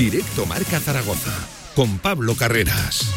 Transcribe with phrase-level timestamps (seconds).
[0.00, 1.30] Directo Marca Zaragoza
[1.76, 3.10] con Pablo Carreras.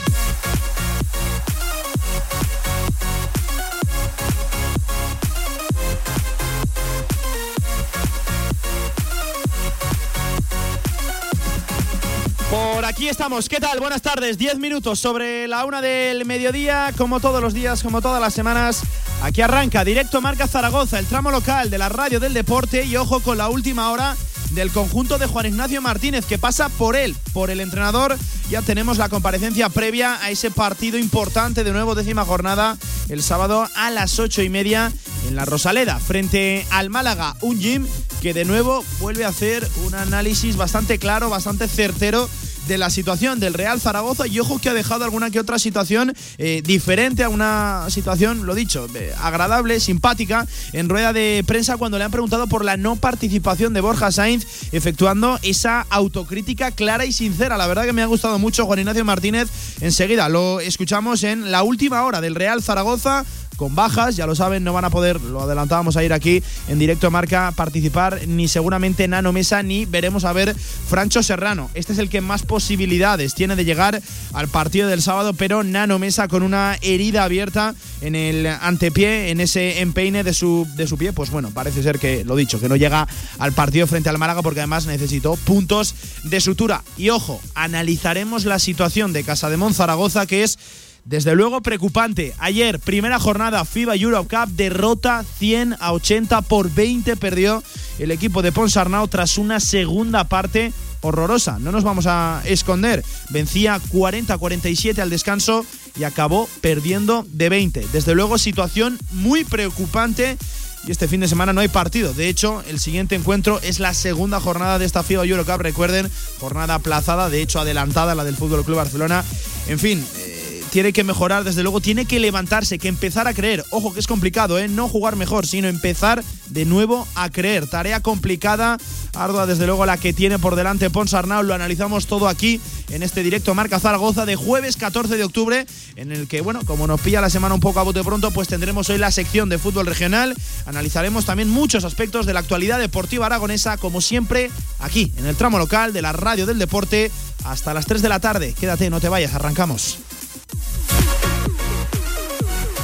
[12.52, 13.48] Por aquí estamos.
[13.48, 13.80] ¿Qué tal?
[13.80, 14.38] Buenas tardes.
[14.38, 18.82] Diez minutos sobre la una del mediodía, como todos los días, como todas las semanas.
[19.22, 23.22] Aquí arranca directo Marca Zaragoza, el tramo local de la radio del deporte y ojo
[23.22, 24.18] con la última hora
[24.54, 28.18] del conjunto de Juan Ignacio Martínez que pasa por él, por el entrenador.
[28.50, 32.78] Ya tenemos la comparecencia previa a ese partido importante de nuevo décima jornada
[33.10, 34.92] el sábado a las ocho y media
[35.28, 37.88] en la Rosaleda frente al Málaga, un gym
[38.22, 42.30] que de nuevo vuelve a hacer un análisis bastante claro, bastante certero
[42.68, 46.14] de la situación del Real Zaragoza y ojo que ha dejado alguna que otra situación
[46.38, 51.98] eh, diferente a una situación, lo dicho, eh, agradable, simpática, en rueda de prensa cuando
[51.98, 57.12] le han preguntado por la no participación de Borja Sainz, efectuando esa autocrítica clara y
[57.12, 57.58] sincera.
[57.58, 59.50] La verdad que me ha gustado mucho Juan Ignacio Martínez.
[59.82, 63.26] Enseguida lo escuchamos en la última hora del Real Zaragoza
[63.58, 66.80] con bajas, ya lo saben, no van a poder, lo adelantábamos a ir aquí en
[66.80, 71.70] directo marca, participar ni seguramente Nano Mesa ni veremos a ver Francho Serrano.
[71.74, 74.02] Este es el que más posibilidades tiene de llegar
[74.34, 79.40] al partido del sábado, pero Nano Mesa con una herida abierta en el antepié, en
[79.40, 82.70] ese empeine de su, de su pie, pues bueno, parece ser que, lo dicho, que
[82.70, 83.08] no llega
[83.40, 86.84] al partido frente al Málaga porque además necesitó puntos de sutura.
[86.98, 90.60] Y ojo, analizaremos la situación de Casa de Zaragoza, que es
[91.06, 92.34] desde luego preocupante.
[92.40, 97.64] Ayer, primera jornada FIBA Europe Cup, derrota 100 a 80 por 20 perdió
[98.00, 101.60] el equipo de Ponsarnau tras una segunda parte horrorosa.
[101.60, 103.04] No nos vamos a esconder.
[103.30, 105.66] Vencía 40-47 al descanso
[105.98, 107.88] y acabó perdiendo de 20.
[107.92, 110.38] Desde luego situación muy preocupante
[110.86, 112.14] y este fin de semana no hay partido.
[112.14, 115.62] De hecho, el siguiente encuentro es la segunda jornada de esta FIBA Eurocup.
[115.62, 116.10] Recuerden,
[116.40, 119.24] jornada aplazada, de hecho adelantada la del Fútbol Club Barcelona.
[119.68, 120.33] En fin, eh,
[120.74, 123.64] tiene que mejorar, desde luego, tiene que levantarse, que empezar a creer.
[123.70, 124.68] Ojo que es complicado, ¿eh?
[124.68, 127.68] No jugar mejor, sino empezar de nuevo a creer.
[127.68, 128.80] Tarea complicada,
[129.14, 131.44] ardua, desde luego, la que tiene por delante Pons Arnau.
[131.44, 132.60] Lo analizamos todo aquí
[132.90, 136.88] en este directo Marca Zaragoza de jueves 14 de octubre, en el que, bueno, como
[136.88, 139.60] nos pilla la semana un poco a bote pronto, pues tendremos hoy la sección de
[139.60, 140.34] fútbol regional.
[140.66, 144.50] Analizaremos también muchos aspectos de la actualidad deportiva aragonesa, como siempre,
[144.80, 147.12] aquí, en el tramo local de la radio del deporte,
[147.44, 148.56] hasta las 3 de la tarde.
[148.60, 150.00] Quédate, no te vayas, arrancamos.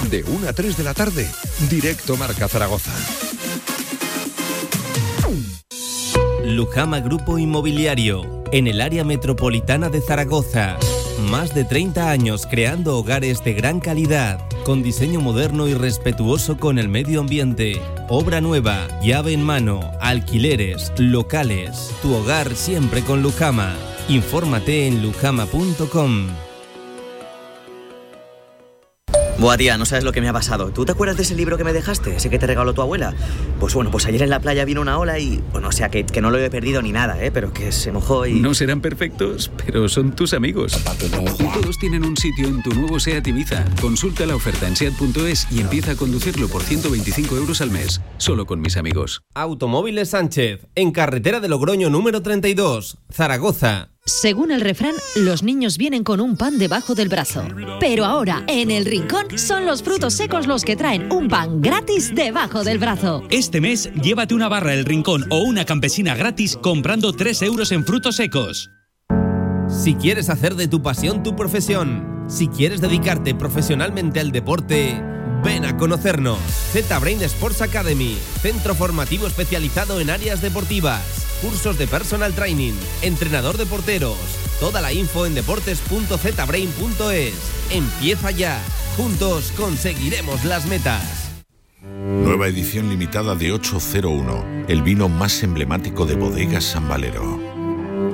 [0.09, 1.29] De 1 a 3 de la tarde,
[1.69, 2.91] directo Marca Zaragoza.
[6.43, 10.77] Lujama Grupo Inmobiliario, en el área metropolitana de Zaragoza.
[11.29, 16.79] Más de 30 años creando hogares de gran calidad, con diseño moderno y respetuoso con
[16.79, 17.79] el medio ambiente.
[18.07, 21.91] Obra nueva, llave en mano, alquileres, locales.
[22.01, 23.75] Tu hogar siempre con Lujama.
[24.07, 26.48] Infórmate en lujama.com.
[29.39, 30.71] Buah, tía, no sabes lo que me ha pasado.
[30.71, 32.17] ¿Tú te acuerdas de ese libro que me dejaste?
[32.17, 33.13] Ese que te regaló tu abuela.
[33.57, 35.41] Pues bueno, pues ayer en la playa vino una ola y.
[35.53, 37.31] Bueno, o sea, que, que no lo he perdido ni nada, ¿eh?
[37.31, 38.33] Pero que se mojó y.
[38.33, 40.77] No serán perfectos, pero son tus amigos.
[41.53, 43.63] Todos tienen un sitio en tu nuevo SEAT Ibiza.
[43.79, 48.01] Consulta la oferta en SEAT.es y empieza a conducirlo por 125 euros al mes.
[48.17, 49.21] Solo con mis amigos.
[49.35, 53.91] Automóviles Sánchez, en carretera de Logroño número 32, Zaragoza.
[54.09, 57.45] Según el refrán, los niños vienen con un pan debajo del brazo.
[57.79, 62.13] Pero ahora, en el rincón, son los frutos secos los que traen un pan gratis
[62.15, 63.23] debajo del brazo.
[63.29, 67.85] Este mes, llévate una barra El Rincón o una campesina gratis comprando 3 euros en
[67.85, 68.71] frutos secos.
[69.67, 74.99] Si quieres hacer de tu pasión tu profesión, si quieres dedicarte profesionalmente al deporte,
[75.43, 76.39] ven a conocernos.
[76.73, 83.65] Z-Brain Sports Academy, centro formativo especializado en áreas deportivas cursos de personal training, entrenador de
[83.65, 84.17] porteros.
[84.59, 87.33] Toda la info en deportes.zbrain.es.
[87.71, 88.61] Empieza ya.
[88.97, 91.31] Juntos conseguiremos las metas.
[91.81, 97.39] Nueva edición limitada de 801, el vino más emblemático de Bodegas San Valero.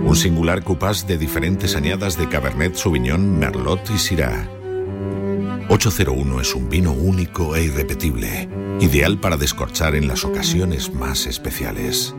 [0.04, 4.55] Un singular cupás de diferentes añadas de Cabernet Sauvignon, Merlot y Syrah.
[5.68, 8.48] 801 es un vino único e irrepetible,
[8.80, 12.14] ideal para descorchar en las ocasiones más especiales.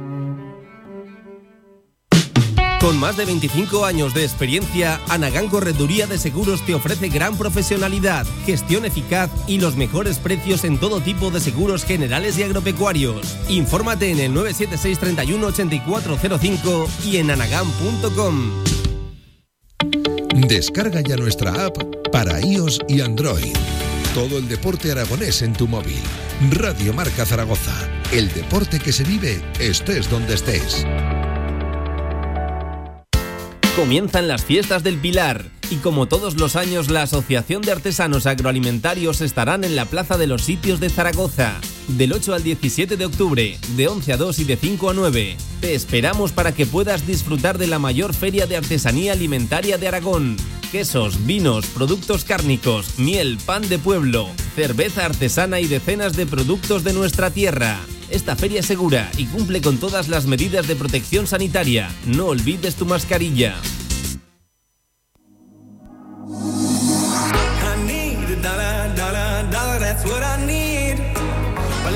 [2.81, 8.27] Con más de 25 años de experiencia, Anagán Correduría de Seguros te ofrece gran profesionalidad,
[8.45, 13.37] gestión eficaz y los mejores precios en todo tipo de seguros generales y agropecuarios.
[13.49, 18.86] Infórmate en el 976 31 8405 y en anagán.com.
[20.49, 21.77] Descarga ya nuestra app
[22.13, 23.53] para iOS y Android.
[24.15, 25.99] Todo el deporte aragonés en tu móvil.
[26.53, 27.75] Radio Marca Zaragoza.
[28.13, 30.87] El deporte que se vive estés donde estés.
[33.75, 39.23] Comienzan las fiestas del Pilar y como todos los años la Asociación de Artesanos Agroalimentarios
[39.23, 43.59] estarán en la Plaza de los Sitios de Zaragoza del 8 al 17 de octubre,
[43.77, 45.37] de 11 a 2 y de 5 a 9.
[45.61, 50.37] Te esperamos para que puedas disfrutar de la mayor feria de artesanía alimentaria de Aragón.
[50.73, 56.93] Quesos, vinos, productos cárnicos, miel, pan de pueblo, cerveza artesana y decenas de productos de
[56.93, 57.79] nuestra tierra.
[58.11, 61.91] Esta feria es segura y cumple con todas las medidas de protección sanitaria.
[62.07, 63.57] No olvides tu mascarilla.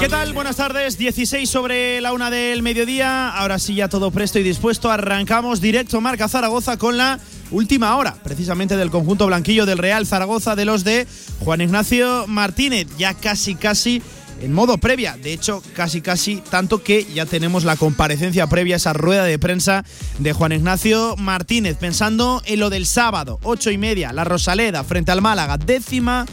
[0.00, 0.32] ¿Qué tal?
[0.32, 3.28] Buenas tardes, 16 sobre la una del mediodía.
[3.30, 4.90] Ahora sí, ya todo presto y dispuesto.
[4.90, 7.18] Arrancamos directo Marca Zaragoza con la
[7.50, 11.06] última hora, precisamente del conjunto blanquillo del Real Zaragoza, de los de
[11.40, 12.86] Juan Ignacio Martínez.
[12.98, 14.02] Ya casi, casi
[14.40, 15.16] en modo previa.
[15.16, 19.38] De hecho, casi casi tanto que ya tenemos la comparecencia previa a esa rueda de
[19.38, 19.84] prensa
[20.18, 21.76] de Juan Ignacio Martínez.
[21.76, 26.26] Pensando en lo del sábado, ocho y media, la Rosaleda frente al Málaga, décima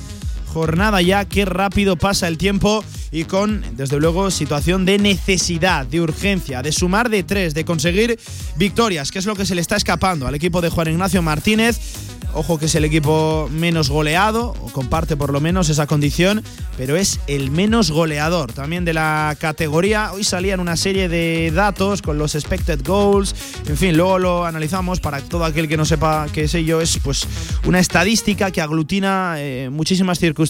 [0.54, 6.00] jornada ya, qué rápido pasa el tiempo y con, desde luego, situación de necesidad, de
[6.00, 8.20] urgencia, de sumar de tres, de conseguir
[8.56, 11.80] victorias, que es lo que se le está escapando al equipo de Juan Ignacio Martínez.
[12.36, 16.44] Ojo que es el equipo menos goleado, o comparte por lo menos esa condición,
[16.78, 20.12] pero es el menos goleador también de la categoría.
[20.14, 23.36] Hoy salían una serie de datos con los expected goals,
[23.68, 26.98] en fin, luego lo analizamos para todo aquel que no sepa qué es ello, es
[27.04, 27.28] pues
[27.68, 30.43] una estadística que aglutina eh, muchísimas circunstancias,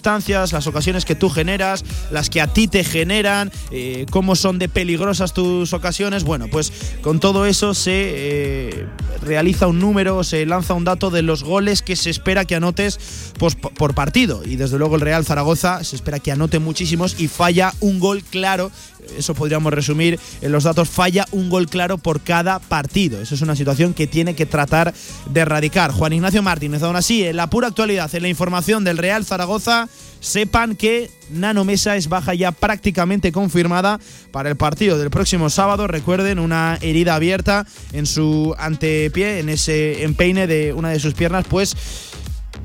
[0.51, 4.69] las ocasiones que tú generas, las que a ti te generan, eh, cómo son de
[4.69, 6.23] peligrosas tus ocasiones.
[6.23, 8.87] Bueno, pues con todo eso se eh,
[9.21, 13.33] realiza un número, se lanza un dato de los goles que se espera que anotes
[13.37, 14.43] pues, por partido.
[14.45, 18.23] Y desde luego el Real Zaragoza se espera que anote muchísimos y falla un gol
[18.23, 18.71] claro.
[19.17, 20.89] Eso podríamos resumir en los datos.
[20.89, 23.21] Falla un gol claro por cada partido.
[23.21, 24.93] Eso es una situación que tiene que tratar
[25.29, 25.91] de erradicar.
[25.91, 29.87] Juan Ignacio Martínez, aún así, en la pura actualidad, en la información del Real Zaragoza,
[30.19, 33.99] sepan que Nano Mesa es baja ya prácticamente confirmada
[34.31, 35.87] para el partido del próximo sábado.
[35.87, 41.45] Recuerden, una herida abierta en su antepié, en ese empeine de una de sus piernas,
[41.49, 41.75] pues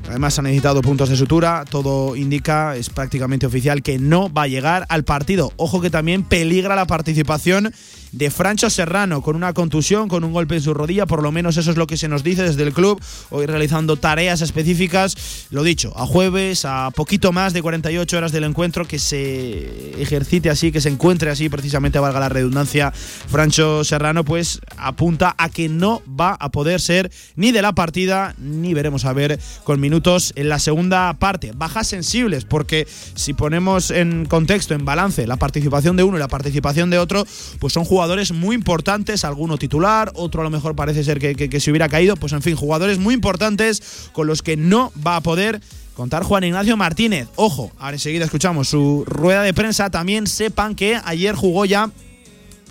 [0.09, 4.47] Además ha necesitado puntos de sutura, todo indica, es prácticamente oficial que no va a
[4.47, 5.53] llegar al partido.
[5.55, 7.71] Ojo que también peligra la participación
[8.11, 11.57] de Francho Serrano con una contusión, con un golpe en su rodilla, por lo menos
[11.57, 15.63] eso es lo que se nos dice desde el club, hoy realizando tareas específicas, lo
[15.63, 20.71] dicho, a jueves, a poquito más de 48 horas del encuentro, que se ejercite así,
[20.71, 26.01] que se encuentre así, precisamente valga la redundancia, Francho Serrano, pues apunta a que no
[26.19, 30.49] va a poder ser ni de la partida, ni veremos a ver con minutos en
[30.49, 31.51] la segunda parte.
[31.55, 36.27] Bajas sensibles, porque si ponemos en contexto, en balance, la participación de uno y la
[36.27, 37.25] participación de otro,
[37.59, 41.59] pues son jugadores jugadores muy importantes, alguno titular, otro a lo mejor parece ser que,
[41.59, 45.21] se hubiera caído, pues en fin, jugadores muy importantes con los que no va a
[45.21, 45.59] poder
[45.95, 47.27] contar Juan Ignacio Martínez.
[47.35, 49.89] Ojo, ahora enseguida escuchamos su rueda de prensa.
[49.89, 51.91] También sepan que ayer jugó ya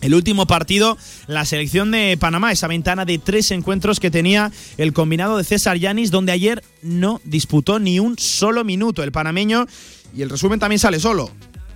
[0.00, 4.95] el último partido, la selección de Panamá, esa ventana de tres encuentros que tenía el
[4.95, 9.67] combinado de César Yanis, donde ayer no disputó ni un solo minuto el panameño.
[10.17, 11.31] Y el resumen también sale solo.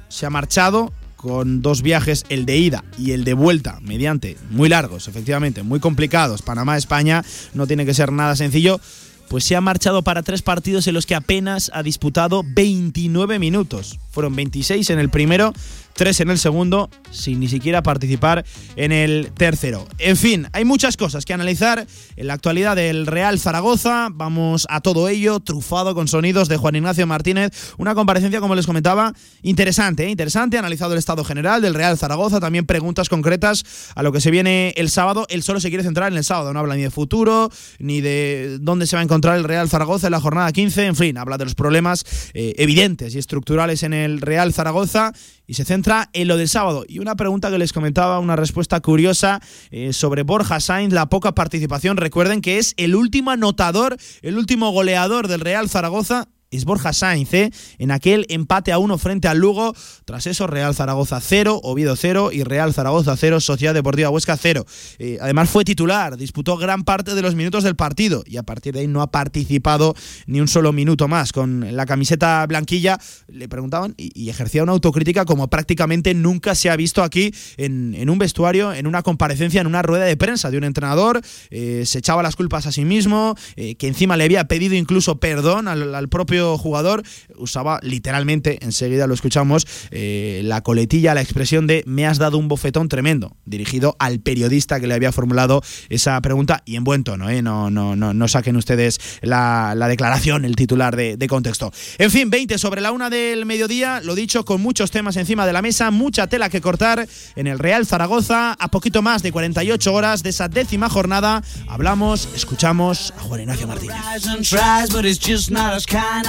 [0.09, 0.91] Se ha marchado
[1.23, 5.79] con dos viajes, el de ida y el de vuelta, mediante muy largos, efectivamente, muy
[5.79, 6.43] complicados.
[6.43, 7.25] Panamá-España
[7.55, 8.81] no tiene que ser nada sencillo.
[9.29, 13.99] Pues se ha marchado para tres partidos en los que apenas ha disputado 29 minutos.
[14.11, 15.55] Fueron 26 en el primero
[15.95, 18.45] tres en el segundo, sin ni siquiera participar
[18.77, 19.87] en el tercero.
[19.99, 24.09] En fin, hay muchas cosas que analizar en la actualidad del Real Zaragoza.
[24.13, 27.53] Vamos a todo ello, trufado con sonidos de Juan Ignacio Martínez.
[27.79, 30.11] Una comparecencia, como les comentaba, interesante, ¿eh?
[30.11, 30.59] interesante.
[30.59, 34.75] Analizado el estado general del Real Zaragoza, también preguntas concretas a lo que se viene
[34.77, 35.27] el sábado.
[35.29, 38.59] Él solo se quiere centrar en el sábado, no habla ni de futuro, ni de
[38.61, 40.87] dónde se va a encontrar el Real Zaragoza en la jornada 15.
[40.87, 45.13] En fin, habla de los problemas eh, evidentes y estructurales en el Real Zaragoza
[45.47, 46.85] y se centra en lo del sábado.
[46.89, 51.33] Y una pregunta que les comentaba, una respuesta curiosa eh, sobre Borja Sainz, la poca
[51.33, 51.97] participación.
[51.97, 57.32] Recuerden que es el último anotador, el último goleador del Real Zaragoza es Borja Sainz,
[57.35, 57.50] ¿eh?
[57.78, 59.75] en aquel empate a uno frente al Lugo.
[60.04, 64.64] Tras eso, Real Zaragoza 0, Oviedo 0 y Real Zaragoza 0, Sociedad Deportiva Huesca 0.
[64.99, 68.75] Eh, además fue titular, disputó gran parte de los minutos del partido y a partir
[68.75, 69.94] de ahí no ha participado
[70.26, 71.32] ni un solo minuto más.
[71.32, 76.76] Con la camiseta blanquilla le preguntaban y, ejercía una autocrítica como prácticamente nunca se ha
[76.76, 80.64] visto aquí en, un vestuario, en una comparecencia, en una rueda de prensa de un
[80.64, 81.21] entrenador.
[81.50, 85.16] Eh, se echaba las culpas a sí mismo, eh, que encima le había pedido incluso
[85.16, 87.03] perdón al, propio jugador.
[87.37, 92.89] Usaba literalmente, enseguida lo escuchamos, la coletilla, la expresión de me has dado un bofetón
[92.89, 97.43] tremendo, dirigido al periodista que le había formulado esa pregunta y en buen tono, ¿eh?
[97.43, 101.73] no, no, no, no saquen ustedes la, declaración, el titular de, de, contexto.
[101.99, 105.53] En fin, 20 sobre la una del mediodía, lo dicho, con muchos temas encima de
[105.53, 107.07] la mesa, mucha tela que cortar
[107.37, 112.29] en el Real Zaragoza, a poquito más de 48 horas de esa décima jornada, hablamos,
[112.35, 113.97] escuchamos a Juan Ignacio Martínez.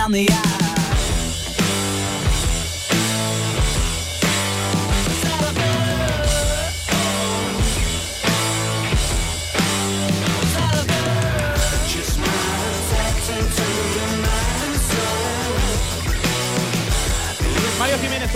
[0.03, 0.92] down the aisle.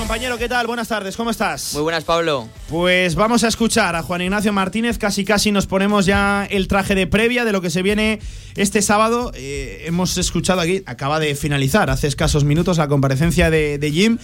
[0.08, 0.68] Compañero, ¿qué tal?
[0.68, 1.74] Buenas tardes, ¿cómo estás?
[1.74, 2.48] Muy buenas, Pablo.
[2.70, 6.96] Pues vamos a escuchar a Juan Ignacio Martínez, casi casi nos ponemos ya el traje
[6.96, 8.22] de previa de lo que se viene
[8.56, 9.34] este sábado.
[9.36, 14.18] Eh, hemos escuchado aquí, acaba de finalizar hace escasos minutos la comparecencia de, de Jim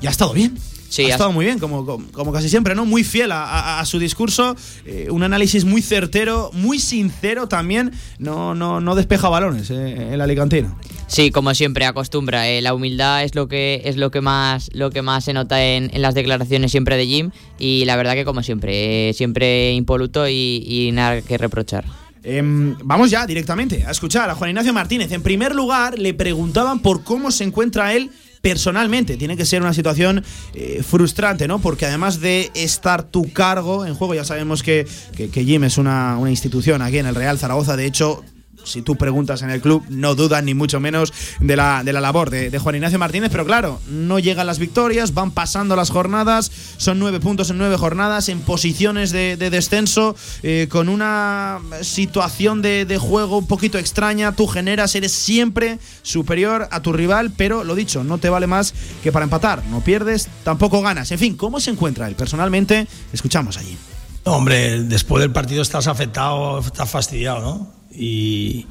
[0.00, 0.56] y ha estado bien.
[0.90, 2.84] Sí, ha estado muy bien, como, como, casi siempre, ¿no?
[2.84, 8.80] Muy fiel a, su discurso, eh, un análisis muy certero, muy sincero también, no, no,
[8.80, 10.76] no despeja balones eh, el alicantino.
[11.06, 12.48] Sí, como siempre, acostumbra.
[12.48, 15.64] Eh, la humildad es lo que es lo que más lo que más se nota
[15.64, 20.90] en, las declaraciones siempre de Jim y la verdad que como siempre, siempre impoluto y,
[20.92, 21.84] nada que reprochar.
[22.24, 25.12] Em, vamos ya directamente a escuchar a Juan Ignacio Martínez.
[25.12, 29.16] En primer lugar, le preguntaban por cómo se encuentra él personalmente.
[29.16, 31.58] Tiene que ser una situación eh, frustrante, ¿no?
[31.58, 35.78] Porque además de estar tu cargo en juego, ya sabemos que, que, que Jim es
[35.78, 37.76] una, una institución aquí en el Real Zaragoza.
[37.76, 38.24] De hecho,
[38.64, 42.00] si tú preguntas en el club, no dudan ni mucho menos de la, de la
[42.00, 46.50] labor de, Juan Ignacio Martínez, pero claro, no llegan las victorias, van pasando las jornadas,
[46.76, 52.98] son nueve puntos en nueve jornadas, en posiciones de, descenso, eh, con una situación de,
[53.00, 58.04] juego un poquito extraña, tú generas, eres siempre superior a tu rival, pero lo dicho,
[58.04, 61.10] no te vale más que para empatar, no pierdes, tampoco ganas.
[61.12, 62.86] En fin, ¿cómo se encuentra él personalmente?
[63.12, 63.76] Escuchamos allí.
[64.24, 67.79] Hombre, después del partido estás afectado, estás fastidiado, ¿no?
[67.92, 68.66] Y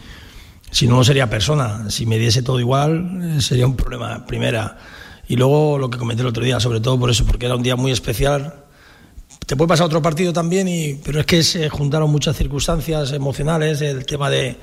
[0.71, 1.89] si no, sería persona.
[1.89, 4.77] Si me diese todo igual, sería un problema, primera.
[5.27, 7.63] Y luego lo que comenté el otro día, sobre todo por eso, porque era un
[7.63, 8.65] día muy especial.
[9.45, 13.81] Te puede pasar otro partido también, y, pero es que se juntaron muchas circunstancias emocionales,
[13.81, 14.57] el tema de,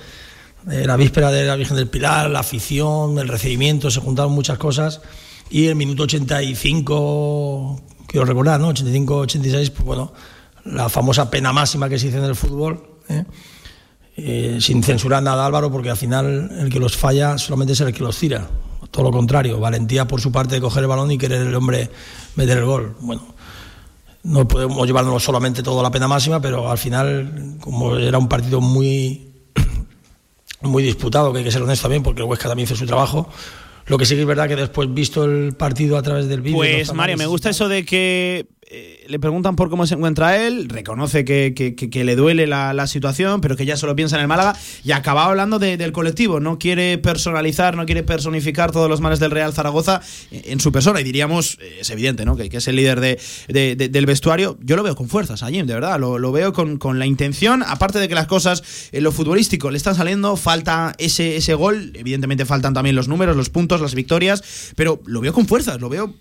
[0.65, 5.01] la víspera de la Virgen del Pilar, la afición, el recibimiento, se juntaron muchas cosas.
[5.51, 8.73] Y el minuto 85, quiero recordar, ¿no?
[8.73, 10.13] 85-86, pues bueno,
[10.65, 13.01] la famosa pena máxima que se dice en el fútbol.
[13.09, 13.25] ¿eh?
[14.19, 17.93] Eh, sin censurar nada Álvaro, porque al final el que los falla solamente es el
[17.93, 18.49] que los tira.
[18.91, 21.91] Todo lo contrario, valentía por su parte de coger el balón y querer el hombre
[22.35, 22.97] meter el gol.
[23.01, 23.23] Bueno,
[24.23, 28.29] no podemos llevarnos solamente todo a la pena máxima, pero al final, como era un
[28.29, 29.33] partido muy,
[30.63, 33.29] muy disputado, que hay que ser honesto también, porque el Huesca también hizo su trabajo,
[33.87, 36.57] lo que sí que es verdad que después, visto el partido a través del vídeo.
[36.57, 38.47] Pues, Mario, me gusta eso de que
[38.79, 43.41] eh, le preguntan por cómo se encuentra él, reconoce que, que, le duele la, situación,
[43.41, 44.55] pero que ya solo piensa en el Málaga
[44.85, 46.41] y acaba hablando del colectivo.
[46.41, 51.01] No quiere personalizar, no quiere personificar todos los males del Real Zaragoza en su persona.
[51.01, 52.37] Y diríamos, eh, es evidente, ¿no?
[52.37, 53.19] Que, es el líder de,
[53.77, 54.59] del vestuario.
[54.61, 55.99] Yo lo veo con fuerzas a de verdad.
[55.99, 59.71] Lo, lo, veo con, con la intención, aparte de que las cosas en lo futbolístico
[59.71, 61.93] le están saliendo, falta ese, ese gol.
[61.95, 65.89] Evidentemente faltan también los números, los puntos, las victorias, pero lo veo con fuerzas, lo
[65.89, 66.15] veo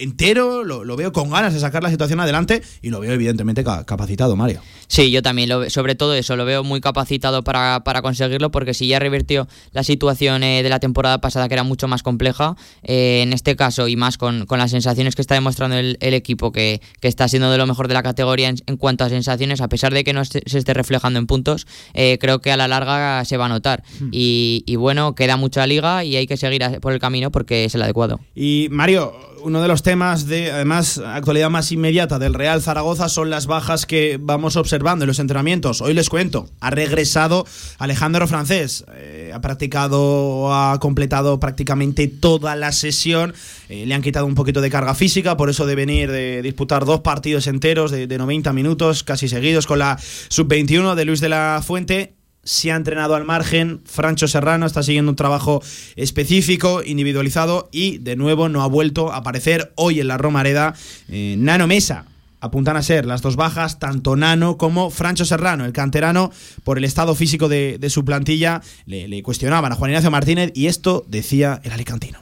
[0.00, 4.36] entero, lo, veo con ganas de sacar la situación adelante y lo veo evidentemente capacitado,
[4.36, 4.60] Mario.
[4.90, 8.88] Sí, yo también, lo, sobre todo eso, lo veo muy capacitado para, conseguirlo porque si
[8.88, 13.22] ya revirtió la situación eh, de la temporada pasada que era mucho más compleja, eh,
[13.22, 17.28] en este caso y más con, las sensaciones que está demostrando el, equipo que, está
[17.28, 20.12] siendo de lo mejor de la categoría en, cuanto a sensaciones, a pesar de que
[20.12, 23.48] no se esté reflejando en puntos, eh, creo que a la larga se va a
[23.48, 23.84] notar.
[24.00, 24.08] Hmm.
[24.10, 27.76] Y, y bueno, queda mucha liga y hay que seguir por el camino porque es
[27.76, 28.18] el adecuado.
[28.34, 33.30] Y Mario, uno de los temas de, además, actualidad más inmediata del Real Zaragoza son
[33.30, 35.82] las bajas que vamos observando en los entrenamientos.
[35.82, 37.46] Hoy les cuento, ha regresado
[37.76, 43.34] Alejandro Francés, eh, ha practicado ha completado prácticamente toda la sesión,
[43.68, 46.86] eh, le han quitado un poquito de carga física, por eso de venir de disputar
[46.86, 51.28] dos partidos enteros de, de 90 minutos casi seguidos con la sub-21 de Luis de
[51.28, 53.82] la Fuente se ha entrenado al margen.
[53.84, 55.62] Francho Serrano está siguiendo un trabajo
[55.94, 60.74] específico, individualizado y de nuevo no ha vuelto a aparecer hoy en la Romareda
[61.10, 62.06] eh, Nano Mesa.
[62.40, 66.32] Apuntan a ser las dos bajas, tanto Nano como Francho Serrano, el canterano,
[66.64, 68.62] por el estado físico de, su plantilla.
[68.86, 72.18] Le, cuestionaban a Juan Ignacio Martínez y esto decía el alicantino.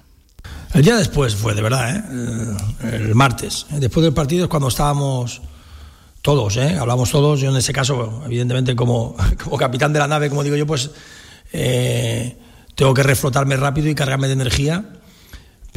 [0.75, 2.97] El día después fue, de verdad, ¿eh?
[2.97, 3.67] el, martes.
[3.71, 5.41] Después del partido es cuando estábamos
[6.21, 6.77] todos, ¿eh?
[6.79, 7.41] hablamos todos.
[7.41, 10.91] Yo en ese caso, evidentemente, como, como capitán de la nave, como digo yo, pues
[11.53, 12.37] eh,
[12.75, 14.85] tengo que reflotarme rápido y cargarme de energía.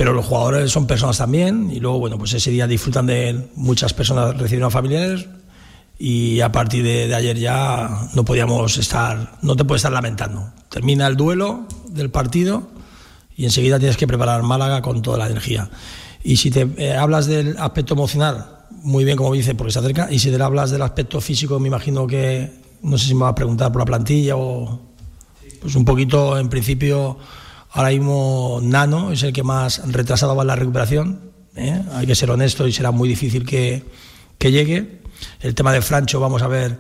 [0.02, 3.50] Pero los jugadores son personas también y luego, bueno, pues ese día disfrutan de.
[3.54, 5.28] Muchas personas recibieron familiares
[6.00, 10.50] y a partir de, ayer ya no podíamos estar, no te puedes estar lamentando.
[10.70, 12.68] Termina el duelo del partido
[13.38, 15.70] y enseguida tienes que preparar Málaga con toda la energía.
[16.24, 20.12] Y si te eh, hablas del aspecto emocional, muy bien, como dice, porque se acerca.
[20.12, 23.30] Y si te hablas del aspecto físico, me imagino que, no sé si me va
[23.30, 24.82] a preguntar por la plantilla o.
[25.62, 27.20] Pues un poquito, en principio,
[27.72, 31.32] ahora mismo Nano es el que más retrasado va en la recuperación.
[31.56, 31.82] ¿eh?
[31.94, 33.84] Hay que ser honesto y será muy difícil que,
[34.38, 35.02] que llegue.
[35.40, 36.80] El tema de Francho, vamos a ver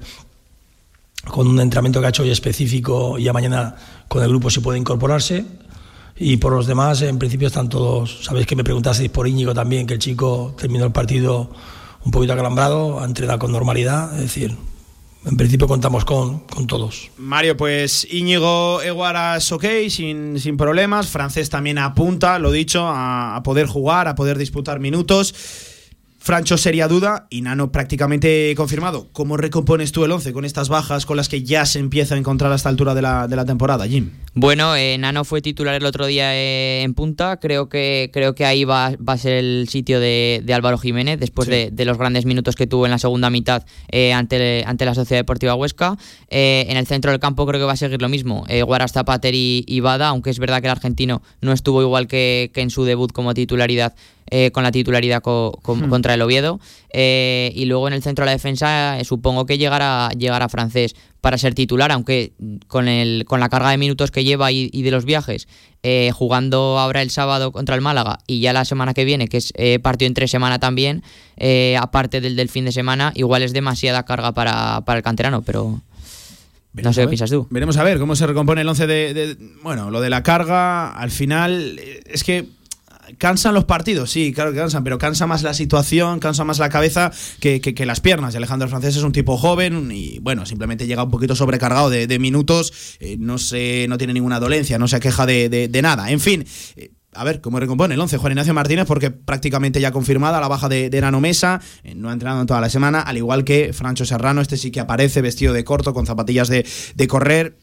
[1.29, 3.75] con un entrenamiento que ha hecho hoy específico y ya mañana
[4.07, 5.45] con el grupo si puede incorporarse.
[6.17, 8.23] Y por los demás, en principio están todos.
[8.23, 11.51] Sabéis que me preguntasteis por Íñigo también, que el chico terminó el partido
[12.03, 14.57] un poquito acalambrado, ha entrenado con normalidad, es decir,
[15.25, 17.11] en principio contamos con, con, todos.
[17.17, 21.07] Mario, pues Íñigo Eguaras ok, sin, sin problemas.
[21.07, 25.69] Francés también apunta, lo dicho, a poder jugar, a poder disputar minutos.
[26.23, 29.09] Francho sería duda y Nano prácticamente confirmado.
[29.11, 32.19] ¿Cómo recompones tú el 11 con estas bajas con las que ya se empieza a
[32.19, 34.11] encontrar a esta altura de la, de la temporada, Jim?
[34.35, 37.37] Bueno, eh, Nano fue titular el otro día eh, en punta.
[37.37, 41.47] Creo que, creo que ahí va, va a ser el sitio de, Álvaro Jiménez después
[41.47, 45.21] de, los grandes minutos que tuvo en la segunda mitad eh, ante, ante la Sociedad
[45.21, 45.97] Deportiva Huesca.
[46.29, 48.45] en el centro del campo creo que va a seguir lo mismo.
[48.67, 52.61] Guaras Zapater y, Bada, aunque es verdad que el argentino no estuvo igual que, que
[52.61, 53.95] en su debut como titularidad
[54.33, 55.89] eh, con la titularidad hmm.
[55.89, 56.61] contra el Oviedo.
[56.93, 60.95] Eh, y luego en el centro de la defensa eh, supongo que llegará, llegará francés
[61.19, 62.31] para ser titular, aunque
[62.69, 65.49] con, el, con la carga de minutos que lleva y, de los viajes,
[66.13, 69.53] jugando ahora el sábado contra el Málaga y ya la semana que viene, que es
[69.83, 71.03] partido en tres semanas también,
[71.79, 75.81] aparte del del fin de semana, igual es demasiada carga para, el canterano, pero...
[76.73, 77.45] no sé qué piensas tú.
[77.51, 81.11] Veremos a ver cómo se recompone el 11 de, Bueno, lo de la carga, al
[81.11, 82.47] final, es que
[83.17, 86.69] cansan los partidos, sí, claro que cansan, pero cansa más la situación, cansa más la
[86.69, 88.33] cabeza que, que, las piernas.
[88.33, 92.19] Y Alejandro Francés es un tipo joven y, bueno, simplemente llega un poquito sobrecargado de,
[92.19, 96.11] minutos, eh, no, se, no tiene ninguna dolencia, no se queja de, de, nada.
[96.11, 96.45] En fin.
[96.75, 100.47] Eh, a ver cómo recompone el 11 Juan Ignacio Martínez, porque prácticamente ya confirmada la
[100.47, 103.43] baja de, de Nano Mesa, eh, no ha entrenado en toda la semana, al igual
[103.43, 107.57] que Francho Serrano, este sí que aparece vestido de corto, con zapatillas de, de correr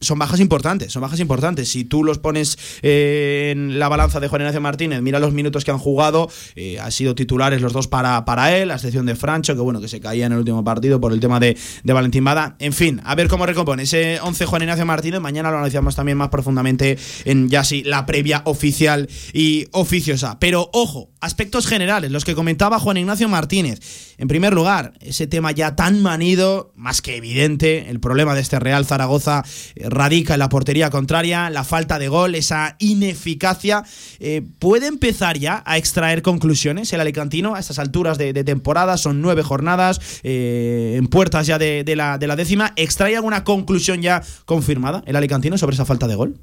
[0.00, 1.70] son bajas importantes, son bajas importantes.
[1.70, 5.64] Si tú los pones eh, en la balanza de Juan Ignacio Martínez, mira los minutos
[5.64, 9.16] que han jugado, eh, han sido titulares los dos para, para él, a excepción de
[9.16, 11.92] Francho, que bueno, que se caía en el último partido por el tema de, de
[11.92, 12.56] Valentín Bada.
[12.58, 15.20] En fin, a ver cómo recompone ese 11 Juan Ignacio Martínez.
[15.20, 20.38] Mañana lo analizamos también más profundamente en ya sí la previa oficial y oficiosa.
[20.38, 23.80] Pero ojo, aspectos generales, los que comentaba Juan Ignacio Martínez.
[24.18, 28.58] En primer lugar, ese tema ya tan manido, más que evidente, el problema de este
[28.60, 29.44] Real Zaragoza
[29.88, 33.84] radica en la portería contraria, la falta de gol, esa ineficacia.
[34.20, 38.96] Eh, ¿Puede empezar ya a extraer conclusiones el Alicantino a estas alturas de, temporada?
[38.96, 42.72] Son nueve jornadas, eh, en puertas ya de, la, décima.
[42.76, 46.38] ¿Extrae alguna conclusión ya confirmada el Alicantino sobre esa falta de gol?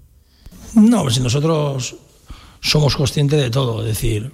[0.73, 1.95] No, si nosotros
[2.61, 4.31] somos conscientes de todo, es decir,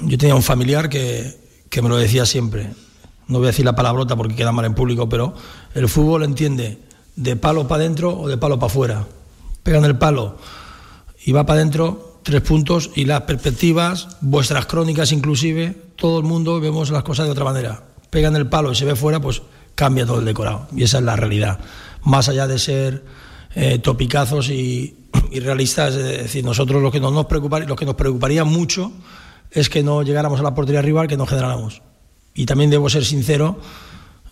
[0.00, 1.36] yo tenía un familiar que,
[1.68, 2.70] que me lo decía siempre,
[3.30, 5.34] no voy a decir la palabrota porque queda mal en público, pero
[5.74, 6.78] el fútbol entiende
[7.20, 9.06] de palo para adentro o de palo para afuera.
[9.62, 10.38] Pegan el palo
[11.24, 16.60] y va para adentro, tres puntos, y las perspectivas, vuestras crónicas inclusive, todo el mundo
[16.60, 17.84] vemos las cosas de otra manera.
[18.08, 19.42] Pegan el palo y se ve fuera, pues
[19.74, 20.66] cambia todo el decorado.
[20.74, 21.60] Y esa es la realidad.
[22.04, 23.04] Más allá de ser
[23.54, 24.96] eh, topicazos y,
[25.30, 28.92] realistas, es decir, nosotros lo que nos, que nos preocuparía mucho
[29.50, 31.82] es que no llegáramos a la portería rival, que no generáramos.
[32.34, 33.60] Y también debo ser sincero,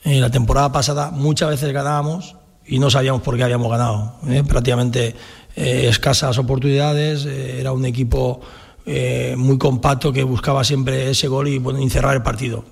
[0.05, 2.37] en la temporada pasada muchas veces ganábamos
[2.69, 4.17] y no sabíamos por qué habíamos ganado.
[4.29, 4.45] ¿eh?
[4.47, 5.15] Prácticamente
[5.57, 8.41] eh, escasas oportunidades, eh, era un equipo
[9.37, 12.65] muy compacto que buscaba siempre ese gol y bueno, encerrar el partido.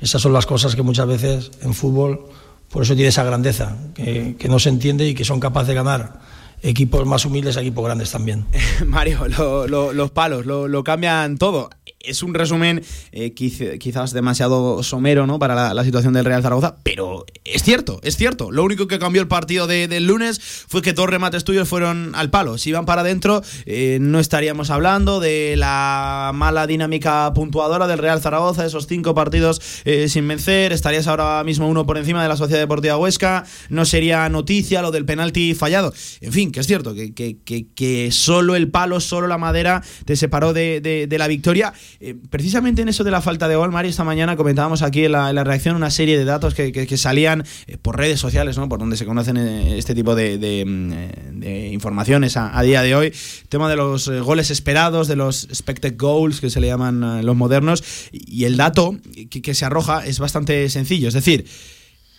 [0.00, 2.26] Esas son las cosas que muchas veces en fútbol,
[2.68, 6.18] por eso tiene esa grandeza, que, no se entiende y que son capaces de ganar
[6.60, 8.46] equipos más humildes a equipos grandes también.
[8.86, 9.28] Mario,
[9.68, 11.70] los palos lo, cambian todo.
[12.04, 15.38] Es un resumen eh, quizás demasiado somero ¿no?
[15.38, 18.50] para la, situación del Real Zaragoza, pero es cierto, es cierto.
[18.50, 22.30] Lo único que cambió el partido del lunes fue que dos remates tuyos fueron al
[22.30, 22.58] palo.
[22.58, 28.20] Si iban para adentro, eh, no estaríamos hablando de la mala dinámica puntuadora del Real
[28.20, 30.72] Zaragoza, esos cinco partidos eh, sin vencer.
[30.72, 33.44] Estarías ahora mismo uno por encima de la Sociedad Deportiva Huesca.
[33.68, 35.92] No sería noticia lo del penalti fallado.
[36.20, 40.52] En fin, que es cierto, que, que, solo el palo, solo la madera te separó
[40.52, 41.72] de, de la victoria.
[42.00, 45.12] Eh, precisamente en eso de la falta de gol, Mario, esta mañana comentábamos aquí en
[45.12, 48.68] la, reacción una serie de datos que, salían eh, por redes sociales, ¿no?
[48.68, 53.12] por donde se conocen eh, este tipo de, mm, informaciones a, día de hoy.
[53.48, 57.82] Tema de los goles esperados, de los expected goals, que se le llaman los modernos.
[58.12, 58.96] Y el dato
[59.30, 61.08] que se arroja es bastante sencillo.
[61.08, 61.46] Es decir,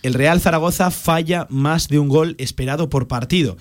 [0.01, 3.57] el Real Zaragoza falla más de un gol esperado por partido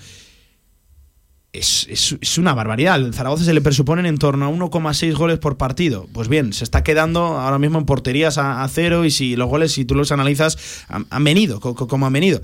[1.53, 2.95] es, una barbaridad.
[2.95, 6.07] El Zaragoza se le presuponen en torno a 1,6 goles por partido.
[6.11, 9.71] Pues bien, se está quedando ahora mismo en porterías a, cero y si los goles,
[9.71, 12.41] si tú los analizas, han, venido, como han venido.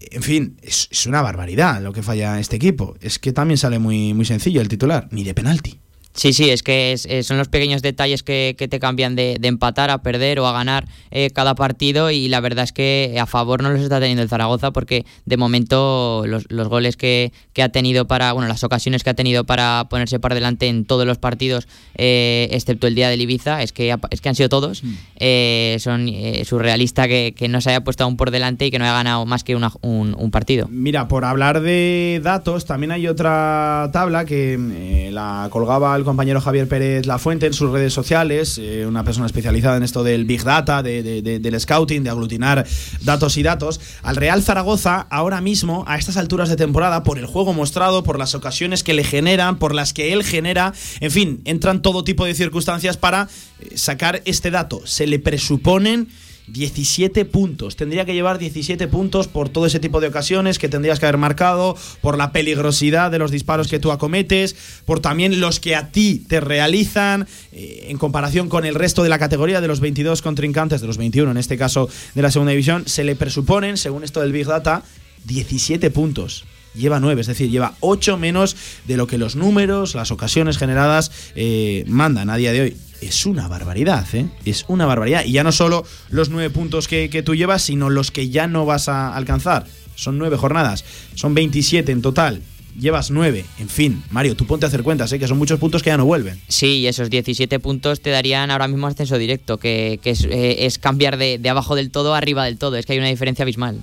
[0.00, 2.96] En fin, es, una barbaridad lo que falla este equipo.
[3.00, 5.78] Es que también sale muy, muy sencillo el titular, ni de penalti.
[6.16, 9.98] Sí, sí, es que eh, son los pequeños detalles que, te cambian de, empatar a
[9.98, 13.70] perder o a ganar eh, cada partido y la verdad es que a favor no
[13.70, 18.48] los está teniendo el Zaragoza porque de momento los, goles que, ha tenido para, bueno,
[18.48, 22.86] las ocasiones que ha tenido para ponerse por delante en todos los partidos, eh, excepto
[22.86, 24.82] el día del Ibiza, es que, es que han sido todos.
[24.82, 25.78] Mm.
[25.78, 26.10] son
[26.44, 29.44] surrealista que, no se haya puesto aún por delante y que no haya ganado más
[29.44, 30.66] que un, un, partido.
[30.70, 36.66] Mira, por hablar de datos, también hay otra tabla que la colgaba el compañero Javier
[36.66, 40.82] Pérez Lafuente en sus redes sociales, eh, una persona especializada en esto del Big Data,
[40.82, 42.66] del scouting, de aglutinar
[43.02, 43.80] datos y datos.
[44.02, 48.18] Al Real Zaragoza, ahora mismo, a estas alturas de temporada, por el juego mostrado, por
[48.18, 52.24] las ocasiones que le generan, por las que él genera, en fin, entran todo tipo
[52.24, 53.28] de circunstancias para
[53.60, 54.80] eh, sacar este dato.
[54.86, 56.08] Se le presuponen
[56.48, 57.76] 17 puntos.
[57.76, 61.18] Tendría que llevar 17 puntos por todo ese tipo de ocasiones que tendrías que haber
[61.18, 65.90] marcado, por la peligrosidad de los disparos que tú acometes, por también los que a
[65.90, 70.22] ti te realizan eh, en comparación con el resto de la categoría de los 22
[70.22, 74.04] contrincantes, de los 21 en este caso de la segunda división, se le presuponen, según
[74.04, 74.82] esto del Big Data,
[75.24, 76.44] 17 puntos
[76.76, 81.10] lleva 9, es decir, lleva 8 menos de lo que los números, las ocasiones generadas
[81.34, 84.26] eh, mandan a día de hoy es una barbaridad, ¿eh?
[84.44, 85.24] Es una barbaridad.
[85.24, 88.66] Y ya no solo los nueve puntos que, tú llevas, sino los que ya no
[88.66, 89.66] vas a alcanzar.
[89.94, 90.84] Son nueve jornadas,
[91.14, 92.42] son 27 en total.
[92.78, 93.46] Llevas nueve.
[93.58, 95.18] En fin, Mario, tú ponte a hacer cuentas, ¿eh?
[95.18, 96.38] que son muchos puntos que ya no vuelven.
[96.48, 101.16] Sí, y esos 17 puntos te darían ahora mismo ascenso directo, que, eh, es, cambiar
[101.16, 102.76] de, abajo del todo a arriba del todo.
[102.76, 103.80] Es que hay una diferencia abismal.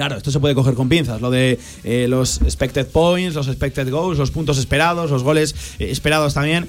[0.00, 3.90] Claro, esto se puede coger con pinzas, lo de eh, los expected points, los expected
[3.90, 6.66] goals, los puntos esperados, los goles esperados también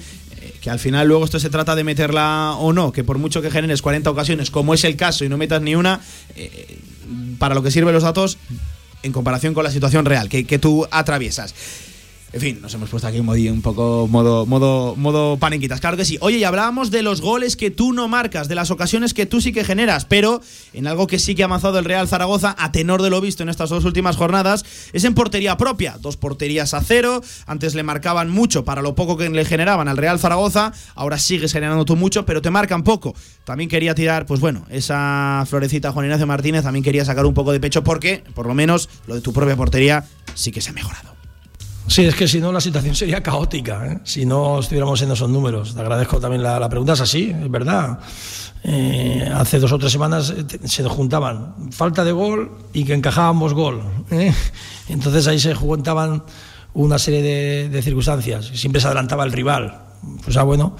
[0.60, 3.50] que al final luego esto se trata de meterla o no, que por mucho que
[3.50, 6.02] generes 40 ocasiones, como es el caso, y no metas ni una,
[6.36, 6.78] eh,
[7.38, 8.36] para lo que sirven los datos
[9.02, 11.54] en comparación con la situación real que tú atraviesas.
[12.34, 15.80] En fin, nos hemos puesto aquí un, un poco modo, modo, modo paniquitas.
[15.80, 16.16] Claro que sí.
[16.22, 19.42] Oye, y hablábamos de los goles que tú no marcas, de las ocasiones que tú
[19.42, 20.40] sí que generas, pero
[20.72, 23.42] en algo que sí que ha avanzado el Real Zaragoza, a tenor de lo visto
[23.42, 24.64] en estas dos últimas jornadas,
[24.94, 25.98] es en portería propia.
[26.00, 27.20] Dos porterías a cero.
[27.46, 30.72] Antes le marcaban mucho para lo poco que le generaban al Real Zaragoza.
[30.94, 33.14] Ahora sigues generando tú mucho, pero te marcan poco.
[33.44, 36.62] También quería tirar, pues bueno, esa florecita Juan Ignacio Martínez.
[36.62, 39.54] También quería sacar un poco de pecho porque, por lo menos, lo de tu propia
[39.54, 41.11] portería sí que se ha mejorado.
[41.86, 43.98] Sí, es que si no la situación sería caótica, ¿eh?
[44.04, 45.74] si no estuviéramos en esos números.
[45.74, 47.98] Te agradezco también la, pregunta, es así, es verdad.
[48.64, 53.54] Eh, hace dos o tres semanas eh, se juntaban falta de gol y que encajábamos
[53.54, 53.82] gol.
[54.88, 56.22] Entonces ahí se juntaban
[56.74, 58.50] una serie de, circunstancias.
[58.54, 59.82] Siempre se adelantaba el rival.
[60.24, 60.76] Pues ah, bueno,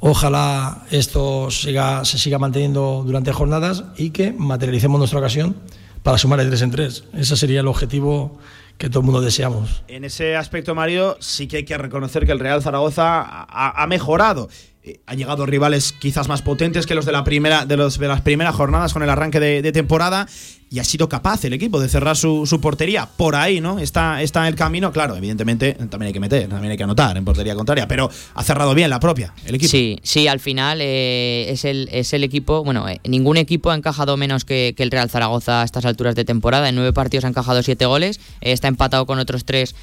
[0.00, 5.56] ojalá esto siga, se siga manteniendo durante jornadas y que materialicemos nuestra ocasión
[6.02, 7.04] para sumar de tres en tres.
[7.14, 8.38] Ese sería el objetivo
[8.80, 9.84] que todo el mundo deseamos.
[9.88, 14.48] En ese aspecto, Mario, sí que hay que reconocer que el Real Zaragoza ha, mejorado.
[14.82, 18.08] Eh, ha llegado rivales quizás más potentes que los de la primera de los de
[18.08, 20.26] las primeras jornadas con el arranque de temporada
[20.72, 23.08] y ha sido capaz el equipo de cerrar su, portería.
[23.16, 23.80] Por ahí, ¿no?
[23.80, 24.92] Está, está el camino.
[24.92, 28.42] Claro, evidentemente también hay que meter, también hay que anotar en portería contraria, pero ha
[28.44, 29.68] cerrado bien la propia, el equipo.
[29.68, 32.62] Sí, sí, al final eh, es, el, es el equipo.
[32.62, 36.24] Bueno, eh, ningún equipo ha encajado menos que, el Real Zaragoza a estas alturas de
[36.24, 36.68] temporada.
[36.68, 38.20] En nueve partidos ha encajado siete goles.
[38.40, 39.74] Eh, está empatado con otros tres,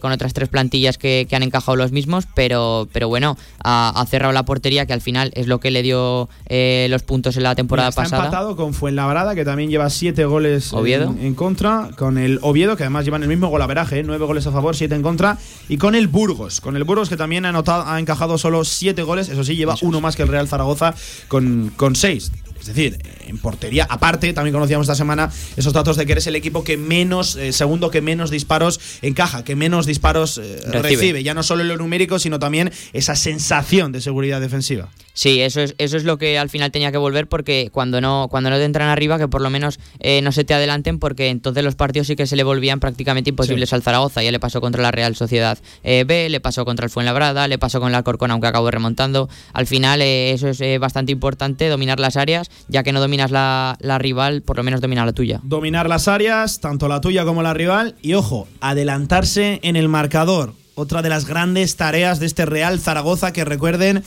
[0.00, 4.44] con otras tres plantillas que, han encajado los mismos, pero, pero bueno, ha, cerrado la
[4.44, 8.02] portería, que al final es lo que le dio los puntos en la temporada está
[8.02, 8.24] pasada.
[8.24, 11.10] empatado con Fuenlabrada, que también lleva siete goles Oviedo.
[11.10, 14.02] En, en contra, con el Oviedo, que además llevan el mismo golaveraje, ¿eh?
[14.04, 15.38] nueve goles a favor, siete en contra,
[15.68, 19.02] y con el Burgos, con el Burgos que también ha, anotado, ha encajado solo siete
[19.02, 20.94] goles, eso sí, lleva uno más que el Real Zaragoza
[21.28, 22.30] con, con seis.
[22.60, 26.36] Es decir, en portería, aparte, también conocíamos esta semana esos datos de que eres el
[26.36, 30.82] equipo que menos, eh, segundo que menos disparos encaja, que menos disparos eh, Recibe.
[30.82, 31.22] recibe.
[31.22, 34.88] Ya no solo en lo numérico, sino también esa sensación de seguridad defensiva.
[35.18, 38.28] Sí, eso es, eso es lo que al final tenía que volver porque cuando no,
[38.30, 41.26] cuando no te entran arriba, que por lo menos eh, no se te adelanten, porque
[41.26, 44.22] entonces los partidos sí que se le volvían prácticamente imposibles al Zaragoza.
[44.22, 47.58] Ya le pasó contra la Real Sociedad eh, B, le pasó contra el Fuenlabrada, le
[47.58, 49.28] pasó con la Alcorcón, aunque acabó remontando.
[49.52, 53.98] Al final, eso es bastante importante, dominar las áreas, ya que no dominas la, la
[53.98, 55.40] rival, por lo menos domina la tuya.
[55.42, 60.54] dominar las áreas, tanto la tuya como la rival, y ojo, adelantarse en el marcador.
[60.74, 64.04] Otra de las grandes tareas de este Real Zaragoza que recuerden,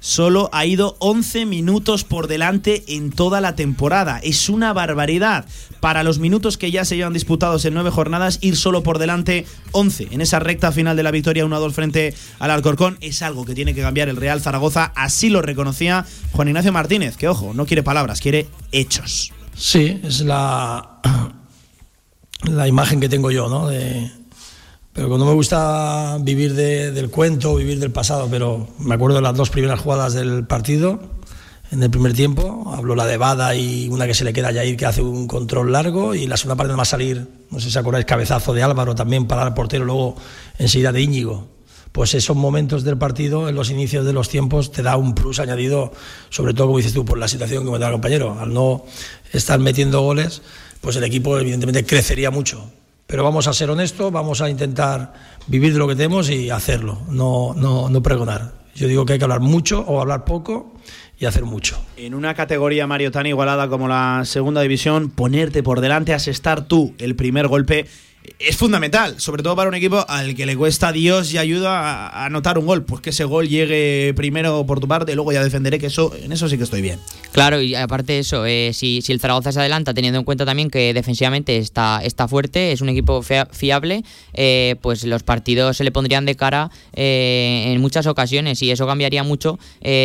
[0.00, 4.18] solo ha ido 11 minutos por delante en toda la temporada.
[4.22, 5.46] Es una barbaridad.
[5.80, 9.46] Para los minutos que ya se llevan disputados en nueve jornadas, ir solo por delante
[9.72, 13.54] 11 en esa recta final de la victoria 1-2 frente al Alcorcón es algo que
[13.54, 14.92] tiene que cambiar el Real Zaragoza.
[14.94, 19.32] Así lo reconocía Juan Ignacio Martínez, que ojo, no quiere palabras, quiere hechos.
[19.54, 21.00] Sí, es la,
[22.44, 23.70] la imagen que tengo yo, ¿no?
[24.92, 29.22] Pero cuando me gusta vivir de- del cuento, vivir del pasado, pero me acuerdo de
[29.22, 31.00] las dos primeras jugadas del partido,
[31.70, 34.52] en el primer tiempo, hablo la de Bada y una que se le queda a
[34.52, 37.70] Yair que hace un control largo y la segunda parte va a salir, no sé
[37.70, 40.16] si acordáis, cabezazo de Álvaro también para el portero, luego
[40.58, 41.46] enseguida de Íñigo.
[41.92, 45.38] Pues esos momentos del partido, en los inicios de los tiempos, te da un plus
[45.38, 45.92] añadido,
[46.28, 48.36] sobre todo, como dices tú, por la situación que me el compañero.
[48.40, 48.84] Al no
[49.32, 50.42] estar metiendo goles,
[50.80, 52.64] pues el equipo evidentemente crecería mucho.
[53.10, 55.12] Pero vamos a ser honestos, vamos a intentar
[55.48, 58.52] vivir de lo que tenemos y hacerlo, no, no, no pregonar.
[58.76, 60.76] Yo digo que hay que hablar mucho o hablar poco
[61.18, 61.76] y hacer mucho.
[61.96, 66.94] En una categoría Mario tan igualada como la segunda división, ponerte por delante, asestar tú
[66.98, 67.88] el primer golpe
[68.38, 72.26] es fundamental, sobre todo para un equipo al que le cuesta Dios y ayuda a
[72.26, 72.84] anotar un gol.
[72.84, 76.30] Pues que ese gol llegue primero por tu parte, luego ya defenderé que eso, en
[76.32, 76.98] eso sí que estoy bien.
[77.32, 80.44] Claro, y aparte de eso, eh, si, si el Zaragoza se adelanta, teniendo en cuenta
[80.46, 84.04] también que defensivamente está, está fuerte, es un equipo fia- fiable,
[84.34, 88.86] eh, pues los partidos se le pondrían de cara eh, en muchas ocasiones y eso
[88.86, 89.58] cambiaría mucho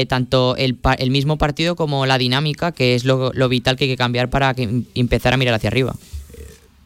[0.08, 3.90] tanto el, el mismo partido como la dinámica, que es lo, lo vital que hay
[3.90, 5.96] que cambiar para que em- empezar a mirar hacia arriba.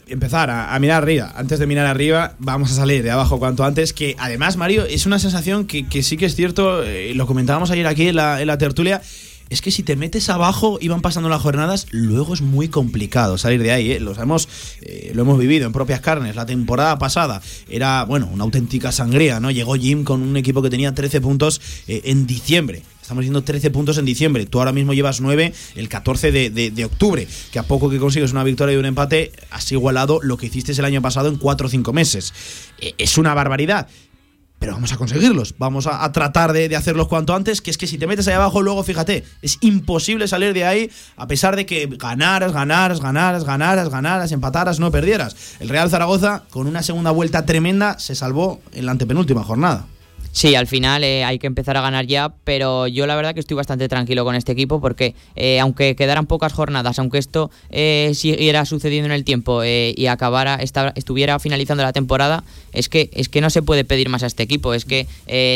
[0.10, 1.34] Empezar a, mirar arriba.
[1.36, 3.94] Antes de mirar arriba, vamos a salir de abajo cuanto antes.
[3.94, 7.72] Que además, Mario, es una sensación que, que sí que es cierto, eh, lo comentábamos
[7.72, 9.02] ayer aquí en la, tertulia.
[9.50, 13.38] Es que si te metes abajo y van pasando las jornadas, luego es muy complicado
[13.40, 13.92] salir de ahí.
[13.94, 14.00] ¿eh?
[14.00, 14.48] Lo, sabemos,
[14.82, 16.36] eh, lo hemos vivido en propias carnes.
[16.36, 19.50] La temporada pasada era, bueno, una auténtica sangría, ¿no?
[19.50, 22.84] Llegó Jim con un equipo que tenía 13 puntos eh, en diciembre.
[23.10, 24.46] Estamos diciendo 13 puntos en diciembre.
[24.46, 27.28] Tú ahora mismo llevas 9 el 14 de, de- octubre.
[27.52, 30.74] Que a poco que consigues una victoria y un empate, has igualado lo que hiciste
[30.74, 32.32] el año pasado en 4 o 5 meses.
[32.80, 33.88] Eh, Es una barbaridad.
[34.60, 35.56] Pero vamos a conseguirlos.
[35.58, 37.62] Vamos a, a tratar de, de hacerlos cuanto antes.
[37.62, 40.92] Que es que si te metes ahí abajo, luego fíjate, es imposible salir de ahí
[41.16, 45.36] a pesar de que ganaras, ganaras, ganaras, ganaras, ganaras, empataras, no perdieras.
[45.60, 49.88] El Real Zaragoza, con una segunda vuelta tremenda, se salvó en la antepenúltima jornada.
[50.32, 53.40] Sí, al final eh, hay que empezar a ganar ya, pero yo la verdad que
[53.40, 58.12] estoy bastante tranquilo con este equipo porque eh, aunque quedaran pocas jornadas, aunque esto eh,
[58.14, 63.10] siguiera sucediendo en el tiempo eh, y acabara, esta- estuviera finalizando la temporada, es que
[63.14, 65.08] es que no se puede pedir más a este equipo, es que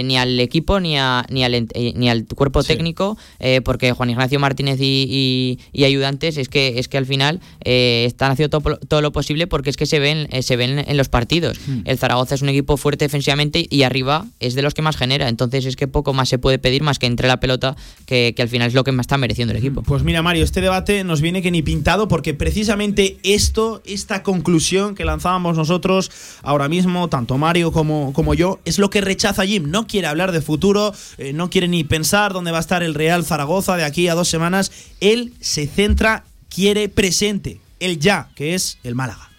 [0.04, 4.40] ni al equipo ni, a, ni, al, ni al cuerpo técnico, eh, porque Juan Ignacio
[4.40, 8.78] Martínez y, y- y ayudantes es que es que al final eh, están haciendo todo,
[8.78, 11.60] todo lo posible porque es que se ven eh, se ven en los partidos.
[11.86, 15.30] El Zaragoza es un equipo fuerte defensivamente y arriba es de los que más genera.
[15.30, 18.42] Entonces es que poco más se puede pedir más que entre la pelota, que, que
[18.42, 19.84] al final es lo que más está mereciendo el equipo.
[19.84, 24.96] Pues mira, Mario, este debate nos viene que ni pintado porque precisamente esto, esta conclusión
[24.96, 29.70] que lanzábamos nosotros ahora mismo, tanto Mario como, como yo, es lo que rechaza Jim.
[29.70, 32.94] No quiere hablar de futuro, eh, no quiere ni pensar dónde va a estar el
[32.94, 34.72] Real Zaragoza de aquí a dos semanas.
[35.00, 39.30] Él se centra, quiere presente, el ya, que es el Málaga.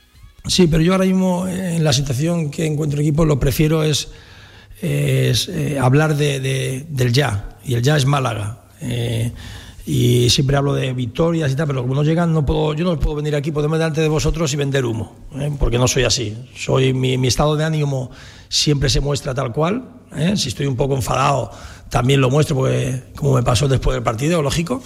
[0.46, 3.82] Sí, pero yo ahora mismo eh, en la situación que encuentro el equipo lo prefiero
[3.82, 4.08] es,
[4.80, 8.64] es, eh, hablar de, de- del ya, y el ya es Málaga.
[8.80, 9.32] Eh,
[9.86, 12.98] y siempre hablo de victorias y tal, pero como no llegan, no puedo, yo no
[12.98, 15.52] puedo venir aquí, ponerme delante de vosotros y vender humo, ¿eh?
[15.58, 16.36] porque no soy así.
[16.56, 18.10] Soy, mi, estado de ánimo
[18.48, 19.84] siempre se muestra tal cual.
[20.36, 21.50] Si estoy un poco enfadado,
[21.90, 24.80] también lo muestro, porque como me pasó después del partido, lógico.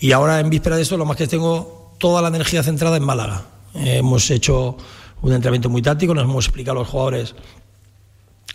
[0.00, 3.04] Y ahora en víspera de esto, lo más que tengo toda la energía centrada en
[3.04, 3.44] Málaga.
[3.74, 4.76] Hemos hecho
[5.22, 7.34] un entrenamiento muy táctico, nos hemos explicado a los jugadores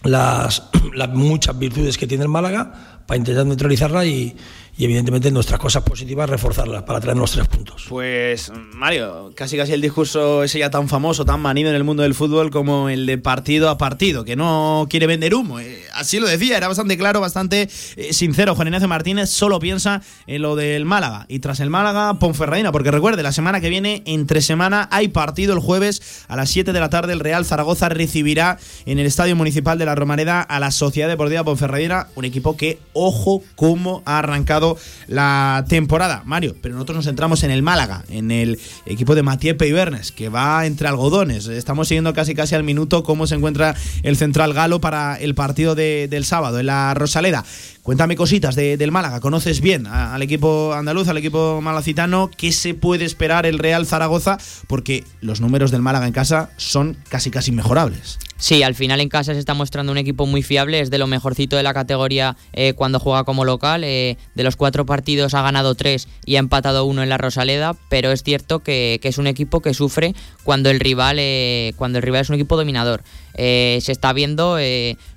[0.04, 4.36] las, las muchas virtudes que tiene el Málaga para intentar neutralizarla y,
[4.76, 7.86] y evidentemente nuestras cosas positivas reforzarlas para traer los tres puntos.
[7.90, 12.02] Pues Mario, casi casi el discurso ese ya tan famoso, tan manido en el mundo
[12.02, 15.60] del fútbol como el de partido a partido, que no quiere vender humo.
[15.60, 18.56] Eh, así lo decía, era bastante claro, bastante eh, sincero.
[18.56, 22.90] Juan Ignacio Martínez solo piensa en lo del Málaga y tras el Málaga, Ponferradina, porque
[22.90, 26.80] recuerde, la semana que viene, entre semana, hay partido el jueves a las 7 de
[26.80, 27.14] la tarde.
[27.14, 28.58] El Real Zaragoza recibirá
[28.88, 32.80] en el Estadio Municipal de la Romareda a la Sociedad Deportiva Ponferradina, un equipo que,
[32.94, 34.63] ojo, cómo ha arrancado
[35.08, 36.56] la temporada, Mario.
[36.62, 40.66] Pero nosotros nos centramos en el Málaga, en el equipo de Matías Peibernes, que va
[40.66, 41.48] entre algodones.
[41.48, 45.76] Estamos siguiendo casi casi al minuto cómo se encuentra el central galo para el partido
[45.76, 47.44] del sábado en la Rosaleda.
[47.84, 49.20] Cuéntame cositas del Málaga.
[49.20, 52.32] ¿Conoces bien al equipo andaluz, al equipo malacitano?
[52.32, 54.38] ¿Qué se puede esperar el Real Zaragoza?
[54.68, 58.20] Porque los números del Málaga en casa son casi casi inmejorables.
[58.38, 61.08] Sí, al final en casa se está mostrando un equipo muy fiable, es de lo
[61.08, 63.84] mejorcito de la categoría eh, cuando juega como local.
[63.84, 67.76] Eh, de los cuatro partidos ha ganado tres y ha empatado uno en la Rosaleda,
[67.90, 70.16] pero es cierto que, es un equipo que sufre
[70.46, 73.04] cuando el rival, eh, cuando el rival es un equipo dominador.
[73.36, 74.58] Se está viendo,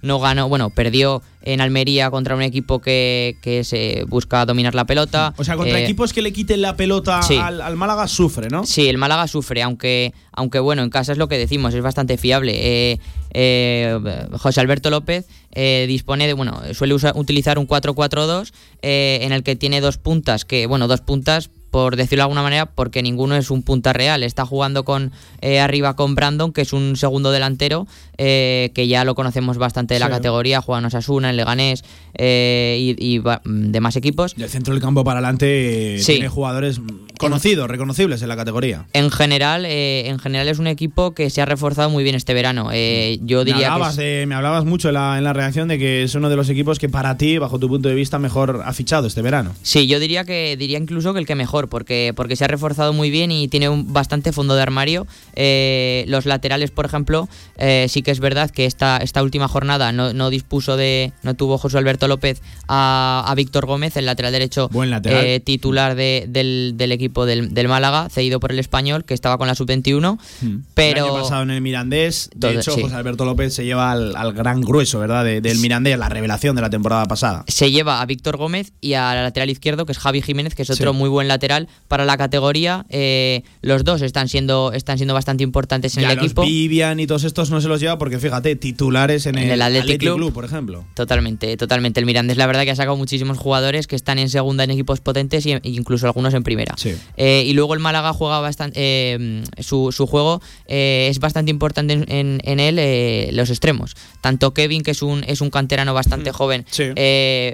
[0.03, 5.33] no ganó, bueno, perdió en Almería contra un equipo que, se busca dominar la pelota.
[5.37, 8.67] O sea, contra equipos que le quiten la pelota al, Málaga sufre, ¿no?
[8.67, 12.19] Sí, el Málaga sufre, aunque, aunque bueno, en casa es lo que decimos, es bastante
[12.19, 12.99] fiable.
[13.39, 13.99] Eh,
[14.39, 18.53] José Alberto López eh, dispone de, bueno, suele utilizar un 4-4-2
[18.83, 22.43] eh, en el que tiene dos puntas, que, bueno, dos puntas por decirlo de alguna
[22.43, 24.23] manera, porque ninguno es un punta real.
[24.23, 25.13] Está jugando con
[25.61, 30.09] arriba con Brandon, que es un segundo delantero, que ya lo conocemos bastante de la
[30.09, 31.85] categoría, juega en Osasuna, en Leganés
[32.19, 34.35] y, y demás equipos.
[34.37, 36.81] Y el centro del campo para adelante tiene jugadores
[37.19, 38.87] conocidos, reconocibles en la categoría.
[38.93, 42.35] En general, eh, en general es un equipo que se ha reforzado muy bien este
[42.35, 42.71] verano.
[42.73, 46.03] Eh, yo diría me hablabas, me hablabas mucho en la, en la, reacción de que
[46.03, 48.73] es uno de los equipos que para ti, bajo tu punto de vista, mejor ha
[48.73, 49.55] fichado este verano.
[49.63, 52.93] Sí, yo diría que diría incluso que el que mejor, porque, porque se ha reforzado
[52.93, 55.07] muy bien y tiene un bastante fondo de armario.
[55.35, 57.29] Eh, los laterales, por ejemplo,
[57.89, 61.59] sí que es verdad que esta, esta última jornada no, no dispuso de, no tuvo
[61.59, 65.41] José Alberto López a, a Víctor Gómez, el lateral derecho Buen lateral.
[65.43, 69.55] titular de, del, del equipo del, Málaga, cedido por el español, que estaba con la
[69.55, 70.19] sub-21.
[70.41, 70.57] Hmm.
[70.75, 71.07] Pero.
[71.07, 74.61] El año pasado en el Mirandés, de hecho, José Alberto López se lleva al, gran
[74.61, 75.25] grueso, ¿verdad?
[75.25, 77.45] del Mirandés, la revelación de la temporada pasada.
[77.49, 80.71] Se lleva a Víctor Gómez y al lateral izquierdo, que es Javi Jiménez, que es
[80.71, 82.87] otro muy buen lateral para la categoría.
[82.89, 86.43] Eh, los dos están siendo, están siendo bastante importantes en el equipo.
[86.43, 90.33] Vivian y todos estos no se los lleva porque, fíjate, titulares en, el, Athletic, Club,
[90.33, 90.85] por ejemplo.
[90.95, 92.01] Totalmente, totalmente.
[92.01, 95.01] El Mirandés, la verdad, que ha sacado muchísimos jugadores que están en segunda en equipos
[95.01, 96.75] potentes e incluso algunos en primera.
[96.77, 96.96] Sí.
[97.17, 98.79] Eh, y luego el Málaga juega bastante.
[98.79, 103.97] Eh, su, juego eh, es bastante importante en, en, él, los extremos.
[104.21, 106.67] Tanto Kevin, que es un, es un canterano bastante mm, joven,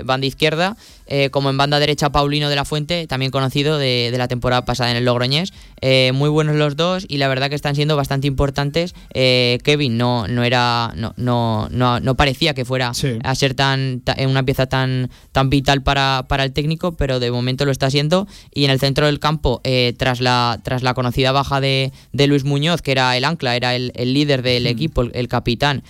[0.05, 0.77] van de izquierda,
[1.15, 4.91] eh, como en banda derecha Paulino de la Fuente, también conocido de, la temporada pasada
[4.93, 5.53] en el Logroñés.
[5.83, 8.95] Eh, muy buenos los dos y la verdad que están siendo bastante importantes.
[9.13, 12.93] Eh, Kevin no, no era no, no, no, parecía que fuera
[13.25, 17.67] a ser tan, una pieza tan, tan vital para, para, el técnico, pero de momento
[17.67, 18.27] lo está siendo.
[18.55, 19.61] Y en el centro del campo,
[19.99, 23.93] tras, la, tras la conocida baja de, Luis Muñoz, que era el ancla, era el,
[24.15, 25.83] líder del equipo, el, capitán,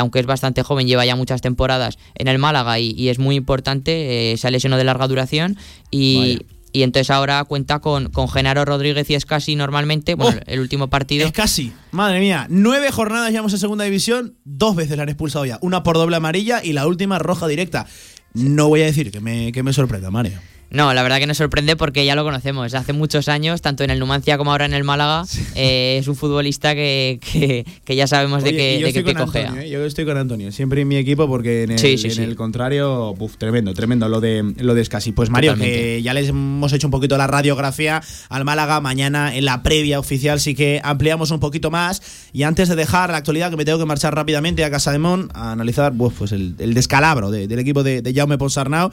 [0.00, 4.34] aunque es bastante joven, lleva ya muchas temporadas en el Málaga y, es muy importante,
[4.36, 5.56] sale de larga duración
[5.90, 6.40] y,
[6.72, 10.14] entonces ahora cuenta con, con Genaro Rodríguez y Escasi normalmente.
[10.16, 11.24] Bueno, oh, el último partido.
[11.24, 12.46] Escasi, madre mía.
[12.50, 15.58] Nueve jornadas llevamos en segunda división, dos veces la han expulsado ya.
[15.60, 17.86] Una por doble amarilla y la última roja directa.
[18.32, 20.40] No voy a decir que me, que me sorprenda, Mario.
[20.74, 22.74] No, la verdad que nos sorprende porque ya lo conocemos.
[22.74, 26.16] Hace muchos años, tanto en el Numancia como ahora en el Málaga, eh, es un
[26.16, 29.70] futbolista que, ya sabemos de qué, de qué ¿eh?
[29.70, 34.20] Yo estoy con Antonio, siempre en mi equipo porque en el, contrario, tremendo, tremendo lo
[34.20, 34.84] de lo de.
[35.14, 38.80] Pues Mario, que ya les hemos hecho un poquito la radiografía al Málaga.
[38.80, 42.02] Mañana en la previa oficial sí que ampliamos un poquito más.
[42.32, 44.98] Y antes de dejar la actualidad, que me tengo que marchar rápidamente a Casa de
[44.98, 48.90] Mon a analizar pues el, descalabro del equipo de, de Jaume Ponsarnau.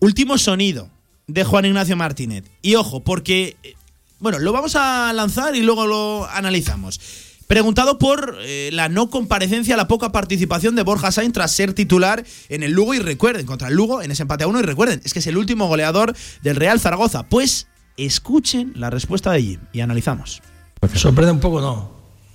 [0.00, 0.97] Último sonido
[1.28, 2.44] de Juan Ignacio Martínez.
[2.62, 3.74] Y ojo, porque, eh,
[4.18, 7.00] bueno, lo vamos a lanzar y luego lo analizamos.
[7.46, 12.24] Preguntado por eh, la no comparecencia, la poca participación de Borja Sainz tras ser titular
[12.48, 12.92] en el Lugo.
[12.94, 14.58] Y recuerden, contra el Lugo, en ese empate a uno.
[14.58, 17.22] Y recuerden, es que es el último goleador del Real Zaragoza.
[17.22, 20.42] Pues escuchen la respuesta de Jim y analizamos.
[20.94, 21.90] Sorprende un poco, ¿no?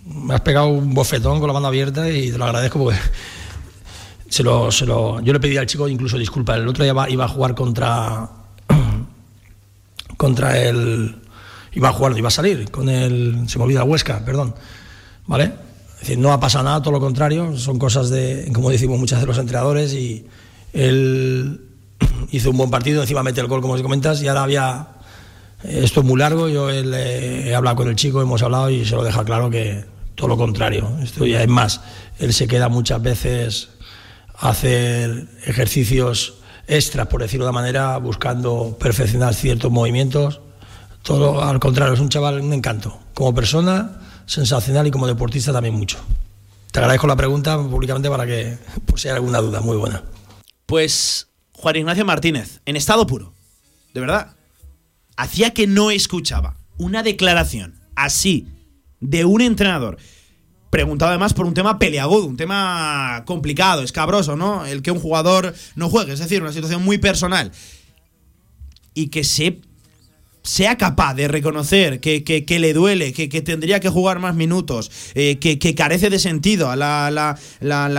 [0.06, 3.00] Me has pegado un bofetón con la mano abierta y te lo agradezco porque
[4.30, 6.58] se lo, se lo, yo le pedí al chico incluso disculpas.
[6.58, 8.43] El otro día iba a jugar contra
[10.18, 11.16] contra el.
[11.74, 13.46] Iba a jugar, iba a salir con el.
[13.48, 14.56] Se me olvida Huesca, perdón.
[15.26, 15.46] ¿Vale?
[15.94, 19.22] Es decir, no ha pasado nada, todo lo contrario, son cosas de, como decimos muchas
[19.22, 20.26] de los entrenadores, y
[20.74, 21.62] él
[22.32, 24.88] hizo un buen partido, encima mete el gol, como comentas, y ahora había.
[25.64, 28.84] Esto es muy largo, yo él, eh, he hablado con el chico, hemos hablado y
[28.84, 29.86] se lo deja claro que
[30.16, 30.92] todo lo contrario.
[31.02, 31.80] Esto ya es más,
[32.20, 33.70] él se queda muchas veces
[34.38, 40.42] a hacer ejercicios extras, por decirlo de una manera, buscando perfeccionar ciertos movimientos.
[41.02, 42.98] Todo al contrario, es un chaval, un encanto.
[43.14, 45.98] Como persona, sensacional y como deportista también mucho.
[46.72, 50.04] Te agradezco la pregunta públicamente para que, por si alguna duda, muy buena.
[50.66, 53.34] Pues Juan Ignacio Martínez, en estado puro,
[53.94, 54.36] de verdad,
[55.16, 58.48] hacía que no escuchaba una declaración así
[59.00, 59.98] de un entrenador
[60.74, 64.66] preguntado además por un tema peleagudo, un tema complicado, escabroso, ¿no?
[64.66, 67.52] El que un jugador no juegue, es decir, una situación muy personal.
[68.96, 69.62] Y que se,
[70.42, 75.76] sea capaz de reconocer que, le duele, que, tendría que jugar más minutos, eh, que,
[75.76, 77.38] carece de sentido a la, la,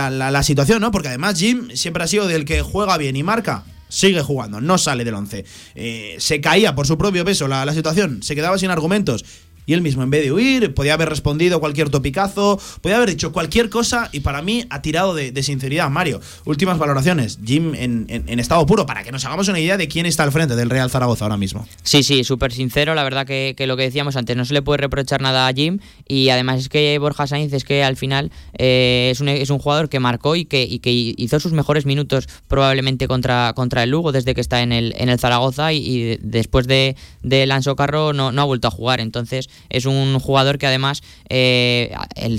[0.01, 0.91] la, situación, ¿no?
[0.91, 4.77] Porque además Jim siempre ha sido del que juega bien y marca sigue jugando, no
[4.77, 5.45] sale del 11.
[5.75, 9.23] Eh, se caía por su propio peso la, situación, se quedaba sin argumentos.
[9.65, 13.31] Y él mismo, en vez de huir, podía haber respondido cualquier topicazo, podía haber dicho
[13.31, 15.89] cualquier cosa y para mí ha tirado de, sinceridad.
[15.89, 17.39] Mario, últimas valoraciones.
[17.43, 20.55] Jim en, estado puro, para que nos hagamos una idea de quién está al frente
[20.55, 21.67] del Real Zaragoza ahora mismo.
[21.83, 22.95] Sí, sí, súper sincero.
[22.95, 25.79] La verdad que, lo que decíamos antes, no se le puede reprochar nada a Jim.
[26.07, 29.59] Y además es que Borja Sainz es que al final eh, es, un, es un
[29.59, 33.91] jugador que marcó y que, y que hizo sus mejores minutos probablemente contra, contra el
[33.91, 38.13] Lugo desde que está en el, en el Zaragoza y, después de, de Lanzo Carro
[38.13, 38.99] no, no ha vuelto a jugar.
[38.99, 41.95] Entonces es un jugador que además eh,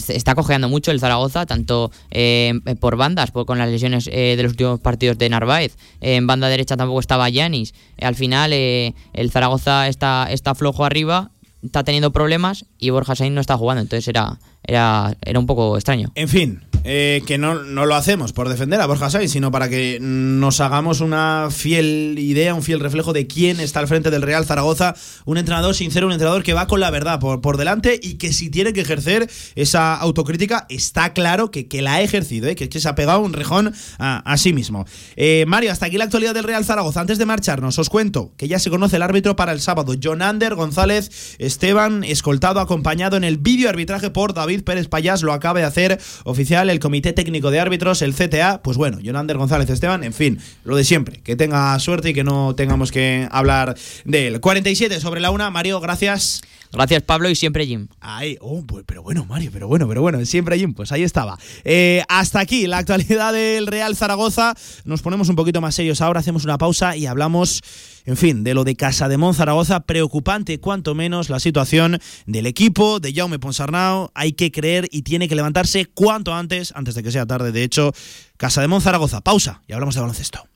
[0.09, 4.53] está cojeando mucho el Zaragoza, tanto eh, por bandas, con las lesiones eh, de los
[4.53, 5.77] últimos partidos de Narváez.
[6.01, 7.75] en banda derecha tampoco estaba Yanis.
[8.01, 11.31] al final el Zaragoza está, está flojo arriba,
[11.63, 13.83] está teniendo problemas y Borja Sainz no está jugando.
[13.83, 16.11] Entonces era, era, era un poco extraño.
[16.15, 19.99] En fin, eh, que no, lo hacemos por defender a Borja Sainz, sino para que
[20.01, 24.47] nos hagamos una fiel idea, un fiel reflejo de quién está al frente del Real
[24.47, 24.95] Zaragoza.
[25.25, 28.33] Un entrenador sincero, un entrenador que va con la verdad por, por delante y que
[28.33, 32.55] si tiene que ejercer esa autocrítica, está claro que, que la ha ejercido, ¿eh?
[32.55, 34.87] que, se ha pegado un rejón a, sí mismo.
[35.17, 37.01] Eh, Mario, hasta aquí la actualidad del Real Zaragoza.
[37.01, 39.95] Antes de marcharnos, os cuento que ya se conoce el árbitro para el sábado.
[40.01, 45.59] Jonander González Esteban, escoltado, acompañado en el vídeo arbitraje por David Pérez Payás lo acaba
[45.59, 48.63] de hacer oficial el Comité Técnico de Árbitros, el CTA.
[48.63, 51.21] Pues bueno, Jonander González Esteban, en fin, lo de siempre.
[51.23, 54.41] Que tenga suerte y que no tengamos que hablar de él.
[54.41, 55.51] 47 sobre la una.
[55.51, 56.43] Mario, gracias.
[56.77, 57.89] Gracias, Pablo, y siempre Jim.
[58.01, 61.39] Ahí, oh, pues, pero bueno, Mario, pero bueno, pero bueno, siempre Jim, pues ahí estaba.
[61.65, 64.55] Eh, hasta aquí la actualidad del Real Zaragoza.
[64.85, 67.63] Nos ponemos un poquito más serios ahora, hacemos una pausa y hablamos,
[68.05, 69.81] en fin, de lo de Casa de Zaragoza.
[69.81, 74.11] Preocupante, cuanto menos, la situación del equipo de Jaume Ponsarnau.
[74.15, 77.53] Hay que creer y tiene que levantarse cuanto antes, antes de que sea tarde.
[77.53, 77.93] De hecho,
[78.37, 79.23] Casa de Zaragoza.
[79.23, 80.56] Pausa y hablamos de baloncesto.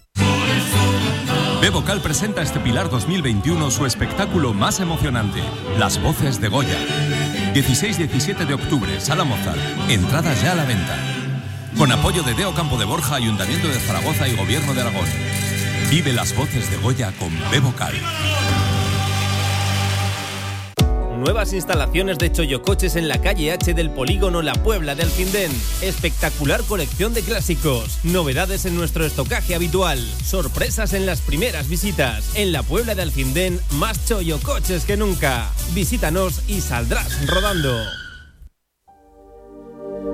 [1.61, 5.43] Bevocal presenta este Pilar 2021 su espectáculo más emocionante,
[5.77, 6.75] Las Voces de Goya.
[7.53, 9.59] 16-17 de octubre, Sala Mozart.
[9.87, 10.97] Entradas ya a la venta.
[11.77, 15.05] Con apoyo de Deo Campo de Borja, Ayuntamiento de Zaragoza y Gobierno de Aragón.
[15.91, 17.93] Vive las voces de Goya con Bevocal.
[21.21, 25.51] Nuevas instalaciones de Choyocoches en la calle H del polígono La Puebla de Alfindén.
[25.83, 27.99] Espectacular colección de clásicos.
[28.03, 29.99] Novedades en nuestro estocaje habitual.
[30.25, 32.35] Sorpresas en las primeras visitas.
[32.35, 35.51] En la Puebla de Alfindén, más Choyocoches que nunca.
[35.75, 37.71] Visítanos y saldrás rodando.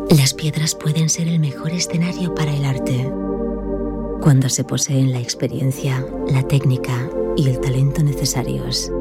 [0.09, 3.09] Las piedras pueden ser el mejor escenario para el arte.
[4.19, 8.91] Cuando se poseen la experiencia, la técnica y el talento necesarios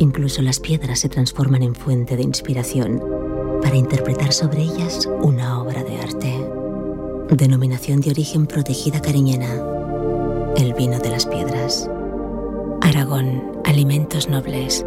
[0.00, 3.02] Incluso las piedras se transforman en fuente de inspiración
[3.62, 6.34] para interpretar sobre ellas una obra de arte.
[7.36, 9.62] Denominación de origen protegida cariñena.
[10.56, 11.90] El vino de las piedras.
[12.80, 14.86] Aragón, alimentos nobles.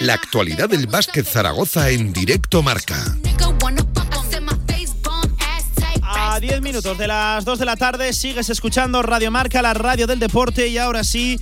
[0.00, 2.96] La actualidad del básquet Zaragoza en directo marca.
[6.02, 10.06] A 10 minutos de las 2 de la tarde sigues escuchando Radio Marca, la radio
[10.06, 11.38] del deporte y ahora sí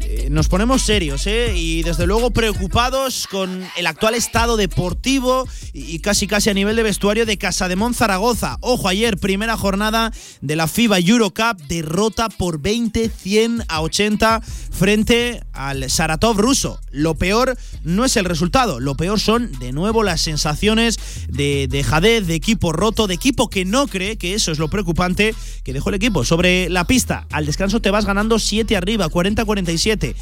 [0.00, 1.52] eh, nos ponemos serios ¿eh?
[1.54, 6.82] y desde luego preocupados con el actual estado deportivo y casi casi a nivel de
[6.82, 8.58] vestuario de Casa de Zaragoza.
[8.60, 15.90] Ojo, ayer primera jornada de la FIBA Eurocup, derrota por 20-100 a 80 frente al
[15.90, 16.80] Saratov ruso.
[16.90, 20.98] Lo peor no es el resultado, lo peor son de nuevo las sensaciones
[21.28, 24.68] de, de jadez, de equipo roto, de equipo que no cree, que eso es lo
[24.68, 25.34] preocupante,
[25.64, 27.26] que dejó el equipo sobre la pista.
[27.30, 30.14] Al descanso te vas ganando 7 arriba, 40-47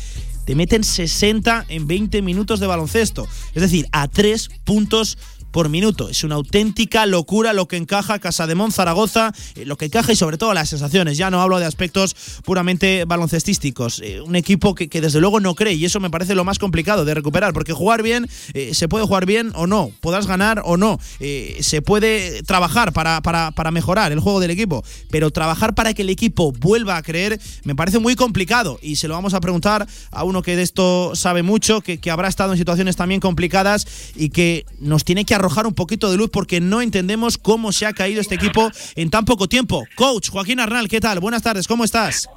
[0.48, 3.28] te meten 60 en 20 minutos de baloncesto.
[3.54, 5.18] Es decir, a 3 puntos
[5.58, 6.08] por minuto.
[6.08, 10.14] Es una auténtica locura lo que encaja Casa de Zaragoza, eh, lo que encaja y
[10.14, 11.18] sobre todo las sensaciones.
[11.18, 14.00] Ya no hablo de aspectos puramente baloncestísticos.
[14.04, 17.04] Eh, un equipo que, desde luego no cree y eso me parece lo más complicado
[17.04, 20.76] de recuperar, porque jugar bien, eh, se puede jugar bien o no, podrás ganar o
[20.76, 26.02] no, se puede trabajar para, para, mejorar el juego del equipo, pero trabajar para que
[26.02, 29.88] el equipo vuelva a creer me parece muy complicado y se lo vamos a preguntar
[30.12, 33.88] a uno que de esto sabe mucho, que, que habrá estado en situaciones también complicadas
[34.14, 37.86] y que nos tiene que arrojar un poquito de luz porque no entendemos cómo se
[37.86, 39.84] ha caído este equipo en tan poco tiempo.
[39.96, 41.20] Coach Joaquín Arnal, ¿qué tal?
[41.20, 42.28] Buenas tardes, ¿cómo estás?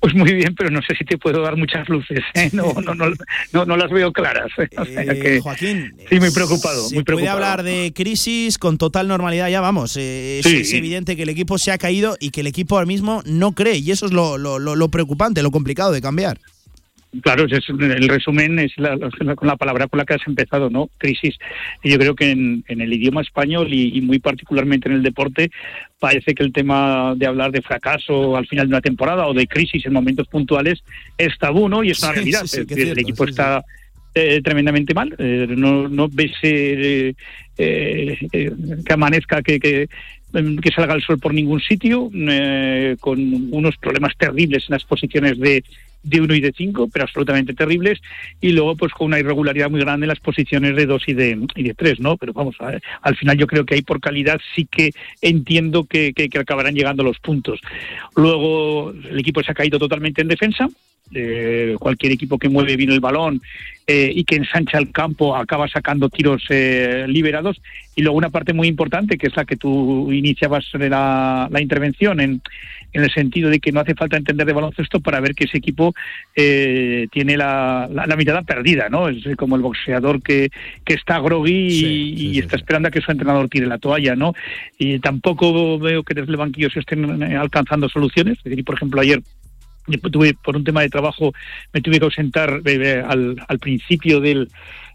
[0.00, 2.20] Pues muy bien, pero no sé si te puedo dar muchas luces.
[2.34, 2.50] ¿eh?
[2.52, 4.50] No, no, no, no, las veo claras.
[4.58, 4.68] ¿eh?
[4.76, 6.90] Eh, Joaquín, sí, muy preocupado.
[6.90, 9.96] muy puede hablar de crisis con total normalidad, ya vamos.
[9.96, 13.52] es, evidente que el equipo se ha caído y que el equipo ahora mismo no
[13.52, 16.38] cree, y eso es lo, lo, lo preocupante, lo complicado de cambiar.
[17.22, 18.96] Claro, es, el resumen es la,
[19.36, 20.88] con la palabra con la que has empezado, ¿no?
[20.98, 21.36] Crisis.
[21.82, 25.50] Yo creo que en, el idioma español y, muy particularmente en el deporte
[25.98, 29.46] parece que el tema de hablar de fracaso al final de una temporada o de
[29.46, 30.82] crisis en momentos puntuales
[31.18, 31.84] es tabú, ¿no?
[31.84, 32.44] Y es una realidad.
[32.54, 33.64] el equipo está
[34.14, 35.14] eh, tremendamente mal.
[35.18, 37.14] Eh, no, no ves eh,
[37.56, 39.88] que amanezca, que, que
[40.34, 42.10] que salga el sol por ningún sitio,
[42.98, 45.62] con unos problemas terribles en las posiciones de,
[46.04, 48.00] de uno y de cinco, pero absolutamente terribles,
[48.40, 51.38] y luego pues con una irregularidad muy grande en las posiciones de dos y de,
[51.56, 52.16] y de tres, ¿no?
[52.16, 54.92] Pero vamos, a, al final yo creo que ahí por calidad sí que
[55.22, 57.60] entiendo que, que, acabarán llegando los puntos.
[58.16, 60.68] Luego el equipo se ha caído totalmente en defensa,
[61.12, 63.42] eh, cualquier equipo que mueve bien el balón
[63.86, 67.60] eh, y que ensancha el campo acaba sacando tiros eh, liberados.
[67.94, 72.20] Y luego una parte muy importante, que es la que tú iniciabas la, la intervención,
[72.20, 72.42] en,
[72.94, 75.58] en el sentido de que no hace falta entender de baloncesto para ver que ese
[75.58, 75.94] equipo
[76.34, 79.08] eh, tiene la, la, mirada perdida, ¿no?
[79.08, 80.50] Es como el boxeador que,
[80.84, 84.32] que está groggy y, está esperando a que su entrenador tire la toalla, ¿no?
[84.78, 88.38] Y tampoco veo que desde el banquillo se estén eh, alcanzando soluciones.
[88.38, 89.20] Es decir, por ejemplo, ayer
[90.10, 91.34] tuve por un tema de trabajo
[91.72, 94.48] me tuve que ausentar eh, al, al principio del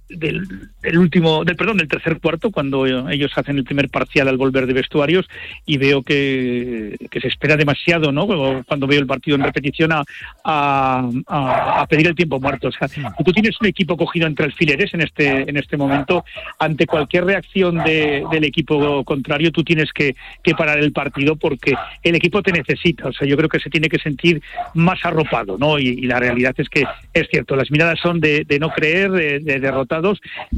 [0.10, 4.66] del, último, del perdón, del tercer cuarto, cuando ellos hacen el primer parcial al volver
[4.66, 5.28] de vestuarios
[5.66, 8.28] y veo que, se espera demasiado, ¿no?
[8.66, 10.04] Cuando veo el partido en repetición a,
[10.46, 12.70] a, pedir el tiempo muerto.
[12.70, 12.88] O sea,
[13.24, 16.26] tú tienes un equipo cogido entre alfileres en este, en este momento,
[16.58, 20.16] ante cualquier reacción del equipo contrario, tú tienes que,
[20.58, 23.08] parar el partido porque el equipo te necesita.
[23.08, 24.42] O sea, yo creo que se tiene que sentir
[24.74, 25.78] más arropado, ¿no?
[25.78, 26.84] Y, la realidad es que
[27.14, 29.99] es cierto, las miradas son de, no creer, de, de derrotar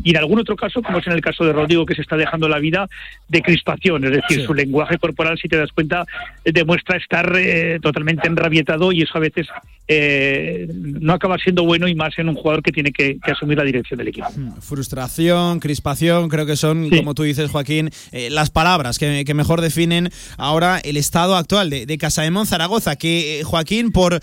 [0.04, 2.18] y en algún otro caso, como es en el caso de Rodrigo, que se está
[2.18, 2.88] dejando la vida
[3.28, 6.06] de crispación, es decir, su lenguaje corporal, si te das cuenta,
[6.44, 9.48] demuestra estar eh, totalmente enrabietado y eso a veces
[9.88, 13.64] eh, no acaba siendo bueno y más en un jugador que tiene que, asumir la
[13.64, 14.28] dirección del equipo.
[14.36, 19.62] Hmm, frustración, crispación, creo que son, como tú dices, Joaquín, eh, las palabras que, mejor
[19.62, 24.20] definen ahora el estado actual de, de Casaemón Zaragoza, que Joaquín, por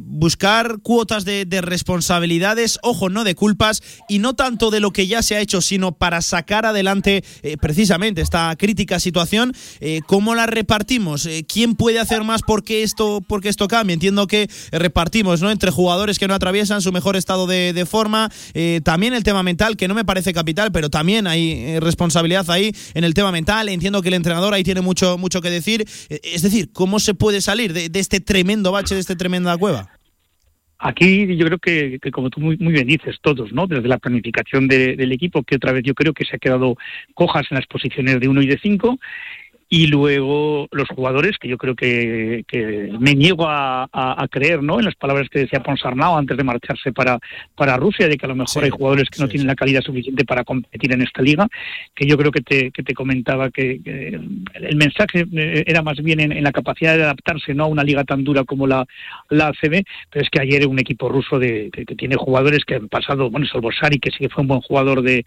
[0.00, 5.06] buscar cuotas de, de responsabilidades, ojo, no de culpas y no tanto de lo que
[5.06, 10.34] ya se ha hecho, sino para sacar adelante eh, precisamente esta crítica situación, eh, ¿cómo
[10.34, 11.24] la repartimos?
[11.26, 13.94] Eh, ¿Quién puede hacer más porque esto, porque esto cambie?
[13.94, 15.50] Entiendo que repartimos ¿no?
[15.50, 18.30] entre jugadores que no atraviesan su mejor estado de, forma,
[18.82, 23.04] también el tema mental, que no me parece capital, pero también hay responsabilidad ahí en
[23.04, 23.68] el tema mental.
[23.68, 25.86] Entiendo que el entrenador ahí tiene mucho, mucho que decir.
[26.08, 29.97] es decir, ¿cómo se puede salir de, de este tremendo bache, de esta tremenda cueva?
[30.80, 33.66] Aquí yo creo que, como tú muy, muy, bien dices, todos, ¿no?
[33.66, 36.76] Desde la planificación del equipo, que otra vez yo creo que se ha quedado
[37.14, 38.98] cojas en las posiciones de uno y de cinco,
[39.70, 42.44] y luego los jugadores, que yo creo que,
[42.98, 44.78] me niego a, creer ¿no?
[44.78, 47.18] en las palabras que decía Ponsarnau antes de marcharse para,
[47.54, 50.24] para Rusia, de que a lo mejor hay jugadores que no tienen la calidad suficiente
[50.24, 51.46] para competir en esta liga,
[51.94, 53.80] que yo creo que te, que te comentaba que,
[54.54, 57.64] el mensaje eh, era más bien en, la capacidad de adaptarse ¿no?
[57.64, 58.86] a una liga tan dura como la,
[59.28, 62.88] la ACB, pero es que ayer un equipo ruso de, que, tiene jugadores que han
[62.88, 65.24] pasado, bueno, salvo Sari, que sí que fue un buen jugador de,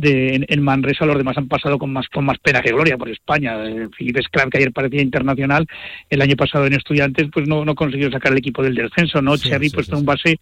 [0.00, 3.08] de en, Manresa, los demás han pasado con más, con más pena que gloria por
[3.08, 3.56] España
[3.96, 5.66] Felipe Scram, que ayer parecía internacional,
[6.08, 9.36] el año pasado en Estudiantes, pues no, no consiguió sacar el equipo del descenso, ¿no?
[9.36, 10.38] Cherry, pues un base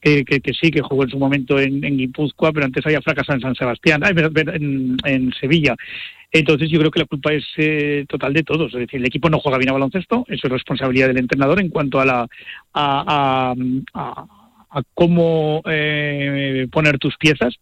[0.00, 3.36] que, que, sí, que jugó en su momento en, en Guipúzcoa, pero antes había fracasado
[3.36, 5.76] en San Sebastián, en, en Sevilla.
[6.32, 8.72] Entonces yo creo que la culpa es eh, total de todos.
[8.72, 11.68] Es decir, el equipo no juega bien a baloncesto, eso es responsabilidad del entrenador en
[11.68, 12.26] cuanto a la
[12.72, 13.54] a,
[13.94, 14.26] a,
[14.70, 17.58] a, cómo eh, poner tus piezas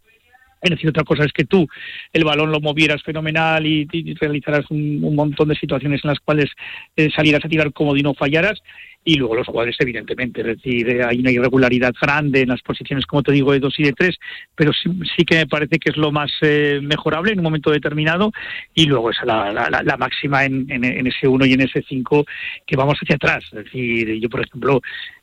[0.61, 1.67] es decir, otra cosa es que tú
[2.13, 3.87] el balón lo movieras fenomenal y,
[4.21, 6.51] realizaras un, montón de situaciones en las cuales
[6.97, 8.63] eh, salieras a tirar cómodo y no fallaras.
[9.03, 13.07] Y luego los jugadores, evidentemente, es decir, eh, hay una irregularidad grande en las posiciones,
[13.07, 14.19] como te digo, de dos y de tres,
[14.55, 18.31] pero sí, que me parece que es lo más eh, mejorable en un momento determinado.
[18.75, 22.27] Y luego es la, la, máxima en, en, ese uno y en ese cinco
[22.67, 23.45] que vamos hacia atrás.
[23.53, 24.81] Es decir, yo, por ejemplo,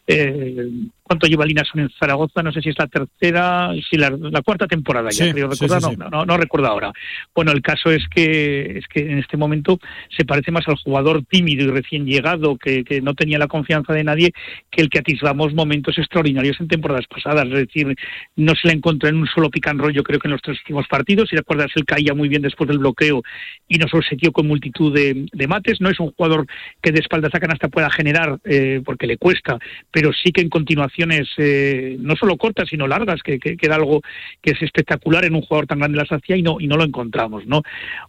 [0.07, 0.69] eh,
[1.03, 2.43] ¿Cuánto lleva Linason en Zaragoza?
[2.43, 4.11] No sé si es la tercera, si la,
[4.43, 6.91] cuarta temporada ya, creo recordar, no, no, recuerdo ahora.
[7.33, 11.23] Bueno, el caso es que, es que en este momento se parece más al jugador
[11.23, 14.31] tímido y recién llegado, que, que no tenía la confianza de nadie,
[14.71, 17.45] que el que atisbamos momentos extraordinarios en temporadas pasadas.
[17.47, 17.95] Es decir,
[18.35, 20.59] no se le encontró en un solo pick and yo creo que en los tres
[20.59, 21.29] últimos partidos.
[21.29, 23.23] Si recuerdas, él caía muy bien después del bloqueo
[23.67, 25.79] y nos obsequió con multitud de, mates.
[25.79, 26.45] No es un jugador
[26.81, 29.57] que de espaldas a canasta pueda generar, eh, porque le cuesta,
[29.91, 34.01] pero sí que en continuaciones eh, no solo cortas sino largas que, que, era algo
[34.41, 36.83] que es espectacular en un jugador tan grande las hacía y no y no lo
[36.83, 37.61] encontramos no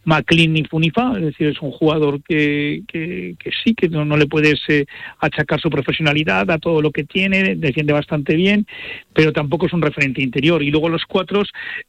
[0.05, 4.61] McLean y Funifa es decir es un jugador que, que, sí que no, le puedes
[4.69, 4.87] eh,
[5.21, 8.67] achacar su profesionalidad a todo lo que tiene defiende bastante bien
[9.15, 11.43] pero tampoco es un referente interior y luego los cuatro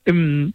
[0.05, 0.51] em,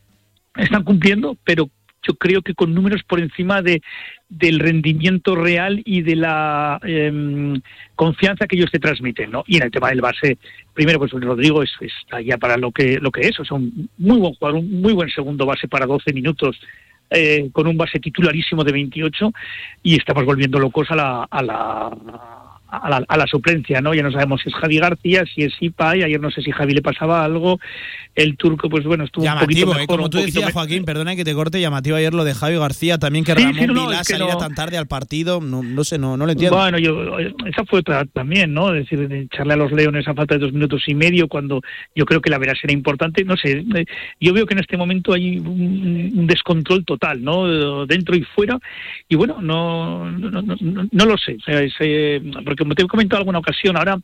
[0.57, 1.69] están cumpliendo pero
[2.07, 3.83] yo creo que con números por encima de,
[4.29, 7.61] del rendimiento real y de la em,
[7.97, 9.45] confianza que ellos te transmiten, ¿no?
[9.47, 10.39] Y en el tema del base,
[10.75, 13.89] primero pues Rodrigo es, está ya para lo que lo que es, o sea, un
[13.99, 16.61] muy buen jugador, un muy buen segundo base para 12 minutos.
[17.11, 19.31] Eh, con un base titularísimo de 28
[19.83, 21.91] y estamos volviendo locos a la, a la
[22.77, 23.95] a la, a la, suplencia, ¿no?
[23.95, 26.51] Ya no sabemos si es Javi García, si es Ipa, y ayer no sé si
[26.51, 27.59] Javi le pasaba algo.
[28.15, 29.87] El turco, pues bueno, estuvo un poquito mejor, ¿eh?
[29.87, 33.25] Como tú decías, Joaquín, perdona que te corte, llamativo ayer lo de Javi García, también
[33.25, 36.57] que Ramón Vilá salía tan tarde al partido, no, no sé, no, no lo entiendo.
[36.57, 38.75] Bueno, yo, esa fue otra también, ¿no?
[38.75, 41.61] Es decir, echarle a los Leones a falta de dos minutos y medio, cuando
[41.95, 43.85] yo creo que la veras era importante, no sé, eh,
[44.21, 47.87] yo veo que en este momento hay un, descontrol total, ¿no?
[47.87, 48.59] Dentro y fuera,
[49.09, 50.57] y bueno, no, no, no,
[50.91, 54.01] no lo sé, o sea, ese, porque como te he comentado alguna ocasión, ahora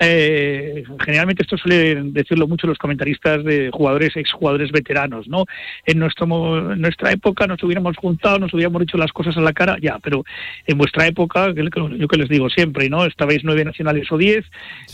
[0.00, 5.44] eh, generalmente esto suele decirlo mucho los comentaristas de jugadores, exjugadores veteranos, ¿no?
[5.84, 9.76] En, nuestro, nuestra época nos hubiéramos juntado, nos hubiéramos dicho las cosas a la cara,
[9.80, 10.24] ya, pero
[10.66, 13.04] en vuestra época, yo que les digo siempre, ¿no?
[13.04, 14.46] Estabais nueve nacionales o diez,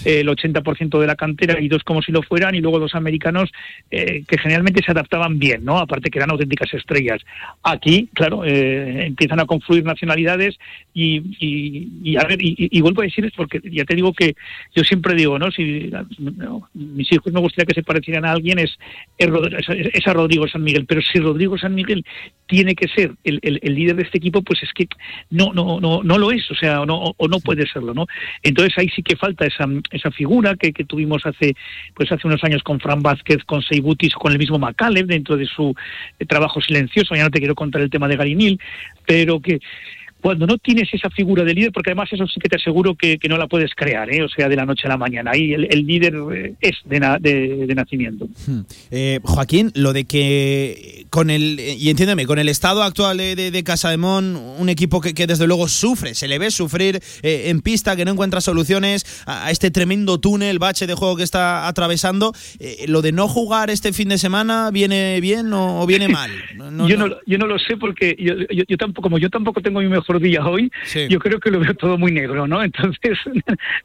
[0.05, 3.51] el 80% de la cantera y dos como si lo fueran, y luego dos americanos
[3.93, 5.79] eh, que generalmente se adaptaban bien, ¿no?
[5.79, 7.23] Aparte que eran auténticas estrellas.
[7.63, 10.59] Aquí, claro, eh, empiezan a confluir nacionalidades
[10.93, 11.23] y,
[12.03, 14.35] y, a ver, y, y vuelvo decir es porque ya te digo que
[14.75, 15.51] yo siempre digo, ¿no?
[15.51, 15.91] Si
[16.75, 18.79] mis hijos me gustaría que se parecieran a alguien, es,
[19.19, 20.87] es, a Rodrigo San Miguel.
[20.87, 22.05] Pero si Rodrigo San Miguel
[22.47, 24.87] tiene que ser el, el, líder de este equipo, pues es que
[25.31, 28.07] no, no, no, no lo es, o sea, o no, o no puede serlo, ¿no?
[28.43, 31.55] Entonces ahí sí que falta esa, esa figura que, que tuvimos hace,
[31.95, 35.47] pues hace unos años con Fran Vázquez, con Seibutis, con el mismo Macaleb, dentro de
[35.47, 35.75] su
[36.19, 37.15] eh, trabajo silencioso.
[37.15, 38.61] Ya no te quiero contar el tema de Garinil,
[39.07, 39.61] pero que
[40.25, 43.19] cuando no tienes esa figura de líder, porque además eso sí que te aseguro que,
[43.29, 44.23] no la puedes crear, ¿eh?
[44.23, 45.33] o sea, de la noche a la mañana.
[45.35, 46.99] Ahí el, líder eh, es de,
[47.67, 48.27] de, nacimiento.
[48.47, 48.61] Hmm.
[48.91, 53.65] Eh, Joaquín, lo de que con el, y entiéndeme, con el estado actual de, de
[53.65, 57.95] Casa de Mon, un equipo que, desde luego sufre, se le ve sufrir en pista,
[57.95, 62.33] que no encuentra soluciones a, este tremendo túnel, bache de juego que está atravesando,
[62.89, 66.31] lo de no jugar este fin de semana, ¿viene bien o, viene mal?
[66.89, 68.33] yo, no, yo no lo sé porque yo,
[68.67, 70.71] yo tampoco, como yo tampoco tengo mi mejor día hoy,
[71.09, 72.63] yo creo que lo veo todo muy negro, ¿no?
[72.65, 73.19] Entonces,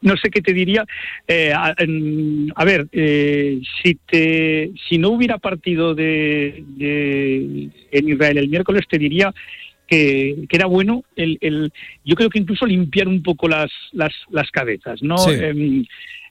[0.01, 0.85] no sé qué te diría.
[1.27, 6.63] Eh, a, ver, eh, si, te, si no hubiera partido de,
[7.91, 9.33] en Israel el miércoles, te diría
[9.87, 11.71] que, era bueno el, el,
[12.05, 15.17] yo creo que incluso limpiar un poco las, las, las cabezas, ¿no?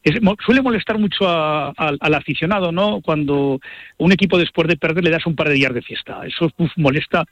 [0.09, 3.01] Em, suele molestar mucho al aficionado, ¿no?
[3.01, 3.61] Cuando
[3.99, 6.21] un equipo después de perder le das un par de días de fiesta.
[6.27, 7.25] Eso molesta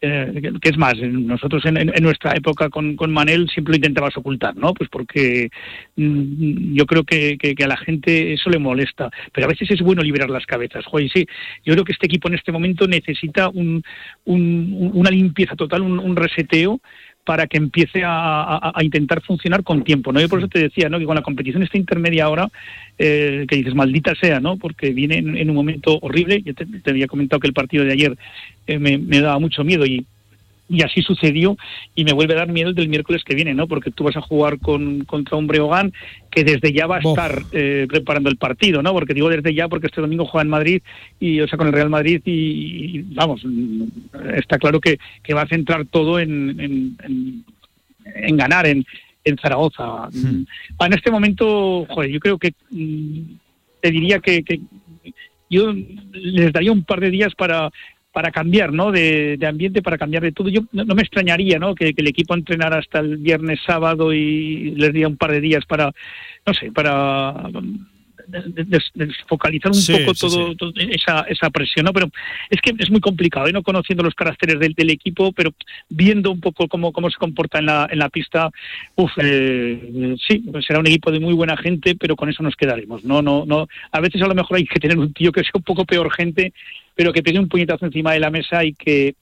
[0.00, 4.54] eh, que es más, nosotros en, nuestra época con, con, Manel siempre lo intentabas ocultar,
[4.54, 4.74] ¿no?
[4.74, 5.48] Pues porque
[5.96, 10.02] mm, yo creo que, a la gente eso le molesta, pero a veces es bueno
[10.02, 10.84] liberar las cabezas.
[10.84, 11.26] Joder, sí,
[11.64, 13.82] yo creo que este equipo en este momento necesita un,
[14.24, 16.80] una limpieza total, un reseteo
[17.24, 20.20] para que empiece a, intentar funcionar con tiempo, ¿no?
[20.20, 20.98] Yo por eso te decía, ¿no?
[20.98, 22.48] Que con la competición esta intermedia ahora,
[22.98, 24.58] eh, que dices, maldita sea, ¿no?
[24.58, 26.42] Porque viene en, un momento horrible.
[26.42, 28.18] Yo te, había comentado que el partido de ayer
[28.66, 30.06] eh, me, me, daba mucho miedo y
[30.68, 31.56] y así sucedió
[31.94, 33.66] y me vuelve a dar miedo el del miércoles que viene, ¿no?
[33.66, 35.92] Porque tú vas a jugar con, contra un Breogán
[36.30, 38.92] que desde ya va a estar eh, preparando el partido, ¿no?
[38.92, 40.82] Porque digo desde ya porque este domingo juega en Madrid
[41.20, 43.44] y o sea con el Real Madrid y, vamos
[44.36, 44.98] está claro que,
[45.34, 46.96] va a centrar todo en,
[48.14, 48.84] en, ganar en,
[49.24, 50.08] en Zaragoza.
[50.12, 50.44] Hmm.
[50.80, 53.20] En este momento, joder, yo creo que mm,
[53.80, 54.60] te diría que, que
[55.50, 55.72] yo
[56.12, 57.70] les daría un par de días para
[58.14, 58.92] para cambiar ¿no?
[58.92, 60.48] de, ambiente, para cambiar de todo.
[60.48, 61.74] Yo no, me extrañaría ¿no?
[61.74, 65.66] Que, el equipo entrenara hasta el viernes, sábado y les diera un par de días
[65.66, 65.92] para,
[66.46, 67.34] no sé, para
[68.94, 71.92] desfocalizar un poco todo, esa, esa presión, ¿no?
[71.92, 72.08] Pero
[72.48, 73.52] es que es muy complicado, ¿eh?
[73.52, 75.50] no conociendo los caracteres del, del, equipo, pero
[75.88, 78.48] viendo un poco cómo, cómo se comporta en la, en la pista,
[78.94, 83.04] uf, eh, sí, será un equipo de muy buena gente, pero con eso nos quedaremos,
[83.04, 83.22] ¿no?
[83.22, 85.62] no no A veces a lo mejor hay que tener un tío que sea un
[85.62, 86.52] poco peor gente,
[86.94, 89.14] pero que pegue un puñetazo encima de la mesa y que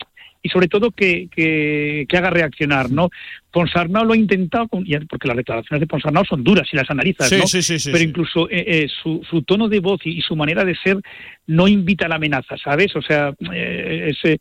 [0.43, 3.11] y sobre todo que, que, que haga reaccionar, ¿no?
[3.53, 7.45] Ponsarnau lo ha intentado, porque las declaraciones de Ponsarnau son duras si las analizas, ¿no?
[7.93, 10.97] Pero incluso eh, eh, su, su, tono de voz y, su manera de ser
[11.47, 12.97] no invita a la amenaza, ¿sabes?
[12.97, 14.39] O sea, eh, ese,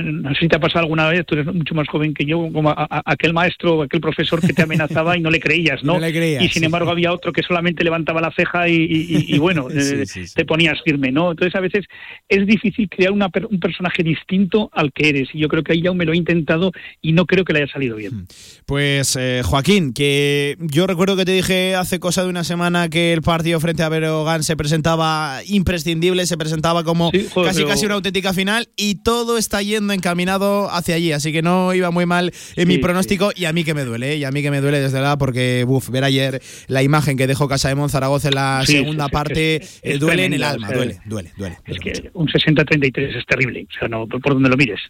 [0.00, 2.38] no sé si te ha pasado alguna vez, tú eres mucho más joven que yo,
[2.52, 5.98] como aquel maestro, aquel profesor que te amenazaba y no le creías, ¿no?
[6.06, 9.66] y sin embargo había otro que solamente levantaba la ceja y, bueno,
[10.34, 11.32] te ponías firme, ¿no?
[11.32, 11.86] Entonces a veces
[12.28, 15.82] es difícil crear una, un personaje distinto al que eres y yo creo que ahí
[15.82, 18.12] ya me lo he intentado y no creo que le haya salido bien.
[18.12, 18.26] Hmm.
[18.66, 23.12] Pues eh, Joaquín, que yo recuerdo que te dije hace cosa de una semana que
[23.12, 28.32] el partido frente a Berogán se presentaba imprescindible, se presentaba como casi casi una auténtica
[28.32, 32.68] final y todo está yendo encaminado hacia allí, así que no iba muy mal en
[32.68, 34.16] mi pronóstico y a mí que me duele, ¿eh?
[34.18, 37.26] y a mí que me duele desde la porque buf, ver ayer la imagen que
[37.26, 41.32] dejó Casa de Monzaragoza en la segunda parte eh, duele en el alma, duele, duele,
[41.36, 44.80] duele, Es que un 60-33 es terrible, o sea, no por donde lo mires.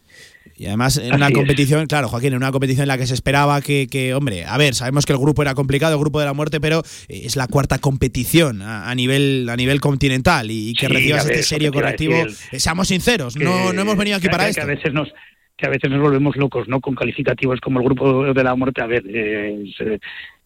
[0.57, 3.61] Y además en una competición, claro, Joaquín, en una competición en la que se esperaba
[3.61, 6.35] que, que, hombre, a ver, sabemos que el grupo era complicado, el grupo de la
[6.35, 11.43] muerte, pero es la cuarta competición a, nivel a nivel continental y, que recibas este
[11.43, 12.15] serio correctivo.
[12.53, 14.63] seamos sinceros, no, no hemos venido aquí para esto.
[14.63, 15.13] a veces nos
[15.57, 16.81] que a veces nos volvemos locos, ¿no?
[16.81, 18.83] Con calificativos como el grupo de la muerte.
[18.83, 19.99] A ver, eh,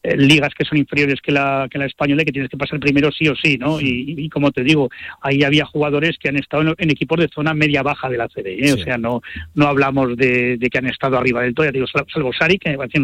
[0.06, 2.78] eh, ligas que son inferiores que la, que la española y que tienes que pasar
[2.78, 3.80] primero sí o sí, ¿no?
[3.80, 4.88] Y, como te digo,
[5.20, 8.72] ahí había jugadores que han estado en, equipos de zona media-baja de la CDE, ¿eh?
[8.72, 9.20] o sea, no
[9.54, 12.76] no hablamos de, que han estado arriba del todo, ya digo, salvo Sari, que me
[12.76, 13.00] parece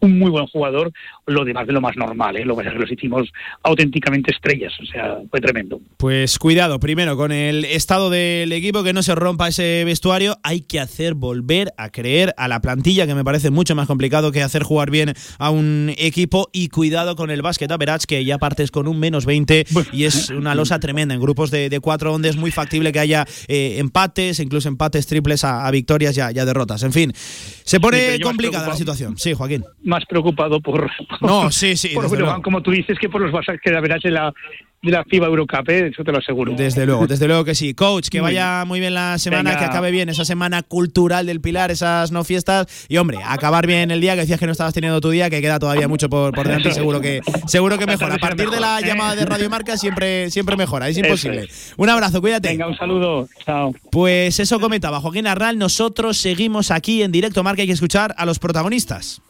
[0.00, 0.92] un muy buen jugador,
[1.26, 2.44] lo demás de lo más normal, ¿eh?
[2.44, 3.32] Lo que los hicimos
[3.62, 5.80] auténticamente estrellas, o sea, fue tremendo.
[5.96, 10.60] Pues cuidado, primero, con el estado del equipo, que no se rompa ese vestuario, hay
[10.60, 14.42] que hacer volver a creer a la plantilla, que me parece mucho más complicado que
[14.42, 18.70] hacer jugar bien a un equipo y cuidado con el básquet average que ya partes
[18.70, 22.28] con un menos 20 y es una losa tremenda en grupos de, de cuatro donde
[22.28, 26.82] es muy factible que haya eh, empates, incluso empates triples a, victorias y a, derrotas.
[26.82, 29.16] En fin, se pone complicada la situación.
[29.16, 29.64] Sí, Joaquín.
[29.82, 30.90] Más preocupado por,
[31.20, 31.94] no, sí, sí,
[32.42, 34.32] como tú dices, que por los básquet average la
[34.84, 35.88] de la FIBA Eurocup, ¿eh?
[35.88, 36.52] eso te lo aseguro.
[36.52, 37.74] Desde luego, desde luego que sí.
[37.74, 41.70] Coach, que vaya muy bien la semana, que acabe bien esa semana cultural del Pilar,
[41.70, 42.66] esas no fiestas.
[42.88, 45.40] Y hombre, acabar bien el día, que decías que no estabas teniendo tu día, que
[45.40, 48.14] queda todavía mucho por, por delante y seguro que, seguro que mejora.
[48.14, 51.48] A partir de la llamada de Radio Marca siempre, siempre mejora, es imposible.
[51.76, 52.48] Un abrazo, cuídate.
[52.48, 53.28] Venga, un saludo.
[53.44, 53.74] Chao.
[53.90, 55.58] Pues eso comentaba Joaquín Arral.
[55.58, 59.22] Nosotros seguimos aquí en directo Marca, hay que escuchar a los protagonistas.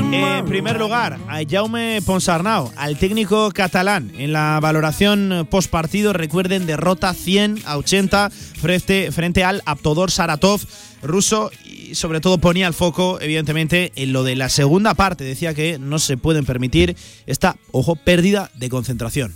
[0.00, 4.10] En primer lugar, a Jaume Ponsarnau, al técnico catalán.
[4.16, 10.60] En la valoración postpartido, recuerden, derrota 100 a 80 frente, frente al Aptodor Saratov
[11.02, 15.24] ruso y sobre todo ponía el foco, evidentemente, en lo de la segunda parte.
[15.24, 16.96] Decía que no se pueden permitir
[17.26, 19.34] esta, ojo, pérdida de concentración.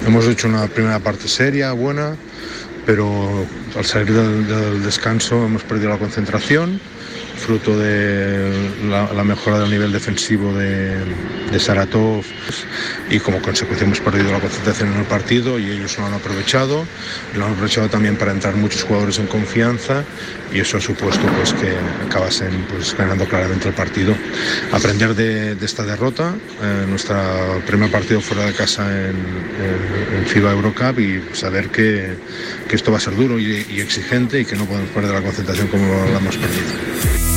[0.00, 2.16] Hemos hecho una primera parte seria, buena,
[2.84, 6.80] pero al salir del, descanso hemos perdido la concentración,
[7.36, 12.24] fruto de la, mejora del nivel defensivo de, Saratov
[13.10, 16.84] y como consecuencia hemos perdido la concentración en el partido y ellos lo han aprovechado,
[17.34, 20.04] lo han aprovechado también para entrar muchos jugadores en confianza
[20.52, 21.74] y eso ha supuesto pues que
[22.06, 24.14] acabasen pues, ganando claramente el partido.
[24.72, 27.16] Aprender de, esta derrota, eh, nuestro
[27.66, 32.16] primer partido fuera de casa en, en, FIBA Eurocup y saber que,
[32.68, 35.22] que, esto va a ser duro y, y exigente y que no podemos perder la
[35.22, 37.35] concentración como la hemos perdido.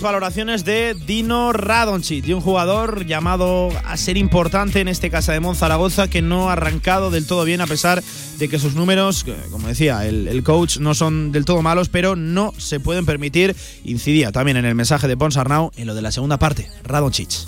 [0.00, 5.38] Valoraciones de Dino Radonchi, de un jugador llamado a ser importante en este Casa de
[5.38, 8.02] Monzaragoza que no ha arrancado del todo bien a pesar
[8.38, 12.52] de que sus números, como decía, el, coach no son del todo malos, pero no
[12.58, 13.54] se pueden permitir.
[13.84, 17.46] Incidía también en el mensaje de Ponsarnau en lo de la segunda parte, Radonchich.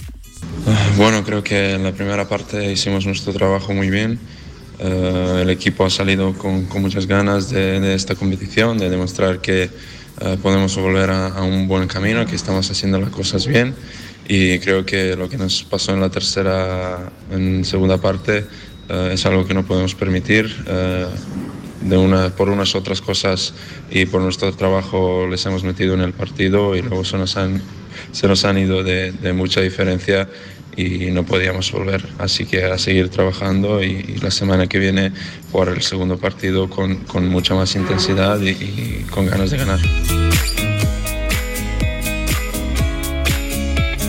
[0.69, 4.21] Ah, bueno, creo que en la primera parte hicimos nuestro trabajo muy bien.
[4.79, 9.71] Eh, el equipo ha salido con, muchas ganas de, esta competición, de demostrar que
[10.21, 13.75] eh, podemos volver a, un buen camino, que estamos haciendo las cosas bien
[14.29, 18.47] y creo que lo que nos pasó en la tercera, en segunda parte,
[18.89, 20.55] eh, es algo que no podemos permitir.
[20.67, 21.07] Eh,
[21.83, 23.53] de una, por unas otras cosas
[23.91, 27.61] y por nuestro trabajo les hemos metido en el partido y luego se nos han,
[28.11, 30.27] se nos han ido de, de mucha diferencia
[30.77, 32.07] y no podíamos volver.
[32.19, 35.13] Así que a seguir trabajando y, la semana que viene
[35.53, 39.81] jugar el segundo partido con, con mucha más intensidad y con ganas de ganar.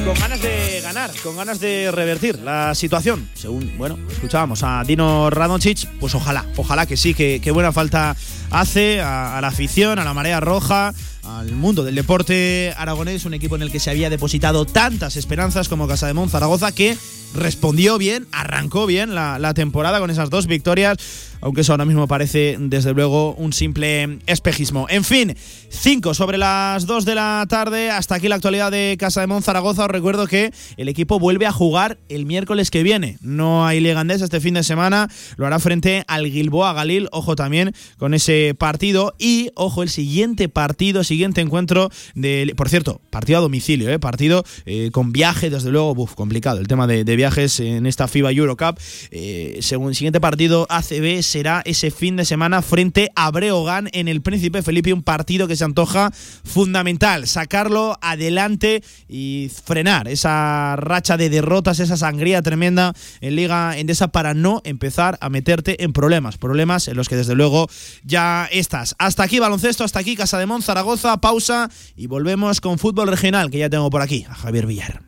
[0.06, 3.28] Con ganas de ganar, con ganas de revertir la situación.
[3.34, 8.16] Según, bueno, escuchábamos a Dino Radoncic, pues ojalá, ojalá que sí, que, buena falta
[8.52, 10.94] hace a, la afición, a la marea roja,
[11.26, 15.70] al mundo del deporte aragonés, un equipo en el que se había depositado tantas esperanzas
[15.70, 16.98] como Casa de Zaragoza, que
[17.34, 20.98] respondió bien, arrancó bien la, temporada con esas dos victorias
[21.46, 24.88] aunque eso ahora mismo parece desde luego un simple espejismo.
[24.90, 25.36] En fin,
[25.70, 29.84] 5 sobre las 2 de la tarde, hasta aquí la actualidad de Casa de Monzaragoza.
[29.84, 33.20] Os recuerdo que el equipo vuelve a jugar el miércoles que viene.
[33.22, 35.08] No hay Legandés este fin de semana,
[35.38, 40.50] lo hará frente al Gilboa Galil, ojo también con ese partido y ojo el siguiente
[40.50, 44.00] partido, siguiente encuentro de, por cierto, partido a domicilio, ¿eh?
[44.00, 48.34] partido eh, con viaje, desde luego, buf, complicado el tema de, viajes en esta FIBA
[48.34, 48.78] Eurocup.
[49.12, 54.10] Eh, según el siguiente partido ACB será ese fin de semana frente a Breogán en
[54.10, 56.12] el Príncipe Felipe, un partido que se antoja
[56.44, 64.10] fundamental, sacarlo adelante y frenar esa racha de derrotas, esa sangría tremenda en Liga Endesa
[64.10, 67.70] para no empezar a meterte en problemas, problemas en los que desde luego
[68.04, 68.96] ya estás.
[69.00, 73.50] Hasta aquí baloncesto, hasta aquí Casa de Mon, Zaragoza, pausa y volvemos con fútbol regional
[73.50, 75.04] que ya tengo por aquí a Javier Villar.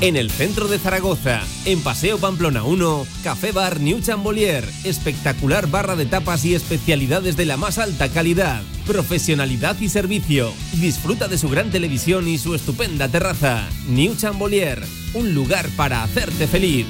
[0.00, 5.96] En el centro de Zaragoza, en Paseo Pamplona 1, Café Bar New Chambolier, espectacular barra
[5.96, 10.52] de tapas y especialidades de la más alta calidad, profesionalidad y servicio.
[10.74, 13.68] Disfruta de su gran televisión y su estupenda terraza.
[13.88, 14.80] New Chambolier,
[15.14, 16.86] un lugar para hacerte feliz.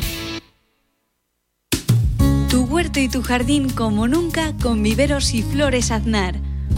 [2.50, 6.47] Tu huerto y tu jardín como nunca con viveros y flores aznar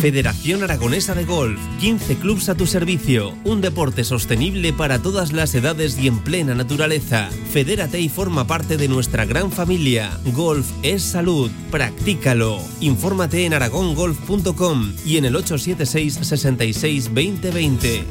[0.00, 5.54] Federación Aragonesa de Golf, 15 clubs a tu servicio, un deporte sostenible para todas las
[5.54, 7.28] edades y en plena naturaleza.
[7.50, 10.18] Fedérate y forma parte de nuestra gran familia.
[10.34, 12.60] Golf es salud, practícalo.
[12.80, 18.04] Infórmate en aragongolf.com y en el 876 66 2020.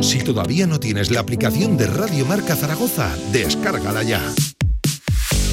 [0.00, 4.32] Si todavía no tienes la aplicación de Radio Marca Zaragoza, descárgala ya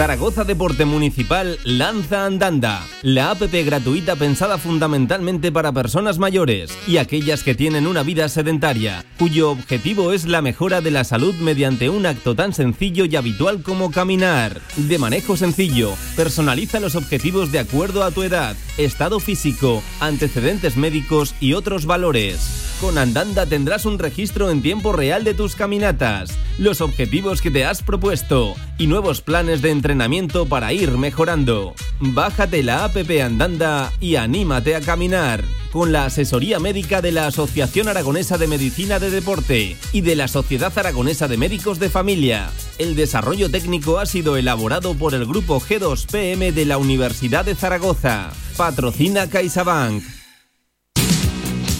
[0.00, 7.42] Zaragoza Deporte Municipal lanza Andanda, la APP gratuita pensada fundamentalmente para personas mayores y aquellas
[7.42, 12.06] que tienen una vida sedentaria, cuyo objetivo es la mejora de la salud mediante un
[12.06, 14.62] acto tan sencillo y habitual como caminar.
[14.76, 21.34] De manejo sencillo, personaliza los objetivos de acuerdo a tu edad, estado físico, antecedentes médicos
[21.40, 22.69] y otros valores.
[22.80, 27.66] Con Andanda tendrás un registro en tiempo real de tus caminatas, los objetivos que te
[27.66, 31.74] has propuesto y nuevos planes de entrenamiento para ir mejorando.
[32.00, 35.44] Bájate la APP Andanda y anímate a caminar.
[35.72, 40.26] Con la asesoría médica de la Asociación Aragonesa de Medicina de Deporte y de la
[40.26, 42.48] Sociedad Aragonesa de Médicos de Familia.
[42.78, 48.30] El desarrollo técnico ha sido elaborado por el grupo G2PM de la Universidad de Zaragoza.
[48.56, 50.19] Patrocina CaixaBank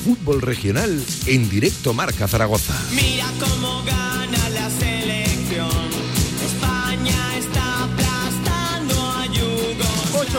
[0.05, 2.75] fútbol regional en directo Marca Zaragoza.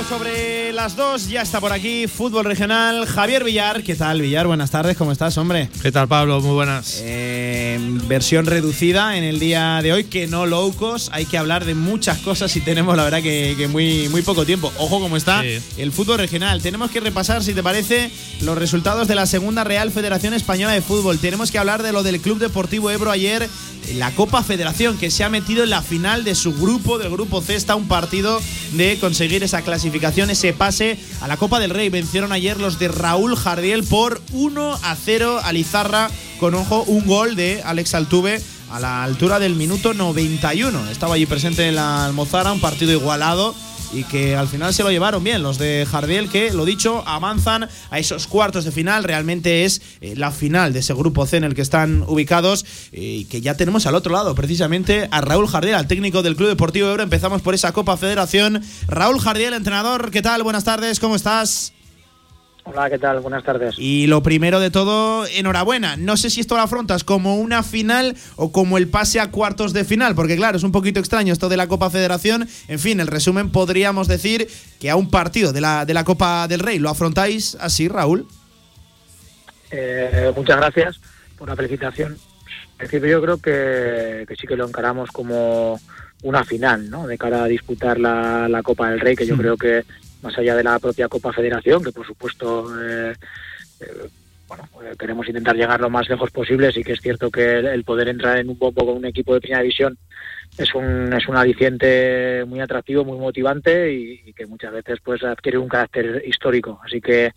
[0.01, 3.83] Minutos sobre las dos, ya está por aquí Fútbol Regional, Javier Villar.
[3.83, 4.47] ¿Qué tal, Villar?
[4.47, 5.69] Buenas tardes, ¿cómo estás, hombre?
[5.81, 6.41] ¿Qué tal, Pablo?
[6.41, 7.01] Muy buenas.
[7.03, 11.09] Eh, versión reducida en el día de hoy, que no locos.
[11.13, 14.71] Hay que hablar de muchas cosas y tenemos, la verdad, que, muy, muy poco tiempo.
[14.77, 16.61] Ojo cómo está el fútbol regional.
[16.61, 20.81] Tenemos que repasar, si te parece, los resultados de la segunda Real Federación Española de
[20.81, 21.19] Fútbol.
[21.19, 23.47] Tenemos que hablar de lo del Club Deportivo Ebro ayer,
[23.95, 27.41] la Copa Federación, que se ha metido en la final de su grupo, del grupo
[27.41, 28.39] C, está un partido
[28.73, 29.90] de conseguir esa clasificación,
[30.29, 31.89] ese pase a la Copa del Rey.
[31.89, 37.05] Vencieron ayer los de Raúl Jardiel por 1 a 0 a Lizarra con ojo un
[37.05, 40.89] gol de Alex Altuve a la altura del minuto 91.
[40.89, 43.53] Estaba allí presente en la Almozara, un partido igualado
[43.93, 47.69] y que al final se lo llevaron bien los de Jardiel que, lo dicho, avanzan
[47.89, 49.03] a esos cuartos de final.
[49.03, 53.01] Realmente es eh, la final de ese grupo C en el que están ubicados eh,
[53.01, 56.49] y que ya tenemos al otro lado precisamente a Raúl Jardiel, al técnico del Club
[56.49, 57.03] Deportivo Euro.
[57.03, 58.61] Empezamos por esa Copa Federación.
[58.87, 60.43] Raúl Jardiel, entrenador, ¿qué tal?
[60.43, 61.73] Buenas tardes, ¿cómo estás?
[62.64, 63.22] Hola, ¿qué tal?
[63.22, 63.76] Buenas tardes.
[63.80, 65.97] Y lo primero de todo, enhorabuena.
[65.97, 69.74] No sé si esto lo afrontas como una final o como el pase a cuartos
[69.74, 72.47] de final, porque claro, es un poquito extraño esto de la Copa Federación.
[72.68, 74.47] En fin, el resumen podríamos decir
[74.80, 78.28] que a un partido de la, de la Copa del Rey lo afrontáis así, Raúl.
[79.72, 80.99] Eh, muchas gracias
[81.38, 82.16] por la felicitación.
[82.78, 85.80] decir, yo creo que, sí que lo encaramos como
[86.22, 87.07] una final, ¿no?
[87.07, 89.84] De cara a disputar la, la Copa del Rey, que yo creo que
[90.22, 93.13] más allá de la propia Copa Federación, que por supuesto eh,
[93.80, 94.07] eh,
[94.47, 96.72] bueno, eh, queremos intentar llegar lo más lejos posible.
[96.72, 99.41] Sí que es cierto que el, poder entrar en un poco con un equipo de
[99.41, 99.97] primera división
[100.57, 105.57] es un, es un aliciente muy atractivo, muy motivante y, que muchas veces pues adquiere
[105.57, 106.80] un carácter histórico.
[106.84, 107.32] Así que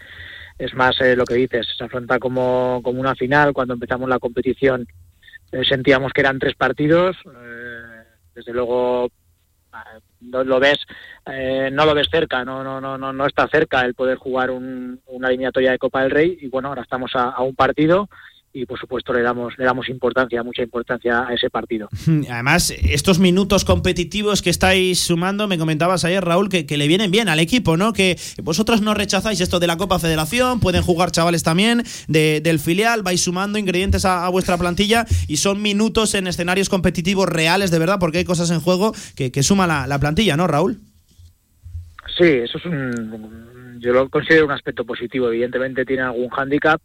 [0.58, 3.52] es más lo que dices, se afronta como, como una final.
[3.52, 4.86] Cuando empezamos la competición
[5.68, 7.16] sentíamos que eran tres partidos.
[8.34, 9.08] desde luego
[10.24, 10.78] no lo ves
[11.26, 15.28] eh, no lo ves cerca no no no no está cerca el poder jugar una
[15.28, 18.08] eliminatoria de Copa del Rey y bueno ahora estamos a un partido
[18.54, 21.88] y por supuesto le damos le damos importancia mucha importancia a ese partido.
[22.30, 27.28] Además estos minutos competitivos que estáis sumando me comentabas ayer Raúl que, le vienen bien
[27.28, 31.42] al equipo no que vosotros no rechazáis esto de la Copa Federación pueden jugar chavales
[31.42, 37.28] también del filial vais sumando ingredientes a, vuestra plantilla y son minutos en escenarios competitivos
[37.28, 40.46] reales de verdad porque hay cosas en juego que, que suma la, la plantilla no
[40.46, 40.78] Raúl
[42.16, 43.44] sí eso es un
[43.84, 45.28] yo lo considero un aspecto positivo.
[45.28, 46.80] Evidentemente tiene algún hándicap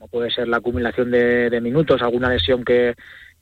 [0.00, 2.94] como puede ser la acumulación de, minutos, alguna lesión que,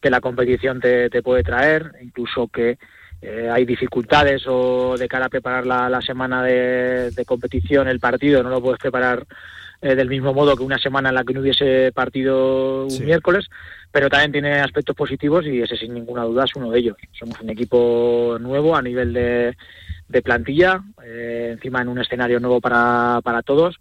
[0.02, 2.78] la competición te, puede traer, incluso que
[3.22, 8.50] eh, hay dificultades o de cara a preparar la, semana de, competición, el partido, no
[8.50, 9.24] lo puedes preparar
[9.80, 13.46] eh, del mismo modo que una semana en la que no hubiese partido un miércoles,
[13.92, 16.96] pero también tiene aspectos positivos y ese sin ninguna duda es uno de ellos.
[17.12, 19.54] Somos un equipo nuevo a nivel de,
[20.24, 23.78] plantilla, eh, encima en un escenario nuevo para, para todos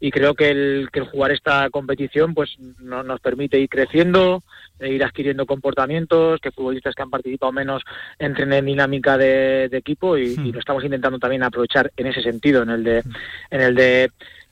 [0.00, 4.44] y creo que el, que el jugar esta competición pues no, nos permite ir creciendo,
[4.78, 7.82] e ir adquiriendo comportamientos, que futbolistas que han participado menos
[8.18, 10.52] entren en dinámica de, equipo y, hmm.
[10.52, 13.02] lo estamos intentando también aprovechar en ese sentido, en el de,
[13.50, 14.10] en el de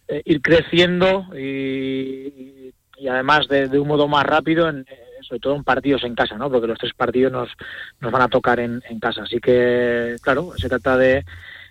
[0.09, 4.85] eh, ir creciendo y, y además de, de, un modo más rápido, en,
[5.23, 6.51] sobre todo en partidos en casa, ¿no?
[6.51, 7.49] porque los tres partidos nos,
[8.01, 9.23] nos van a tocar en, en casa.
[9.23, 11.25] Así que, claro, se trata de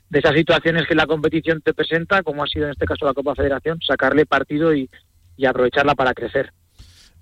[0.10, 3.14] de esas situaciones que la competición te presenta, como ha sido en este caso la
[3.14, 4.90] Copa Federación, sacarle partido y,
[5.46, 6.52] aprovecharla para crecer.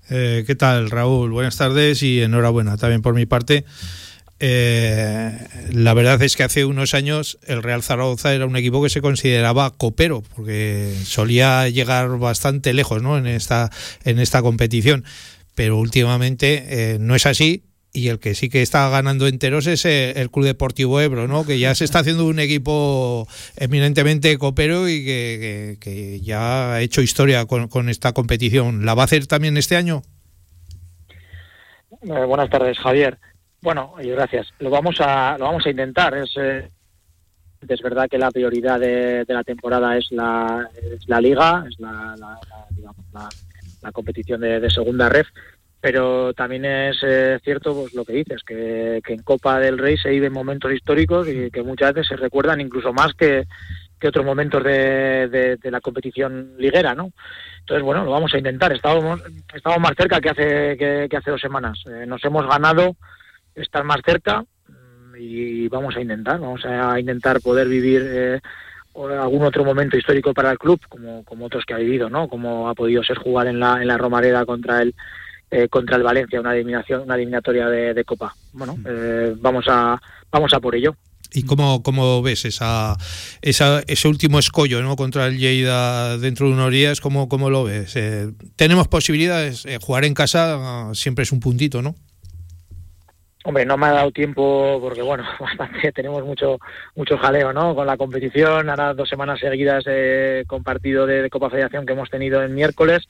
[0.10, 1.32] Eh, ¿Qué tal, Raúl?
[1.32, 3.66] Buenas tardes y enhorabuena también por mi parte.
[4.40, 5.32] Eh,
[5.72, 9.02] la verdad es que hace unos años el Real Zaragoza era un equipo que se
[9.02, 13.18] consideraba copero, porque solía llegar bastante lejos ¿no?
[13.18, 13.70] en, esta,
[14.04, 15.06] en esta competición.
[15.56, 17.64] Pero últimamente eh, no es así
[17.94, 21.46] y el que sí que está ganando enteros es eh, el Club Deportivo Ebro, ¿no?
[21.46, 27.46] que ya se está haciendo un equipo eminentemente copero y que, ya ha hecho historia
[27.46, 28.84] con, esta competición.
[28.86, 30.02] ¿La va a hacer también este año?
[32.02, 33.20] Eh, buenas tardes, Javier.
[33.62, 34.48] Bueno, gracias.
[34.58, 36.18] Lo vamos a, lo vamos a intentar.
[36.18, 36.70] Es, eh,
[37.68, 40.68] es verdad que la prioridad de, la temporada es la,
[41.06, 42.16] la liga, es la,
[42.72, 43.06] digamos,
[43.82, 45.28] la competición de, de segunda ref
[45.84, 50.12] pero también es eh, cierto pues, lo que dices, que, en Copa del Rey se
[50.12, 53.46] viven momentos históricos y que muchas veces se recuerdan incluso más que,
[54.02, 57.12] otros momentos de, la competición liguera, ¿no?
[57.60, 58.72] Entonces, bueno, lo vamos a intentar.
[58.72, 59.22] Estábamos,
[59.54, 61.78] estamos más cerca que hace, que, hace dos semanas.
[61.86, 62.96] Eh, nos hemos ganado
[63.54, 68.40] estar más cerca mm, y vamos a intentar, vamos a intentar poder vivir eh,
[69.20, 72.30] algún otro momento histórico para el club, como, como otros que ha vivido, ¿no?
[72.30, 74.96] Como ha podido ser jugar en la, en la Romareda contra el
[75.54, 78.34] eh, contra el Valencia, una eliminación, una eliminatoria de, Copa.
[78.54, 78.86] Bueno, mm.
[78.88, 80.01] eh, vamos a
[80.32, 80.95] vamos a por ello.
[81.32, 82.95] ¿Y cómo, cómo ves esa,
[83.41, 84.95] esa, ese último escollo ¿no?
[84.95, 87.01] contra el Lleida dentro de unos días?
[87.01, 87.95] ¿Cómo, cómo lo ves?
[87.95, 91.95] Eh, tenemos posibilidades, eh, jugar en casa uh, siempre es un puntito, ¿no?
[93.46, 96.60] Hombre, no me ha dado tiempo porque, bueno, bastante, tenemos mucho
[96.96, 97.76] mucho jaleo, ¿no?
[97.76, 102.10] Con la competición, ahora dos semanas seguidas eh, con partido de, Copa Federación que hemos
[102.10, 103.06] tenido el miércoles.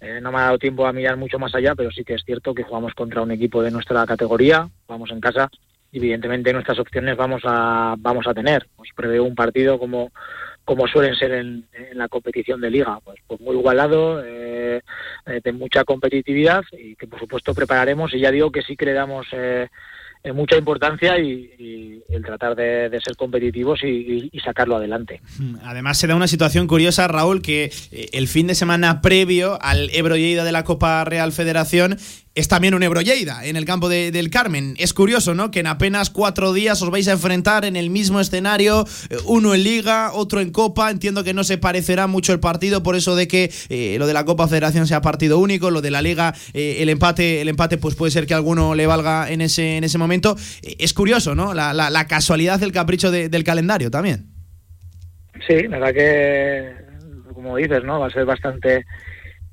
[0.00, 2.22] Eh, no me ha dado tiempo a mirar mucho más allá, pero sí que es
[2.24, 5.50] cierto que jugamos contra un equipo de nuestra categoría, vamos en casa,
[5.92, 8.68] y evidentemente nuestras opciones vamos a vamos a tener.
[8.76, 10.12] Os preveo un partido como
[10.70, 14.80] como suelen ser en, en, la competición de liga, pues, pues muy igualado, eh,
[15.26, 18.84] eh, de mucha competitividad y que por supuesto prepararemos y ya digo que sí que
[18.84, 19.68] le damos eh,
[20.32, 25.20] mucha importancia y, el tratar de, ser competitivos y, y, sacarlo adelante.
[25.64, 27.72] Además se da una situación curiosa, Raúl, que
[28.12, 31.96] el fin de semana previo al Ebro Lleida de la Copa Real Federación
[32.40, 34.74] es también un Ebro Lleida en el campo de, del Carmen.
[34.78, 35.50] Es curioso, ¿no?
[35.50, 38.86] Que en apenas cuatro días os vais a enfrentar en el mismo escenario,
[39.26, 40.90] uno en Liga, otro en Copa.
[40.90, 44.14] Entiendo que no se parecerá mucho el partido, por eso de que eh, lo de
[44.14, 47.76] la Copa Federación sea partido único, lo de la Liga, eh, el empate, el empate,
[47.76, 50.34] pues puede ser que alguno le valga en ese, en ese momento.
[50.62, 51.52] Eh, es curioso, ¿no?
[51.52, 54.28] La, la, casualidad del capricho de, del calendario también.
[55.46, 58.00] Sí, la verdad que, como dices, ¿no?
[58.00, 58.86] Va a ser bastante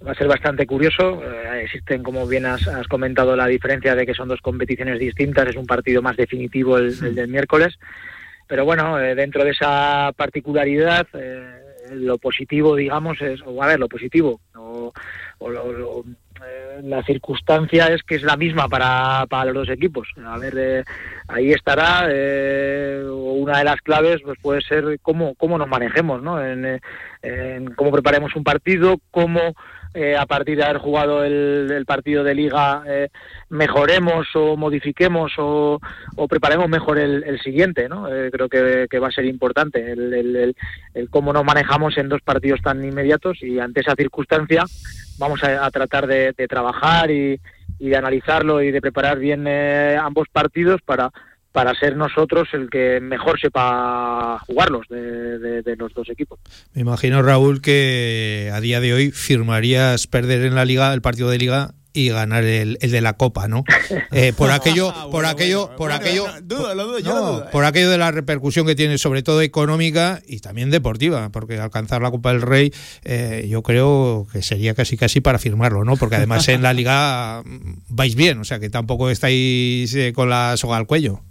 [0.05, 1.21] va a ser bastante curioso.
[1.23, 5.47] Eh, existen, como bien has, has, comentado, la diferencia de que son dos competiciones distintas,
[5.47, 7.77] es un partido más definitivo el, el del miércoles.
[8.47, 11.59] Pero bueno, eh, dentro de esa particularidad, eh,
[11.91, 14.93] lo positivo, digamos, es, o a ver, lo positivo, o,
[15.39, 16.03] o lo, lo,
[16.83, 20.07] la circunstancia es que es la misma para, para los dos equipos.
[20.25, 20.83] A ver, eh,
[21.27, 26.43] ahí estará eh, una de las claves, pues puede ser cómo, cómo nos manejemos, ¿no?
[26.43, 26.79] En,
[27.21, 29.55] en cómo preparemos un partido, cómo
[29.93, 33.09] eh, a partir de haber jugado el, el partido de liga eh,
[33.49, 35.79] mejoremos o modifiquemos o,
[36.15, 38.13] o preparemos mejor el, el siguiente, ¿no?
[38.13, 40.55] Eh, creo que, va a ser importante el,
[40.93, 44.63] el, cómo nos manejamos en dos partidos tan inmediatos y ante esa circunstancia
[45.17, 47.39] vamos a, a tratar de, de trabajar y,
[47.79, 51.11] y, de analizarlo y de preparar bien eh, ambos partidos para
[51.57, 56.37] para ser nosotros el que mejor sepa jugarlos de, de, de, los dos equipos.
[56.75, 61.31] Me imagino, Raúl, que a día de hoy firmarías perder en la liga, el partido
[61.31, 63.63] de liga y ganar el, el de la copa, ¿no?
[64.11, 67.43] Eh, por aquello, por bueno, aquello, bueno, por bueno, aquello, dudo, lo dudo, no, dudo,
[67.45, 67.49] eh.
[67.51, 72.03] por aquello de la repercusión que tiene, sobre todo económica y también deportiva, porque alcanzar
[72.03, 72.71] la Copa del Rey,
[73.03, 75.97] eh, yo creo que sería casi casi para firmarlo, ¿no?
[75.97, 77.41] Porque además en la liga
[77.89, 81.21] vais bien, o sea que tampoco estáis eh, con la soga al cuello.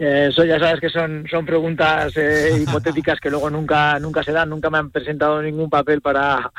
[0.00, 4.48] Eso ya sabes que son, son preguntas eh, hipotéticas que luego nunca, nunca se dan,
[4.48, 6.50] nunca me han presentado ningún papel para,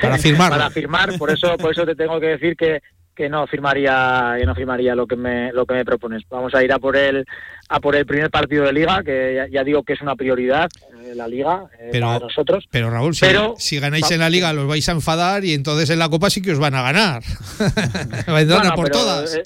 [0.00, 0.50] para, firmar.
[0.50, 2.80] para firmar, por eso, por eso te tengo que decir que,
[3.12, 6.22] que no firmaría, que no firmaría lo que me, lo que me propones.
[6.30, 7.24] Vamos a ir a por el,
[7.68, 10.68] a por el primer partido de liga, que ya, ya digo que es una prioridad,
[11.04, 12.64] eh, la liga, eh, pero, para nosotros.
[12.70, 15.90] Pero Raúl, si, pero, si ganáis en la liga los vais a enfadar y entonces
[15.90, 17.24] en la copa sí que os van a ganar.
[18.28, 19.40] bueno, por pero, todas.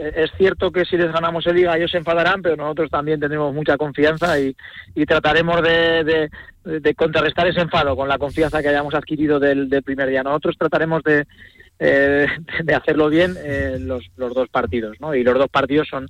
[0.00, 3.20] Eh, es cierto que si les ganamos el liga ellos se enfadarán, pero nosotros también
[3.20, 4.56] tendremos mucha confianza y,
[4.94, 6.30] y trataremos de,
[6.64, 10.22] de, de, contrarrestar ese enfado con la confianza que hayamos adquirido del, del primer día.
[10.22, 11.26] Nosotros trataremos de,
[11.78, 12.26] eh,
[12.64, 15.14] de hacerlo bien eh, los, los dos partidos, ¿no?
[15.14, 16.08] Y los dos partidos son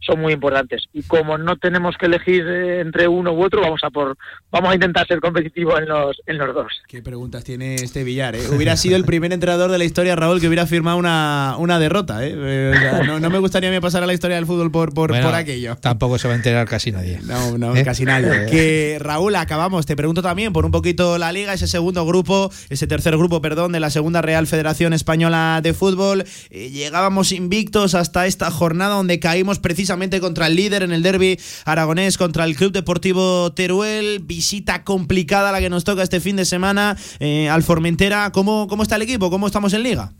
[0.00, 0.84] son muy importantes.
[0.92, 4.16] Y como no tenemos que elegir eh, entre uno u otro vamos a por
[4.50, 6.72] vamos a intentar ser competitivos en los en los dos.
[6.88, 8.40] Qué preguntas tiene este Villar ¿eh?
[8.50, 12.24] hubiera sido el primer entrenador de la historia Raúl que hubiera firmado una, una derrota
[12.24, 12.34] ¿eh?
[12.36, 12.74] eh
[13.06, 15.34] no, no, me gustaría me pasar a la historia del fútbol por por, bueno, por
[15.34, 15.76] aquello.
[15.76, 17.20] tampoco se va a enterar casi nadie.
[17.24, 17.84] No no ¿Eh?
[17.84, 18.46] casi nadie.
[18.56, 19.86] Que Raúl acabamos.
[19.86, 23.72] Te pregunto también por un poquito la liga ese segundo grupo ese tercer grupo perdón
[23.72, 26.24] de la segunda Real Federación Española de Fútbol.
[26.50, 31.00] Eh, llegábamos invictos hasta esta jornada donde caímos precisamente precisamente contra el líder en el
[31.00, 34.18] derby aragonés, contra el Club Deportivo Teruel.
[34.20, 38.32] Visita complicada la que nos toca este fin de semana eh, al Formentera.
[38.32, 39.30] ¿Cómo, ¿Cómo está el equipo?
[39.30, 40.10] ¿Cómo estamos en liga?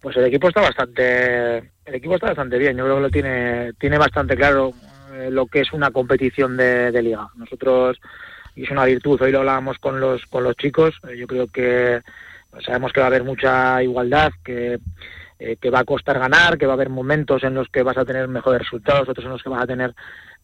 [0.00, 2.76] Pues el equipo está bastante, el equipo está bastante bien.
[2.76, 4.74] Yo creo que lo tiene, tiene bastante claro
[5.14, 7.28] eh, lo que es una competición de, de liga.
[7.34, 7.96] Nosotros
[8.56, 9.22] y es una virtud.
[9.22, 10.92] Hoy lo hablábamos con los con los chicos.
[11.08, 12.02] Eh, yo creo que
[12.62, 14.80] sabemos que va a haber mucha igualdad, que
[15.38, 17.96] eh, que va a costar ganar, que va a haber momentos en los que vas
[17.96, 19.94] a tener mejores resultados, otros en los que vas a tener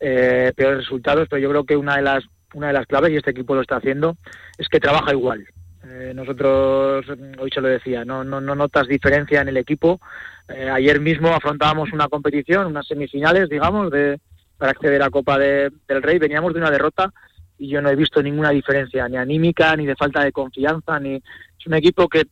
[0.01, 2.25] eh, peores resultados, pero yo creo que una de las
[2.55, 4.17] una de las claves, y este equipo lo está haciendo,
[4.59, 5.47] es que trabaja igual.
[5.85, 7.05] Eh, nosotros,
[7.39, 10.01] hoy se lo decía, no, no, no notas diferencia en el equipo.
[10.49, 14.21] Eh, ayer mismo afrontábamos una competición, unas semifinales, digamos, de,
[14.59, 16.19] para acceder a Copa de, del Rey.
[16.19, 17.13] Veníamos de una derrota
[17.59, 21.17] y yo no he visto ninguna diferencia, ni anímica, ni de falta de confianza, ni
[21.17, 22.25] es un equipo que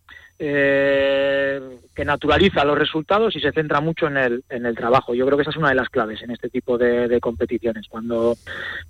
[0.42, 1.60] eh,
[1.94, 5.14] que naturaliza los resultados y se centra mucho en el, en el trabajo.
[5.14, 7.86] Yo creo que esa es una de las claves en este tipo de, competiciones.
[7.90, 8.34] Cuando,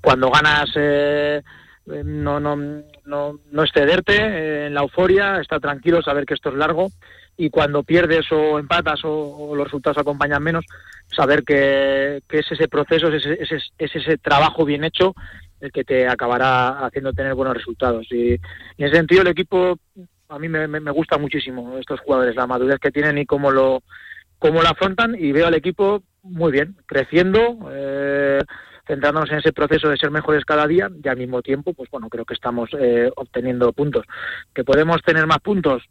[0.00, 1.42] cuando ganas, eh,
[1.86, 2.54] no, no,
[3.04, 6.86] no, no excederte eh, en la euforia, estar tranquilo, saber que esto es largo
[7.36, 10.64] y cuando pierdes o empatas o, los resultados acompañan menos,
[11.08, 15.16] saber que, que es ese proceso, es ese, es ese trabajo bien hecho
[15.60, 18.06] el que te acabará haciendo tener buenos resultados.
[18.10, 18.40] Y, en
[18.78, 19.78] ese sentido el equipo
[20.30, 23.82] a mí me, me, gusta muchísimo estos jugadores, la madurez que tienen y cómo lo,
[24.38, 28.40] cómo lo afrontan y veo al equipo muy bien, creciendo, eh,
[28.86, 32.08] centrándonos en ese proceso de ser mejores cada día y al mismo tiempo, pues bueno,
[32.08, 34.04] creo que estamos eh, obteniendo puntos.
[34.54, 35.82] ¿Que podemos tener más puntos?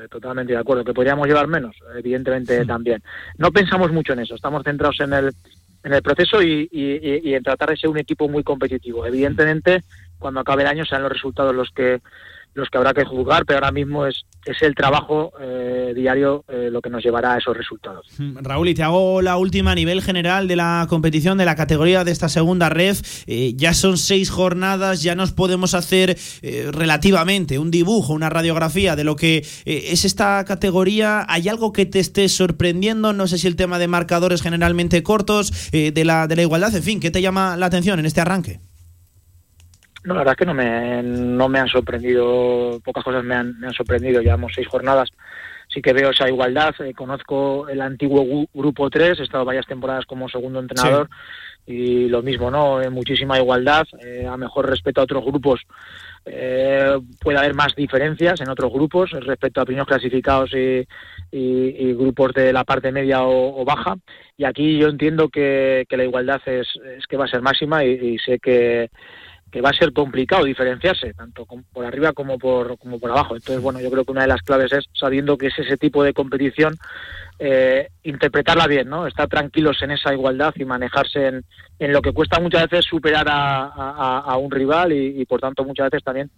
[0.00, 0.84] Eh, totalmente de acuerdo.
[0.84, 1.74] ¿Que podríamos llevar menos?
[1.96, 3.02] Evidentemente también.
[3.36, 5.32] No pensamos mucho en eso, estamos centrados en el,
[5.82, 9.04] en el proceso y, y, y en tratar de ser un equipo muy competitivo.
[9.06, 9.82] Evidentemente,
[10.18, 12.00] cuando acabe el año sean los resultados los que
[12.58, 16.68] los que habrá que juzgar, pero ahora mismo es, es el trabajo eh, diario eh,
[16.70, 18.06] lo que nos llevará a esos resultados.
[18.18, 21.56] Mm, Raúl, y te hago la última a nivel general de la competición, de la
[21.56, 22.96] categoría de esta segunda red.
[23.26, 29.04] Eh, ya son seis jornadas, ya nos podemos hacer relativamente un dibujo, una radiografía de
[29.04, 31.24] lo que es esta categoría.
[31.28, 33.12] ¿Hay algo que te esté sorprendiendo?
[33.12, 36.82] No sé si el tema de marcadores generalmente cortos, de, la, de la igualdad, en
[36.82, 38.60] fin, ¿qué te llama la atención en este arranque?
[40.08, 43.60] No, la verdad es que no me, no me han sorprendido, pocas cosas me han,
[43.60, 44.22] me han sorprendido.
[44.22, 45.10] Llevamos seis jornadas,
[45.68, 46.74] sí que veo esa igualdad.
[46.78, 51.10] Eh, conozco el antiguo Grupo 3, he estado varias temporadas como segundo entrenador
[51.66, 52.80] y lo mismo, ¿no?
[52.80, 55.60] Eh, muchísima igualdad, eh, a mejor respeto a otros grupos.
[56.24, 60.88] puede haber más diferencias en otros grupos respecto a primeros clasificados y,
[61.30, 63.96] y, grupos de la parte media o, baja.
[64.38, 66.66] Y aquí yo entiendo que, que la igualdad es,
[66.96, 68.88] es, que va a ser máxima y sé que
[69.50, 73.34] que va a ser complicado diferenciarse, tanto por arriba como por, como por abajo.
[73.34, 76.02] Entonces, bueno, yo creo que una de las claves es, sabiendo que es ese tipo
[76.02, 76.76] de competición,
[77.38, 79.06] eh, interpretarla bien, ¿no?
[79.06, 81.44] Estar tranquilos en esa igualdad y manejarse en,
[81.78, 86.04] en lo que cuesta muchas veces superar a, un rival y, por tanto, muchas veces
[86.04, 86.30] también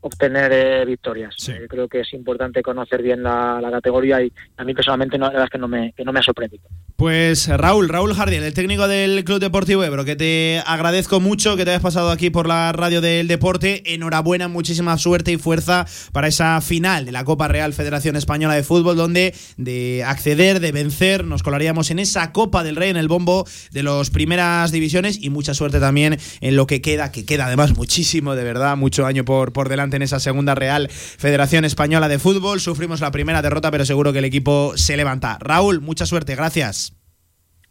[0.00, 1.36] obtener eh, victorias.
[1.48, 5.32] Eh, creo que es importante conocer bien la, categoría y a mí personalmente no, la
[5.32, 6.64] verdad es que no me, que no me ha sorprendido.
[6.96, 11.64] Pues Raúl, Raúl Jardín, el técnico del Club Deportivo Ebro, que te agradezco mucho que
[11.64, 13.94] te hayas pasado aquí por la radio del deporte.
[13.94, 18.62] Enhorabuena, muchísima suerte y fuerza para esa final de la Copa Real Federación Española de
[18.62, 23.08] Fútbol, donde de acceder, de vencer, nos colaríamos en esa Copa del Rey, en el
[23.08, 27.46] bombo de las primeras divisiones y mucha suerte también en lo que queda, que queda
[27.46, 32.08] además muchísimo, de verdad, mucho año por, por delante en esa segunda Real Federación Española
[32.08, 32.60] de Fútbol.
[32.60, 35.38] Sufrimos la primera derrota, pero seguro que el equipo se levanta.
[35.40, 36.94] Raúl, mucha suerte, gracias.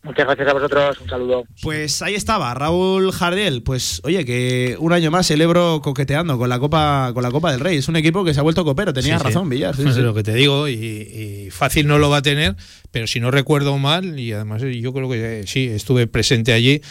[0.02, 1.44] Muchas gracias a vosotros, un saludo.
[1.62, 3.64] Pues ahí estaba, Raúl Jardiel.
[3.64, 7.52] Pues oye, que un año más el Ebro coqueteando con la Copa con la Copa
[7.52, 7.78] del Rey.
[7.78, 9.76] Es un equipo que se ha vuelto copero, tenía razón, Villar.
[9.78, 12.56] es lo que te digo, y, fácil no lo va a tener,
[12.92, 16.82] pero si no recuerdo mal, y además yo creo que sí, estuve presente allí.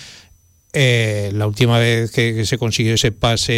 [0.74, 3.52] Eh, la última vez que, se consiguió ese pase,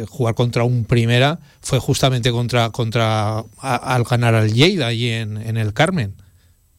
[0.00, 5.36] eh, jugar contra un primera, fue justamente contra, contra al ganar al Lleida allí en,
[5.36, 6.14] en el Carmen.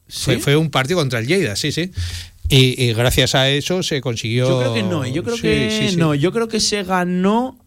[0.08, 1.92] Fue, un partido contra el Lleida, sí, sí.
[2.52, 4.50] Y, gracias a eso se consiguió.
[4.50, 5.12] Yo creo que no, ¿eh?
[5.12, 7.60] yo creo que no, yo creo que se ganó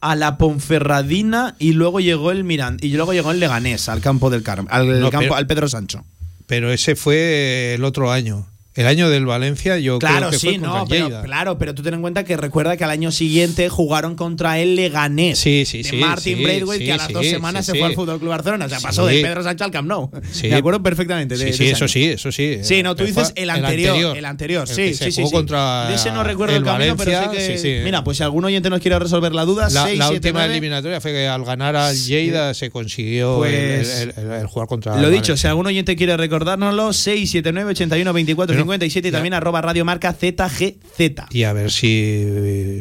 [0.00, 4.30] a la Ponferradina y luego llegó el Miran y luego llegó el Leganés al campo
[4.30, 6.04] del Carmen, al, campo, al Pedro Sancho.
[6.46, 8.46] Pero ese fue el otro año.
[8.76, 11.82] El año del Valencia, yo claro, creo que sí, fue no, pero, claro, pero tú
[11.82, 15.38] ten en cuenta que recuerda que al año siguiente jugaron contra el Leganés.
[15.38, 15.96] Sí, sí, de sí.
[15.96, 18.66] Martin sí, Braithwaite, que a las dos semanas se fue al Fútbol Club Barcelona.
[18.66, 20.10] O sea, pasó de Pedro Sánchez al Camp Nou.
[20.42, 21.38] Me acuerdo perfectamente.
[21.38, 22.58] De, sí, sí, eso sí, eso sí.
[22.62, 24.16] Sí, no, tú dices el anterior.
[24.16, 25.22] El anterior, sí, sí, sí.
[25.32, 27.82] contra de ese no recuerdo el, camino, pero sé que.
[27.84, 30.40] Mira, pues si algún oyente nos quiere resolver la duda, la, 6, la 7, última
[30.40, 30.52] 9.
[30.52, 35.00] eliminatoria fue que al ganar al Lleida se consiguió pues, el, jugar contra.
[35.00, 39.34] Lo dicho, si algún oyente quiere recordárnoslo, 6, 7, 9, 81, 24, 57 y también
[39.34, 41.30] arroba Radio Marca ZGZ.
[41.30, 42.80] Y a ver si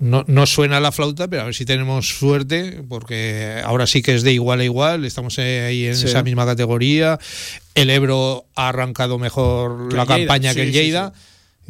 [0.00, 4.14] no, no, suena la flauta, pero a ver si tenemos suerte, porque ahora sí que
[4.14, 7.18] es de igual a igual, estamos ahí en esa misma categoría.
[7.74, 11.12] El Ebro ha arrancado mejor la campaña que el Lleida.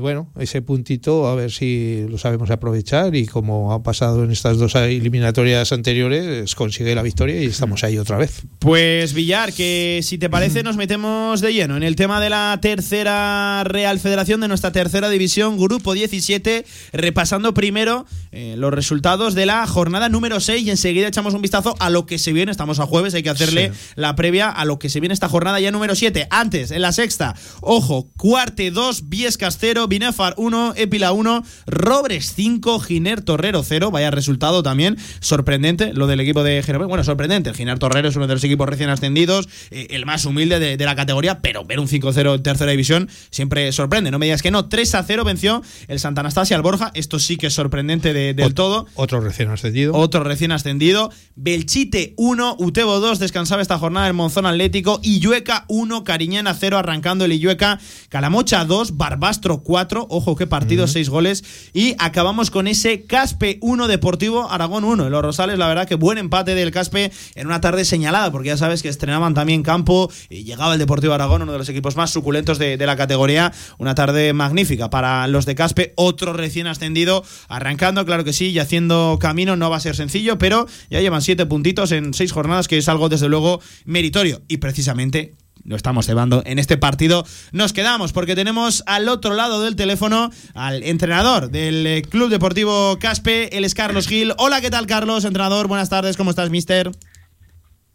[0.01, 4.59] Bueno, ese puntito a ver si lo sabemos aprovechar y como ha pasado en estas
[4.59, 8.43] dos eliminatorias anteriores, consigue la victoria y estamos ahí otra vez.
[8.59, 12.59] Pues Villar, que si te parece nos metemos de lleno en el tema de la
[12.61, 19.47] tercera Real Federación de nuestra tercera división, Grupo 17, repasando primero eh, los resultados de
[19.47, 22.79] la jornada número 6 y enseguida echamos un vistazo a lo que se viene, estamos
[22.79, 25.71] a jueves, hay que hacerle la previa a lo que se viene esta jornada ya
[25.71, 26.29] número 7.
[26.31, 32.81] Antes, en la sexta, ojo, Cuarte 2, Vies Castero, Binefar 1, Epila 1, Robres 5,
[32.81, 33.91] Giner Torrero 0.
[33.91, 36.89] Vaya resultado también sorprendente lo del equipo de Genovés.
[36.89, 37.51] Bueno, sorprendente.
[37.51, 40.77] El Giner Torrero es uno de los equipos recién ascendidos, eh, el más humilde de,
[40.77, 44.11] de la categoría, pero ver un 5-0 en tercera división siempre sorprende.
[44.11, 44.69] No me digas que no.
[44.69, 46.93] 3 a 0 venció el Santa Anastasia al Borja.
[46.95, 48.87] Esto sí que es sorprendente de- del todo.
[48.95, 49.95] Otro recién ascendido.
[49.95, 51.11] Otro recién ascendido.
[51.35, 55.01] Belchite 1, Utebo 2, descansaba esta jornada el Monzón Atlético.
[55.03, 57.81] Illueca 1, Cariñana 0, arrancando el Illueca.
[58.09, 59.70] Calamocha 2, Barbastro 4.
[60.09, 61.45] Ojo, qué partido, 6 goles.
[61.73, 65.07] Y acabamos con ese Caspe 1, Deportivo Aragón 1.
[65.07, 68.49] En los Rosales, la verdad que buen empate del Caspe en una tarde señalada, porque
[68.49, 70.11] ya sabes que estrenaban también campo.
[70.29, 73.53] Y llegaba el Deportivo Aragón, uno de los equipos más suculentos de, de la categoría.
[73.79, 75.93] Una tarde magnífica para los de Caspe.
[75.97, 79.55] Otro recién ascendido, arrancando, claro que sí, y haciendo camino.
[79.55, 82.89] No va a ser sencillo, pero ya llevan siete puntitos en seis jornadas, que es
[82.89, 84.43] algo desde luego meritorio.
[84.49, 85.35] Y precisamente
[85.65, 87.25] lo estamos cebando en este partido.
[87.53, 92.99] Nos quedamos porque tenemos al otro lado del teléfono al entrenador del eh, Club Deportivo
[93.01, 94.33] Caspe, él es Carlos Gil.
[94.39, 95.25] Hola, ¿qué tal, Carlos?
[95.25, 96.91] Entrenador, buenas tardes, ¿cómo estás, mister?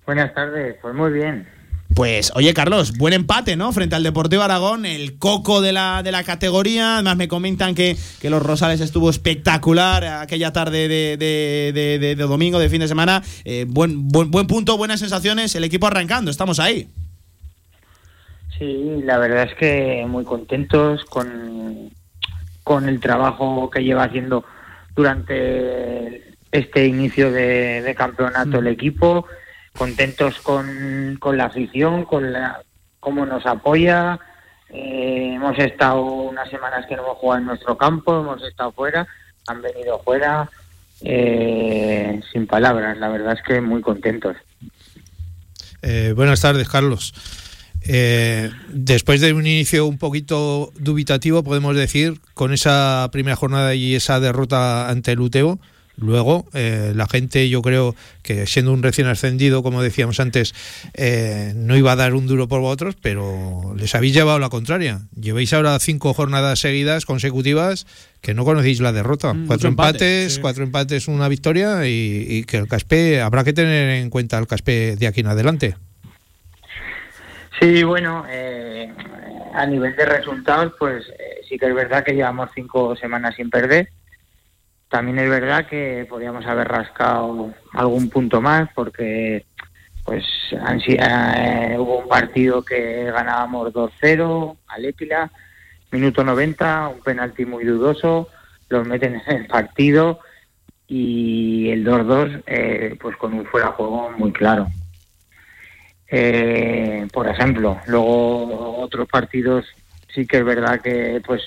[0.05, 1.47] Buenas tardes, pues muy bien.
[1.93, 3.71] Pues, oye, Carlos, buen empate, ¿no?
[3.71, 6.95] Frente al Deportivo Aragón, el coco de la, de la categoría.
[6.95, 12.15] Además, me comentan que, que los Rosales estuvo espectacular aquella tarde de, de- de- de-
[12.15, 13.23] de domingo, de fin de semana.
[13.45, 15.55] Eh, buen, buen, buen punto, buenas sensaciones.
[15.55, 16.89] El equipo arrancando, estamos ahí.
[18.57, 21.91] Sí, la verdad es que muy contentos con,
[22.63, 24.45] con el trabajo que lleva haciendo
[24.95, 29.27] durante este inicio de, de campeonato el equipo,
[29.77, 32.61] contentos con, con la afición, con la,
[33.01, 34.19] cómo nos apoya.
[34.69, 39.05] Eh, hemos estado unas semanas que no hemos jugado en nuestro campo, hemos estado fuera,
[39.47, 40.49] han venido fuera,
[41.01, 44.37] eh, sin palabras, la verdad es que muy contentos.
[45.81, 47.13] Eh, buenas tardes, Carlos.
[47.87, 53.95] Eh, después de un inicio un poquito dubitativo, podemos decir, con esa primera jornada y
[53.95, 55.59] esa derrota ante el Uteo,
[55.97, 60.53] luego eh, la gente, yo creo que siendo un recién ascendido, como decíamos antes,
[60.95, 65.01] eh, no iba a dar un duro por vosotros, pero les habéis llevado la contraria.
[65.19, 67.85] Lleváis ahora cinco jornadas seguidas, consecutivas,
[68.21, 69.33] que no conocéis la derrota.
[69.33, 70.41] Mm, cuatro empates, sí.
[70.41, 74.47] cuatro empates, una victoria y, y que el Caspe, habrá que tener en cuenta el
[74.47, 75.75] Caspe de aquí en adelante.
[77.59, 78.91] Sí, bueno, eh,
[79.53, 83.49] a nivel de resultados, pues eh, sí que es verdad que llevamos cinco semanas sin
[83.49, 83.89] perder.
[84.89, 89.45] También es verdad que podríamos haber rascado algún punto más porque
[90.03, 95.31] pues eh, hubo un partido que ganábamos 2-0 al Épila,
[95.91, 98.29] minuto 90, un penalti muy dudoso,
[98.69, 100.19] los meten en el partido
[100.87, 104.67] y el 2-2 eh, pues con un fuera juego muy claro.
[106.17, 109.65] Eh, por ejemplo, luego otros partidos
[110.13, 111.41] sí que es verdad que pues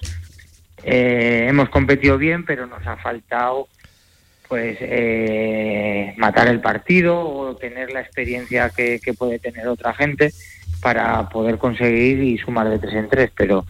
[0.85, 3.67] eh, hemos competido bien, pero nos ha faltado
[4.47, 10.35] pues eh, matar el partido o tener la experiencia que, que puede tener otra gente
[10.83, 13.31] para poder conseguir y sumar de tres en tres.
[13.35, 13.65] Pero,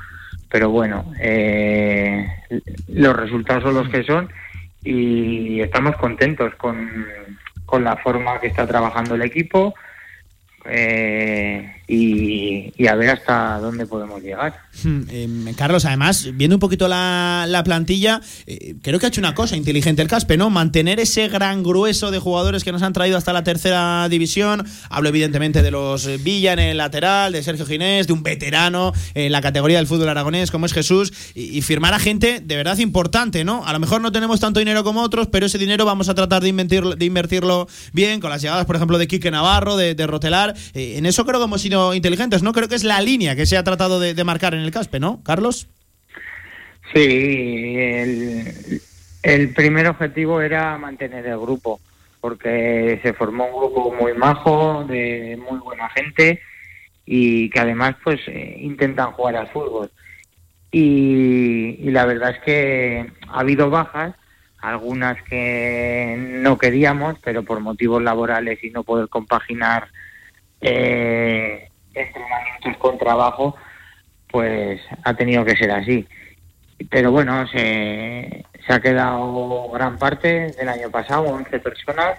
[0.51, 2.27] pero bueno, eh,
[2.89, 4.29] los resultados son los que son
[4.83, 7.07] y estamos contentos con,
[7.67, 9.77] con la forma que está trabajando el equipo
[10.65, 14.55] eh, y, a ver hasta dónde podemos llegar.
[14.85, 19.23] Hmm, eh, Carlos, además, viendo un poquito la, la plantilla, eh, creo que ha hecho
[19.23, 20.51] una cosa inteligente el Caspe, ¿no?
[20.51, 24.67] Mantener ese gran grueso de jugadores que nos han traído hasta la tercera división.
[24.91, 28.93] Hablo evidentemente de los eh, Villa en el lateral, de Sergio Ginés, de un veterano
[29.15, 32.77] en la categoría del fútbol aragonés como es Jesús, y, firmar a gente de verdad
[32.79, 33.65] importante, ¿no?
[33.67, 36.43] A lo mejor no tenemos tanto dinero como otros, pero ese dinero vamos a tratar
[36.43, 40.07] de, invertirlo- de invertirlo bien, con las llegadas, por ejemplo, de Quique Navarro, de, de
[40.07, 40.55] Rotelar.
[40.75, 42.53] En eso creo que hemos sido inteligentes, ¿no?
[42.53, 45.23] Creo que es la línea que se ha tratado de, marcar en el Caspe, ¿no,
[45.23, 45.69] Carlos?
[46.93, 48.81] Sí, el,
[49.23, 51.81] el primer objetivo era mantener el grupo,
[52.21, 56.41] porque se formó un grupo muy majo, de muy buena gente
[57.05, 59.91] y que además pues eh, intentan jugar al fútbol.
[60.71, 64.15] Y, y la verdad es que ha habido bajas,
[64.61, 69.89] algunas que no queríamos, pero por motivos laborales y no poder compaginar
[70.61, 71.68] eh,
[71.99, 73.57] entrenamientos con trabajo,
[74.31, 76.07] pues ha tenido que ser así.
[76.91, 82.19] Pero bueno, se, se ha quedado gran parte del año pasado, 11 personas,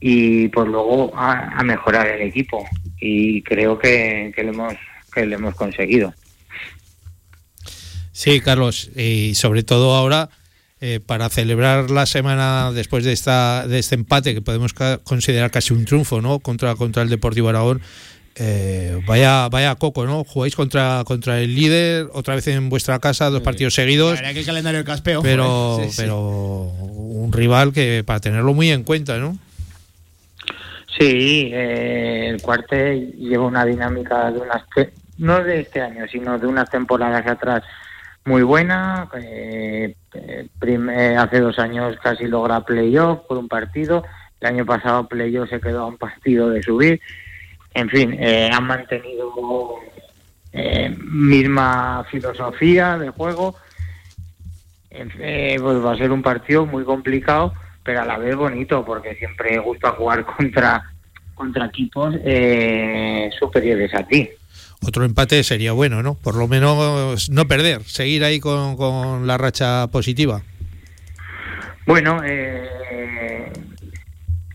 [0.00, 2.66] y pues luego a, mejorar el equipo.
[3.00, 4.74] Y creo que, que, lo, hemos,
[5.12, 6.12] que lo hemos conseguido.
[8.12, 10.30] Sí, Carlos, y sobre todo ahora
[10.80, 14.74] eh, para celebrar la semana después de esta de este empate que podemos
[15.04, 16.38] considerar casi un triunfo, ¿no?
[16.38, 17.80] Contra contra el Deportivo Aragón.
[18.38, 20.22] Eh, vaya, vaya coco, ¿no?
[20.24, 24.20] Jugáis contra, contra el líder, otra vez en vuestra casa, dos partidos seguidos.
[24.20, 25.22] que el calendario del caspeo.
[25.22, 26.02] Pero, Sí, sí.
[26.02, 29.36] pero un rival que para tenerlo muy en cuenta, ¿no?
[30.98, 36.38] Sí, eh, el cuarte lleva una dinámica de unas te- no de este año, sino
[36.38, 37.62] de unas temporadas atrás
[38.24, 39.08] muy buena.
[39.20, 44.04] eh, eh, hace dos años casi logra playoff por un partido.
[44.40, 47.00] El año pasado playoff se quedó a un partido de subir.
[47.76, 49.76] En fin, eh, han mantenido
[50.50, 53.54] eh, misma filosofía de juego.
[54.90, 59.14] Eh, pues va a ser un partido muy complicado, pero a la vez bonito, porque
[59.16, 60.90] siempre gusta jugar contra,
[61.34, 64.30] contra equipos eh, superiores a ti.
[64.80, 66.14] Otro empate sería bueno, ¿no?
[66.14, 70.40] Por lo menos no perder, seguir ahí con, con la racha positiva.
[71.84, 73.52] Bueno, eh,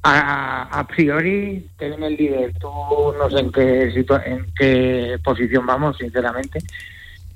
[0.03, 2.53] a, a priori te viene el líder.
[2.59, 2.69] Tú
[3.17, 6.59] no sé en qué, situa- en qué posición vamos, sinceramente.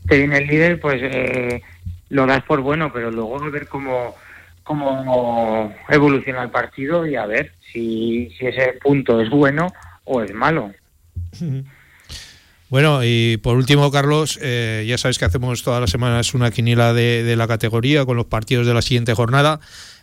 [0.07, 1.61] Te viene el líder, pues eh,
[2.09, 4.15] lo das por bueno, pero luego ver cómo,
[4.63, 9.73] cómo evoluciona el partido y a ver si, si ese punto es bueno
[10.03, 10.71] o es malo.
[12.69, 16.93] Bueno, y por último, Carlos, eh, ya sabes que hacemos todas las semanas una quiniela
[16.93, 19.59] de la categoría con los partidos de la siguiente jornada.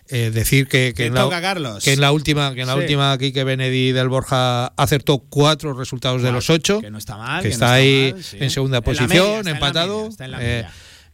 [0.08, 1.82] Eh, decir que, que en la, Carlos.
[1.84, 2.80] que en la última, que en la Sí.
[2.80, 6.80] última Quique Benedi del Borja acertó cuatro resultados de los ocho.
[6.80, 7.40] Que no está mal.
[7.42, 8.36] que no está ahí mal, sí.
[8.40, 9.96] en segunda En posición, media, está en la empatado.
[9.98, 10.66] media, está en la eh,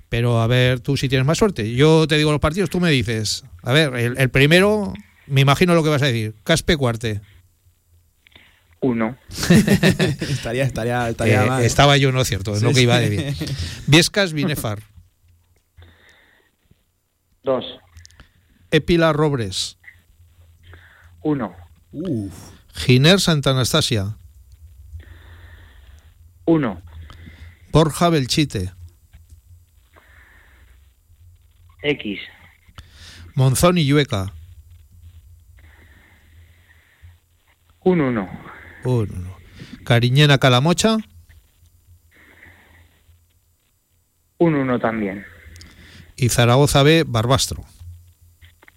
[0.09, 1.73] pero a ver tú si tienes más suerte.
[1.75, 3.45] Yo te digo los partidos, tú me dices.
[3.63, 4.95] A ver, el, el primero,
[5.27, 6.35] me imagino lo que vas a decir.
[6.43, 7.21] Caspe Cuarte.
[8.81, 9.17] Uno.
[9.51, 11.65] estaría, estaría, estaría Eh, mal.
[11.65, 13.35] estaba yo, no es cierto, es Sí, lo que iba a decir.
[13.87, 14.83] Viescas Binefar.
[17.45, 17.65] Dos.
[18.71, 19.79] Epila Robres.
[21.23, 21.55] Uno.
[22.75, 24.17] Giner Santa Anastasia.
[26.45, 26.83] Uno.
[27.73, 28.73] Borja Belchite.
[31.83, 32.21] X.
[33.35, 34.33] Monzón y Llueca.
[37.81, 38.29] Un uno.
[38.85, 39.37] Un uno.
[39.85, 40.99] Cariñena Calamocha.
[44.39, 45.25] Un uno también.
[46.17, 47.65] Y Zaragoza B Barbastro.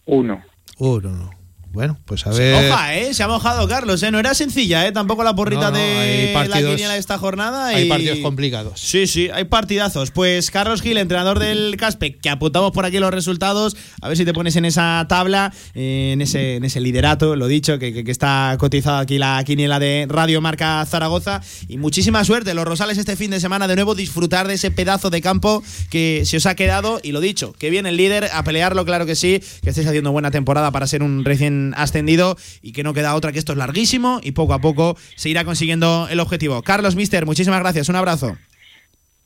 [0.06, 0.44] Uno.
[0.80, 1.41] Un uno.
[1.72, 2.70] Bueno, pues a Se ver.
[2.70, 3.14] moja, ¿eh?
[3.14, 4.12] Se ha mojado Carlos, ¿eh?
[4.12, 4.92] No era sencilla, ¿eh?
[4.92, 7.68] Tampoco la porrita No, no, de la quiniela de esta jornada.
[7.68, 8.80] hay partidos complicados.
[8.80, 10.12] Sí, sí, hay partidazos.
[10.12, 13.78] Pues Carlos Gil, entrenador del Caspe, que apuntamos por aquí los resultados.
[14.02, 17.48] A ver si te pones en esa tabla, eh, en ese, en ese liderato, lo
[17.48, 21.42] dicho, que, que- que está cotizado aquí la quiniela de Radio Marca Zaragoza.
[21.70, 25.10] Y muchísima suerte, los Rosales, este fin de semana de nuevo, disfrutar de ese pedazo
[25.10, 27.00] de campo que se os ha quedado.
[27.02, 30.12] Y lo dicho, que viene el líder a pelearlo, claro que sí, que estáis haciendo
[30.12, 33.58] buena temporada para ser un recién ascendido y que no queda otra que esto es
[33.58, 36.62] larguísimo y poco a poco se irá consiguiendo el objetivo.
[36.62, 38.38] Carlos Mister, muchísimas gracias, un abrazo.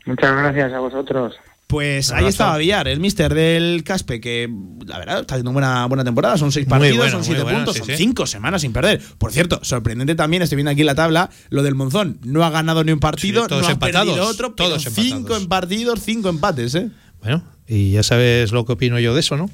[0.05, 1.33] Muchas gracias a vosotros.
[1.67, 4.47] Pues ahí estaba Villar, el mister del Caspe, que
[4.85, 6.37] la verdad está haciendo buena, buena temporada.
[6.37, 7.95] Son seis partidos, bueno, son siete bueno, puntos, sí, son sí.
[7.97, 9.01] cinco semanas sin perder.
[9.17, 12.19] Por cierto, sorprendente también, estoy viendo aquí en la tabla, lo del Monzón.
[12.23, 14.83] No ha ganado ni un partido, Sí, todos no ha empatados, perdido otro, pero todos
[14.93, 16.91] cinco en partidos, cinco empates, ¿eh?
[17.19, 19.49] Bueno, y ya sabes lo que opino yo de eso, ¿no?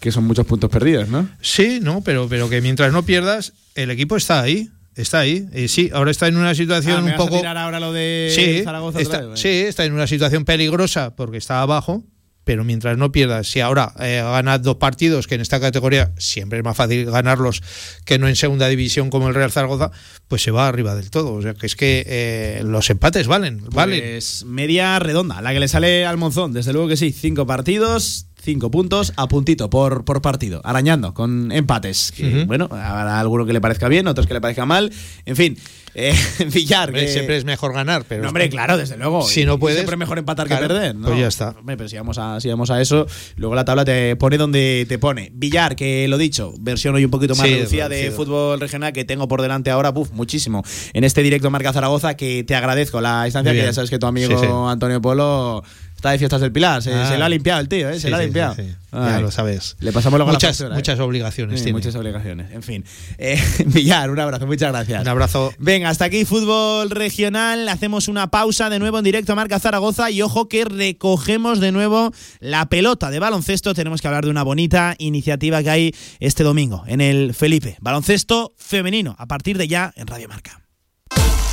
[0.00, 1.28] Que son muchos puntos perdidos, ¿no?
[1.42, 4.70] Sí, no, pero, pero que mientras no pierdas, el equipo está ahí.
[4.96, 5.46] Está ahí.
[5.54, 7.38] Y sí, ahora está en una situación Ah, ¿me un vas a poco.
[7.38, 9.40] tirar ahora lo de sí, Zaragoza otra está, vez?
[9.40, 12.02] sí, está en una situación peligrosa porque está abajo.
[12.42, 16.58] Pero mientras no pierdas, si ahora eh, ganas dos partidos, que en esta categoría siempre
[16.58, 17.62] es más fácil ganarlos
[18.06, 19.90] que no en segunda división como el Real Zaragoza,
[20.26, 21.34] pues se va arriba del todo.
[21.34, 24.00] O sea, que es que eh, los empates valen, valen.
[24.00, 27.12] Pues media redonda, la que le sale al Monzón, desde luego que sí.
[27.12, 32.12] Cinco partidos, cinco puntos, a puntito por, por partido, arañando con empates.
[32.16, 32.44] Que.
[32.44, 34.90] Bueno, habrá alguno que le parezca bien, otros que le parezca mal.
[35.26, 35.56] En fin,
[35.94, 36.14] eh,
[36.52, 36.88] Villar.
[36.88, 39.22] Hombre, que- siempre es mejor ganar, pero No, hombre, claro, desde luego.
[39.22, 40.94] Si Y- no puedes, Siempre es mejor empatar claro, que perder.
[40.94, 41.08] ¿no?
[41.08, 41.50] pues ya está.
[41.58, 43.06] Hombre, pero si vamos, a, si vamos a eso,
[43.36, 45.30] luego la tabla te pone donde te pone.
[45.34, 49.04] Villar, que lo dicho, versión hoy un poquito más Sí, reducida de fútbol regional que
[49.04, 50.62] tengo por delante ahora, buf, muchísimo.
[50.92, 54.06] En este directo Marca Zaragoza, que te agradezco la instancia, que ya sabes que tu
[54.06, 54.52] amigo Sí, sí.
[54.68, 55.62] Antonio Polo
[56.00, 56.82] está de fiestas del Pilar.
[56.82, 57.06] Se, Ah.
[57.08, 57.94] se lo ha limpiado el tío, ¿eh?
[57.94, 58.54] Se Sí, lo ha sí, limpiado.
[58.54, 58.62] sí.
[58.92, 59.76] Ya lo sabes.
[59.78, 60.78] Le pasamos luego muchas, la factura, ¿eh?
[60.78, 61.72] muchas obligaciones tiene.
[61.78, 62.50] muchas obligaciones.
[62.50, 62.84] En fin.
[63.18, 65.02] Eh, Villar, un abrazo, muchas gracias.
[65.02, 65.52] Un abrazo.
[65.58, 67.68] Venga, hasta aquí fútbol regional.
[67.68, 71.70] Hacemos una pausa de nuevo en directo a Marca Zaragoza y ojo que recogemos de
[71.70, 72.10] nuevo
[72.40, 73.74] la pelota de baloncesto.
[73.74, 77.76] Tenemos que hablar de una bonita iniciativa que hay este domingo en el Felipe.
[77.80, 80.59] Baloncesto femenino a partir de ya en Radio Marca.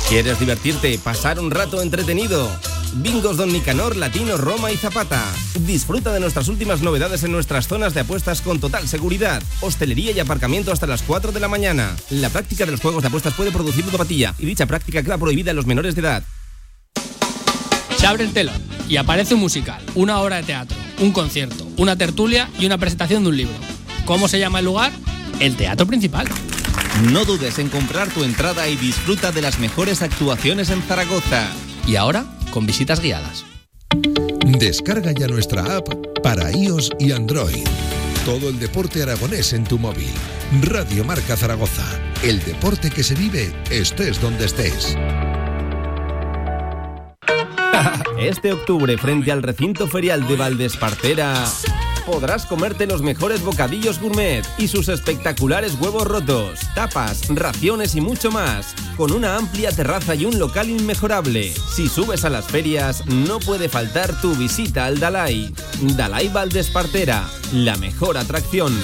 [0.08, 2.50] ¿Quieres divertirte, pasar un rato entretenido?
[2.94, 5.22] Bingos Don Nicanor, Latino, Roma y Zapata.
[5.66, 9.42] Disfruta de nuestras últimas novedades en nuestras zonas de apuestas con total seguridad.
[9.60, 11.94] Hostelería y aparcamiento hasta las 4 de la mañana.
[12.08, 15.50] La práctica de los juegos de apuestas puede producir ludopatía y dicha práctica queda prohibida
[15.50, 16.22] en los menores de edad.
[17.98, 21.96] Se abre el telón y aparece un musical, una obra de teatro, un concierto, una
[21.96, 23.56] tertulia y una presentación de un libro.
[24.06, 24.90] ¿Cómo se llama el lugar?
[25.38, 26.26] El teatro principal.
[27.12, 31.48] No dudes en comprar tu entrada y disfruta de las mejores actuaciones en Zaragoza.
[31.86, 33.44] Y ahora, con visitas guiadas.
[34.44, 35.88] Descarga ya nuestra app
[36.22, 37.64] para iOS y Android.
[38.24, 40.10] Todo el deporte aragonés en tu móvil.
[40.62, 41.84] Radio Marca Zaragoza.
[42.22, 44.96] El deporte que se vive estés donde estés.
[48.18, 51.44] Este octubre, frente al recinto ferial de Valdespartera,
[52.08, 58.30] podrás comerte los mejores bocadillos gourmet y sus espectaculares huevos rotos, tapas, raciones y mucho
[58.30, 61.52] más, con una amplia terraza y un local inmejorable.
[61.74, 65.52] Si subes a las ferias, no puede faltar tu visita al Dalai.
[65.82, 68.74] Dalai Valdespartera, la mejor atracción.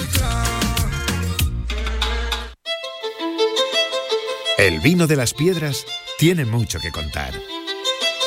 [4.59, 5.85] El vino de las piedras
[6.19, 7.33] tiene mucho que contar.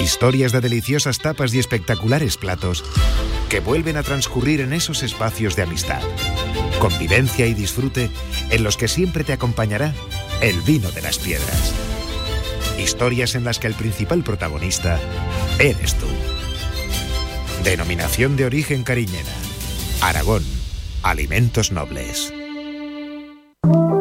[0.01, 2.83] Historias de deliciosas tapas y espectaculares platos
[3.49, 6.03] que vuelven a transcurrir en esos espacios de amistad,
[6.81, 8.11] convivencia y disfrute
[8.51, 9.95] en los que siempre te acompañará
[10.41, 11.73] el vino de las piedras.
[12.79, 15.01] Historias en las que el principal protagonista
[15.59, 16.07] eres tú.
[17.65, 19.33] Denominación de origen cariñena.
[20.01, 20.45] Aragón.
[21.03, 22.33] Alimentos nobles.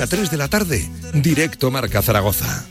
[0.00, 2.66] 1 a 3 de la tarde, directo Marca Zaragoza.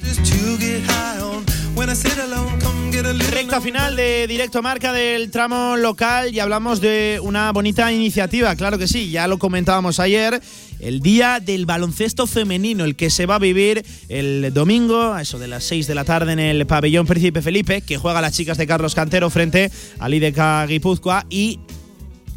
[3.30, 8.80] Recta final de directo marca del tramo local y hablamos de una bonita iniciativa, claro
[8.80, 10.42] que sí, ya lo comentábamos ayer,
[10.80, 15.38] el Día del Baloncesto Femenino, el que se va a vivir el domingo, a eso
[15.38, 18.58] de las 6 de la tarde en el pabellón Príncipe Felipe, que juega las chicas
[18.58, 21.60] de Carlos Cantero frente al IDK Guipúzcoa y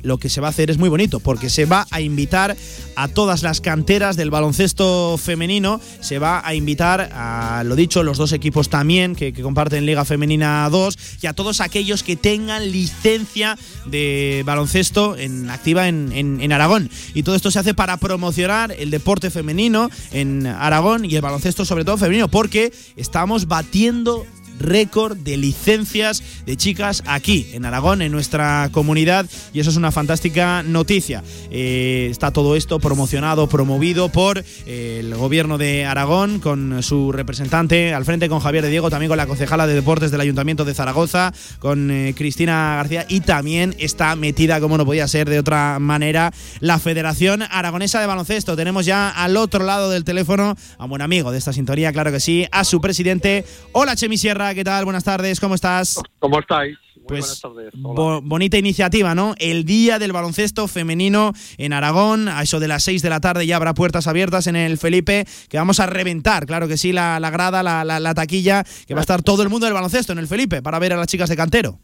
[0.02, 2.56] lo que se va a hacer es muy bonito, porque se va a invitar
[2.96, 8.18] a todas las canteras del baloncesto femenino, se va a invitar a, lo dicho, los
[8.18, 13.58] dos equipos también que, comparten Liga Femenina 2 y a todos aquellos que tengan licencia
[13.86, 16.90] de baloncesto en, activa en, en- en Aragón.
[17.14, 21.64] Y todo esto se hace para promocionar el deporte femenino en Aragón y el baloncesto
[21.64, 24.26] sobre todo femenino, porque estamos batiendo
[24.58, 29.92] récord de licencias de chicas aquí en Aragón, en nuestra comunidad, y eso es una
[29.92, 31.22] fantástica noticia.
[31.50, 37.94] Eh, está todo esto promocionado, promovido por eh, el gobierno de Aragón, con su representante
[37.94, 40.74] al frente, con Javier de Diego, también con la concejala de deportes del Ayuntamiento de
[40.74, 45.78] Zaragoza, con eh, Cristina García, y también está metida, como no podía ser de otra
[45.78, 48.56] manera, la Federación Aragonesa de Baloncesto.
[48.56, 52.12] Tenemos ya al otro lado del teléfono a un buen amigo de esta sintonía, claro
[52.12, 53.44] que sí, a su presidente.
[53.72, 54.84] Hola Chemi Sierra, ¿qué tal?
[54.84, 55.98] Buenas tardes, ¿cómo estás?
[56.18, 56.76] ¿Cómo estáis?
[56.96, 57.72] Muy Pues, buenas tardes.
[57.82, 59.34] Bo- bonita iniciativa, ¿no?
[59.38, 63.46] El Día del Baloncesto Femenino en Aragón, a eso de las 6 de la tarde
[63.46, 67.18] ya habrá puertas abiertas en el Felipe, que vamos a reventar, claro que sí, la,
[67.20, 70.12] la grada, la, la- la taquilla, que va a estar todo el mundo del baloncesto
[70.12, 71.78] en el Felipe para ver a las chicas de cantero.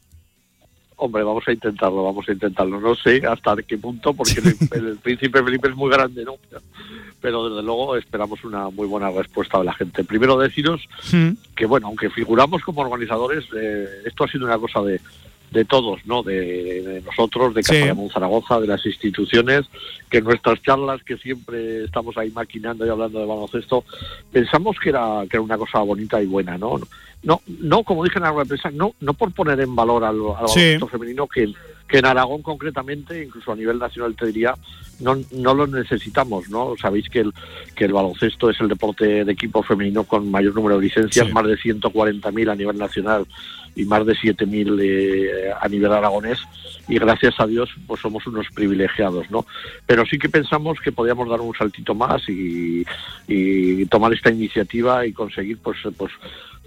[1.00, 2.80] Hombre, vamos a intentarlo, vamos a intentarlo.
[2.80, 4.40] No sé hasta qué punto, porque
[4.72, 6.34] el, el príncipe Felipe es muy grande, ¿no?
[7.20, 10.04] Pero desde luego esperamos una muy buena respuesta de la gente.
[10.04, 10.82] Primero deciros
[11.54, 15.00] que, bueno, aunque figuramos como organizadores, eh, esto ha sido una cosa de,
[15.52, 16.22] de todos, ¿no?
[16.22, 17.80] De, de nosotros, de Sí.
[17.80, 19.66] Casa de Zaragoza, de las instituciones,
[20.10, 23.84] que nuestras charlas, que siempre estamos ahí maquinando y hablando de baloncesto,
[24.32, 26.78] pensamos que era, que era una cosa bonita y buena, ¿no?
[27.22, 30.48] No, no como dije en la prensa, no, no por poner en valor al, al
[30.48, 30.60] Sí.
[30.60, 31.52] baloncesto femenino, que,
[31.88, 34.54] que en Aragón concretamente, incluso a nivel nacional te diría,
[35.00, 36.74] no, no lo necesitamos, ¿no?
[36.80, 37.32] Sabéis que el,
[37.74, 41.32] que el baloncesto es el deporte de equipo femenino con mayor número de licencias, Sí.
[41.32, 43.26] más de 140.000 a nivel nacional
[43.74, 46.38] y más de 7.000 eh, a nivel aragonés
[46.88, 49.44] y gracias a Dios pues somos unos privilegiados, ¿no?
[49.86, 52.84] Pero sí que pensamos que podíamos dar un saltito más y,
[53.28, 56.12] y tomar esta iniciativa y conseguir pues pues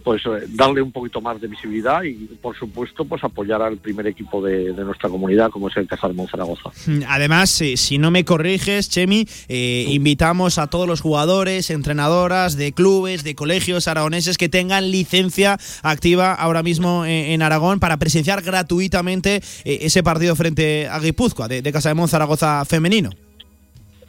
[0.04, 4.08] pues eh, darle un poquito más de visibilidad y por supuesto pues apoyar al primer
[4.08, 6.70] equipo de, nuestra comunidad como es el Casal Zaragoza.
[6.88, 12.72] Mm, además, si no me corriges, Chemi, eh, invitamos a todos los jugadores, entrenadoras de
[12.72, 19.42] clubes, de colegios aragoneses que tengan licencia activa ahora mismo en, Aragón para presenciar gratuitamente
[19.66, 23.10] eh, ese partido frente a Guipúzcoa de, de Casa de Zaragoza femenino.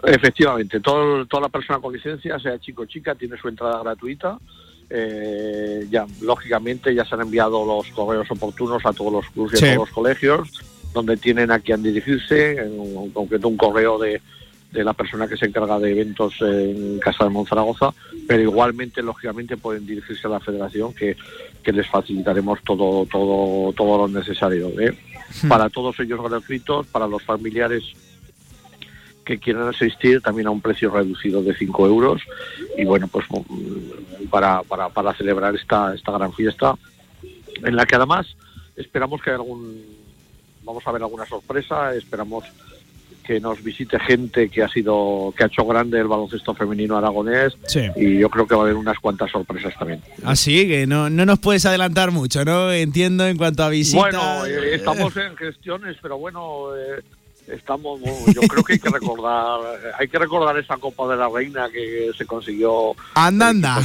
[0.03, 4.39] Efectivamente, todo, toda la persona con licencia, sea chico o chica, tiene su entrada gratuita
[4.93, 9.65] eh, ya lógicamente ya se han enviado los correos oportunos a todos los clubes y
[9.65, 10.63] a todos los colegios
[10.93, 14.21] donde tienen a quien dirigirse, en concreto un correo de,
[14.73, 17.95] de la persona que se encarga de eventos en Casa de Monzaragoza,
[18.27, 21.17] pero igualmente, lógicamente, pueden dirigirse a la federación que,
[21.63, 24.69] que les facilitaremos todo, todo, todo lo necesario.
[24.81, 24.97] ¿eh?
[25.43, 25.49] Hmm.
[25.49, 27.85] Para todos ellos gratuitos, para los familiares
[29.25, 32.23] que quieran asistir también a un precio reducido de 5 euros
[32.77, 36.75] y bueno pues mm, para, para, para celebrar esta, esta gran fiesta
[37.65, 38.27] en la que además
[38.77, 39.83] esperamos que algún
[40.65, 42.45] vamos a ver alguna sorpresa esperamos
[43.23, 47.57] que nos visite gente que ha sido que ha hecho grande el baloncesto femenino aragonés
[47.97, 50.01] y yo creo que va a haber unas cuantas sorpresas también.
[50.25, 52.73] Así que no, no nos puedes adelantar mucho, ¿no?
[52.73, 54.01] Entiendo en cuanto a visitas.
[54.01, 57.03] Bueno, eh, estamos en gestiones, pero bueno, eh,
[57.53, 58.01] estamos
[58.35, 59.61] yo creo que hay que recordar
[59.99, 63.81] hay que recordar esa Copa de la Reina que se consiguió anda anda.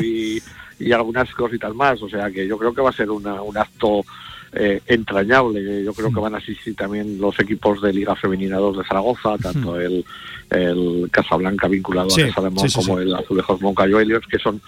[0.00, 0.42] y,
[0.78, 3.56] y algunas cositas más o sea que yo creo que va a ser una, un
[3.56, 4.04] acto
[4.52, 5.84] eh, entrañable.
[5.84, 9.36] Yo creo que van a asistir también los equipos de Liga Femenina 2 de Zaragoza
[9.36, 9.80] tanto hmm.
[9.80, 10.04] el,
[10.50, 14.62] el Casablanca vinculado a Casa de como el Azulejos Moncayo Helios que son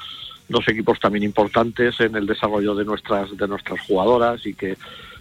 [0.51, 4.77] dos equipos también importantes en el desarrollo de nuestras de nuestras jugadoras y que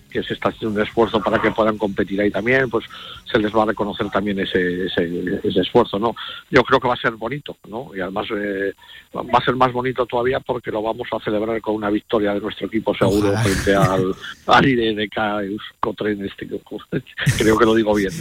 [0.10, 2.86] que se está haciendo un esfuerzo para que puedan competir ahí también, pues
[3.32, 6.16] se les va a reconocer también ese, ese, esfuerzo, ¿no?
[6.50, 7.92] Yo creo que va a ser bonito, ¿no?
[7.96, 8.74] Y además eh,
[9.16, 12.42] va a ser más bonito todavía porque lo vamos a celebrar con una victoria de
[12.42, 14.16] nuestro equipo seguro frente al,
[14.48, 16.48] al IDK Euskotren, este,
[17.38, 18.12] creo que lo digo bien.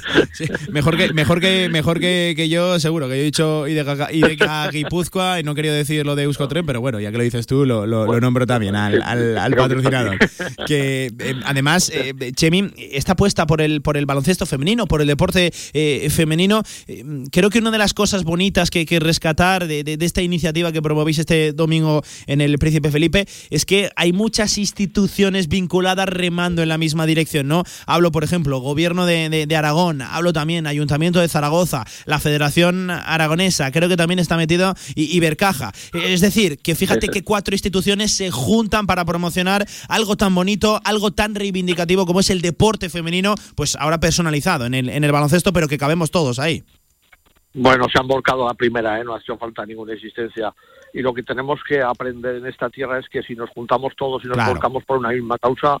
[0.72, 5.40] Mejor que mejor que mejor que, yo, seguro, que yo he dicho IDK, IDK Guipúzcoa
[5.40, 7.86] y no quería decir lo de Euskotren, pero bueno, ya que lo dices tú, lo,
[7.86, 10.18] lo, nombro también al, al, patrocinador.
[10.66, 15.08] Que eh, además, eh, Chemi, está puesta por el, por el baloncesto femenino, por el
[15.08, 16.62] deporte eh, femenino.
[17.30, 20.80] creo que una de las cosas bonitas que hay que rescatar de, esta iniciativa que
[20.80, 26.68] promovís este domingo en el Príncipe Felipe es que hay muchas instituciones vinculadas remando en
[26.68, 27.64] la misma dirección, ¿no?
[27.86, 33.88] Hablo, por ejemplo, Gobierno de, Aragón, hablo también Ayuntamiento de Zaragoza, la Federación Aragonesa, creo
[33.88, 35.72] que también está metido Ibercaja.
[35.92, 41.10] Es decir, que fíjate que cuatro instituciones se juntan para promocionar algo tan bonito, algo
[41.18, 45.52] tan reivindicativo como es el deporte femenino, pues ahora personalizado en el, en el baloncesto,
[45.52, 46.62] pero que cabemos todos ahí.
[47.54, 49.04] Bueno, se han volcado a la primera, ¿eh?
[49.04, 50.54] no ha hecho falta ninguna existencia.
[50.94, 54.24] Y lo que tenemos que aprender en esta tierra es que si nos juntamos todos
[54.24, 55.78] y nos volcamos por una misma causa,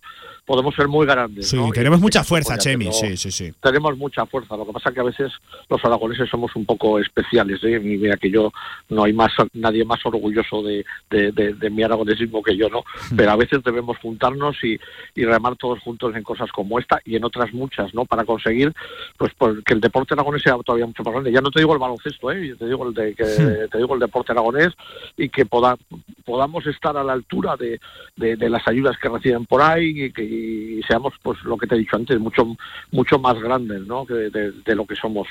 [0.48, 1.46] podemos ser muy grandes.
[1.46, 3.52] Sí, tenemos mucha fuerza, Chemi, sí, sí, sí.
[3.62, 4.56] Tenemos mucha fuerza.
[4.56, 5.30] Lo que pasa es que a veces
[5.68, 7.62] los aragoneses somos un poco especiales.
[7.64, 7.72] ¿eh?
[7.72, 8.50] Y mira que yo
[8.88, 12.80] no hay más nadie más orgulloso de, de, mi aragonesismo que yo, ¿no?
[13.10, 13.16] Hmm.
[13.16, 14.80] Pero a veces debemos juntarnos y,
[15.14, 18.06] y, remar todos juntos en cosas como esta y en otras muchas, ¿no?
[18.06, 18.72] Para conseguir
[19.18, 21.30] pues, pues que el deporte aragonés sea todavía mucho más grande.
[21.30, 22.56] Ya no te digo el baloncesto, ¿eh?
[22.58, 23.68] te digo el de, que, hmm.
[23.70, 24.72] te digo el deporte aragonés
[25.18, 27.78] y que podamos estar a la altura de,
[28.16, 30.37] de, las ayudas que reciben por ahí y que
[30.86, 32.56] seamos, pues lo que te he dicho antes, mucho,
[32.92, 34.04] mucho más grandes ¿no?
[34.04, 35.26] de, de lo que somos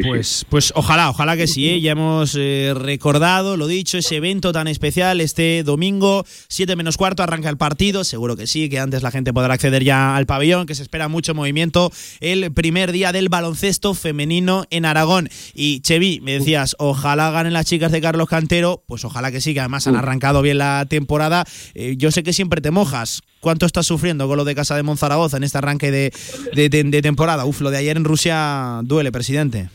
[0.00, 1.68] pues, pues ojalá, ojalá que sí.
[1.68, 1.80] ¿eh?
[1.80, 7.22] Ya hemos eh, recordado, lo dicho, ese evento tan especial este domingo, 7 menos cuarto,
[7.22, 8.04] arranca el partido.
[8.04, 11.08] Seguro que sí, que antes la gente podrá acceder ya al pabellón, que se espera
[11.08, 11.90] mucho movimiento.
[12.20, 15.28] El primer día del baloncesto femenino en Aragón.
[15.54, 18.82] Y Chevi, me decías, ojalá ganen las chicas de Carlos Cantero.
[18.86, 21.44] Pues ojalá que sí, que además han arrancado bien la temporada.
[21.74, 23.22] Eh, yo sé que siempre te mojas.
[23.42, 26.12] ¿Cuánto estás sufriendo con lo de Casa de Monzaragoza en este arranque de,
[26.54, 27.44] de temporada?
[27.44, 29.68] Uf, lo de ayer en Rusia duele, presidente.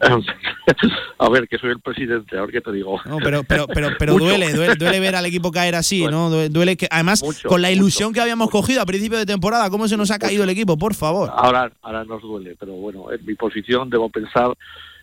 [1.18, 2.98] a ver, que soy el presidente, a ver qué te digo.
[3.22, 6.30] pero pero, pero, pero duele, duele, ver al equipo caer así, ¿no?
[6.30, 9.98] Duele que, además, con la ilusión que habíamos cogido a principio de temporada, ¿cómo se
[9.98, 10.78] nos ha caído el equipo?
[10.78, 11.30] Por favor.
[11.34, 14.54] Ahora, ahora nos duele, pero bueno, en mi posición debo pensar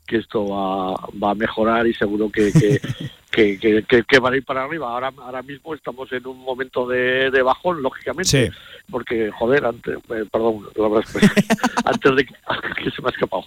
[0.08, 2.82] que esto va, va a mejorar y seguro que, que,
[3.32, 4.90] que, que, van a ir para arriba.
[4.90, 8.52] Ahora, ahora mismo estamos en un momento de, de bajón, lógicamente,
[8.90, 10.68] porque, joder, antes, eh, perdón,
[11.86, 12.26] antes de
[12.84, 13.46] que, se me ha escapado,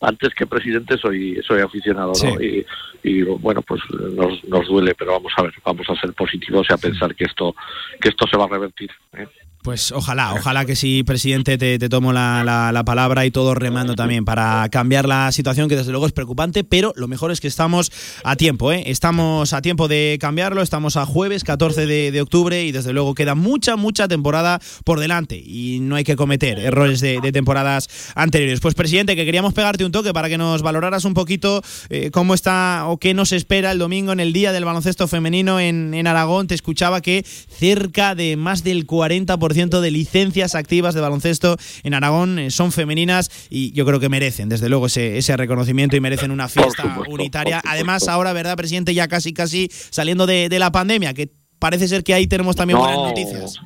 [0.00, 2.40] antes que presidente soy soy aficionado, ¿no?
[2.42, 2.66] Y,
[3.02, 6.72] y, bueno, pues nos, nos duele, pero vamos a ver, vamos a ser positivos y
[6.72, 7.54] a pensar que esto
[8.00, 8.90] que esto se va a revertir.
[9.14, 9.26] ¿eh?
[9.62, 14.68] Pues ojalá, ojalá que sí, presidente, te, tomo la, palabra y todo remando también para
[14.70, 17.92] cambiar la situación, que desde luego es preocupante, pero lo mejor es que estamos
[18.24, 18.82] a tiempo, ¿eh?
[18.86, 23.36] Estamos a tiempo de cambiarlo, estamos a jueves 14 de, octubre y desde luego queda
[23.36, 28.58] mucha, mucha temporada por delante y no hay que cometer errores de, temporadas anteriores.
[28.58, 32.34] Pues presidente, que queríamos pegarte un toque para que nos valoraras un poquito eh, cómo
[32.34, 36.08] está o qué nos espera el domingo en el Día del Baloncesto Femenino en, en
[36.08, 36.48] Aragón.
[36.48, 42.38] Te escuchaba que cerca de más del 40% de licencias activas de baloncesto en Aragón
[42.38, 46.30] eh, son femeninas y yo creo que merecen, desde luego, ese, ese reconocimiento y merecen
[46.30, 47.60] una fiesta unitaria.
[47.64, 48.94] Además, ahora, ¿verdad, presidente?
[48.94, 52.98] Ya casi, casi saliendo de, la pandemia, que parece ser que ahí tenemos también buenas
[52.98, 53.60] noticias.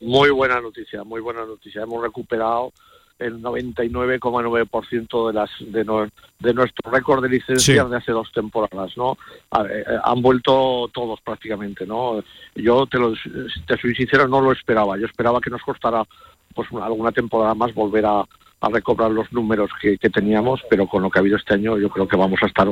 [0.00, 1.82] Muy buena noticia, muy buena noticia.
[1.82, 2.72] Hemos recuperado
[3.18, 6.10] el 99,9% de las de,
[6.40, 9.16] de nuestro récord de licencias de hace dos temporadas, ¿no?
[9.68, 12.22] Eh, han vuelto todos prácticamente, ¿no?
[12.54, 13.14] Yo te lo
[13.66, 14.98] te soy sincero, no lo esperaba.
[14.98, 16.04] Yo esperaba que nos costara
[16.54, 18.24] pues alguna temporada más volver a,
[18.66, 21.88] a recobrar los números que, teníamos, pero con lo que ha habido este año yo
[21.90, 22.68] creo que vamos a estar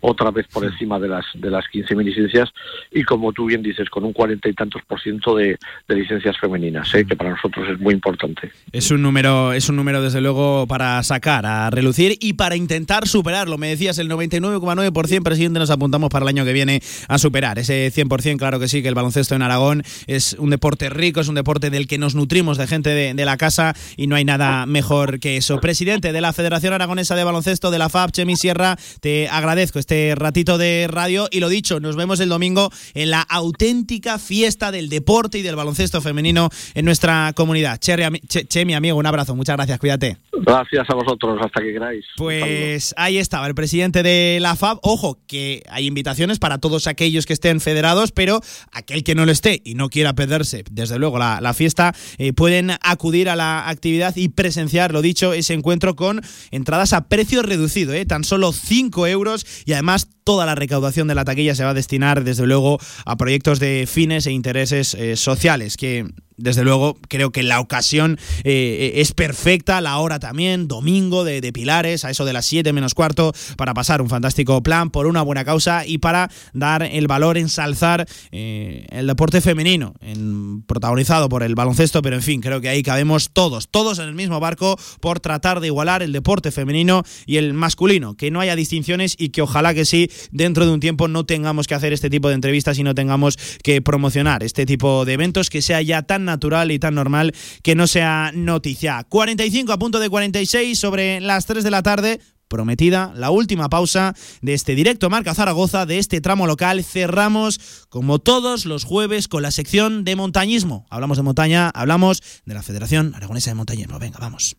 [0.00, 2.50] otra vez por encima de las de las 15.000 licencias
[2.92, 5.58] y como tú bien dices, con un cuarenta y tantos por ciento de,
[5.88, 7.04] licencias femeninas, ¿eh?
[7.04, 8.52] que para nosotros es muy importante.
[8.72, 13.06] Es un número es un número desde luego para sacar, a relucir y para intentar
[13.08, 13.58] superarlo.
[13.58, 17.90] Me decías el 99,9%, presidente, nos apuntamos para el año que viene a superar ese
[17.92, 21.34] 100%, claro que sí, que el baloncesto en Aragón es un deporte rico, es un
[21.34, 24.66] deporte del que nos nutrimos de gente de, de la casa y no hay nada
[24.66, 25.58] mejor que eso.
[25.60, 30.14] Presidente de la Federación Aragonesa de Baloncesto de la FAB, Chemi Sierra, te agradezco este
[30.14, 34.88] ratito de radio y lo dicho, nos vemos el domingo en la auténtica fiesta del
[34.88, 37.78] deporte y del baloncesto femenino en nuestra comunidad.
[37.78, 40.18] Chemi, amigo, un abrazo, muchas gracias, cuídate.
[40.32, 42.04] Gracias a vosotros, hasta que queráis.
[42.16, 44.78] Pues ahí estaba el presidente de la FAB.
[44.82, 48.40] Ojo, que hay invitaciones para todos aquellos que estén federados, pero
[48.72, 52.72] aquel que no lo esté y no quiera perderse, desde luego, la, fiesta, eh, pueden
[52.82, 57.92] acudir a la actividad y presenciar, lo dicho, ese encuentro con entradas a precio reducido,
[57.92, 58.06] ¿eh?
[58.06, 61.74] tan solo 5 euros y además toda la recaudación de la taquilla se va a
[61.74, 66.06] destinar desde luego a proyectos de fines e intereses eh, sociales que
[66.38, 72.04] desde luego, creo que la ocasión eh, es perfecta, la hora también, domingo de, Pilares,
[72.04, 75.44] a eso de las 7 menos cuarto, para pasar un fantástico plan por una buena
[75.44, 81.54] causa y para dar el valor, ensalzar eh, el deporte femenino, en, protagonizado por el
[81.54, 85.20] baloncesto, pero en fin, creo que ahí cabemos todos, todos en el mismo barco por
[85.20, 89.42] tratar de igualar el deporte femenino y el masculino, que no haya distinciones y que
[89.42, 92.78] ojalá que sí, dentro de un tiempo no tengamos que hacer este tipo de entrevistas
[92.78, 96.78] y no tengamos que promocionar este tipo de eventos que sea ya tan natural y
[96.78, 99.04] tan normal que no sea noticia.
[99.08, 104.14] 45 a punto de 46 sobre las 3 de la tarde prometida, la última pausa
[104.40, 106.82] de este directo Marca Zaragoza, de este tramo local.
[106.82, 110.86] Cerramos, como todos los jueves, con la sección de montañismo.
[110.90, 113.98] Hablamos de montaña, hablamos de la Federación Aragonesa de Montañismo.
[113.98, 114.56] Venga, vamos.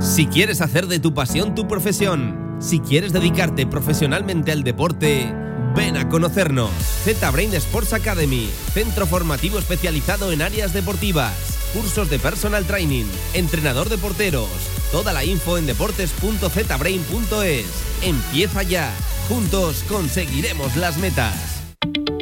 [0.00, 5.32] Si quieres hacer de tu pasión tu profesión, si quieres dedicarte profesionalmente al deporte,
[5.74, 6.70] Ven a conocernos.
[7.04, 11.32] Z-Brain Sports Academy, centro formativo especializado en áreas deportivas,
[11.72, 14.48] cursos de personal training, entrenador de porteros.
[14.92, 17.66] Toda la info en deportes.zbrain.es.
[18.02, 18.92] Empieza ya.
[19.28, 21.62] Juntos conseguiremos las metas.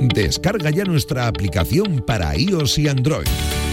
[0.01, 3.27] Descarga ya nuestra aplicación para iOS y Android.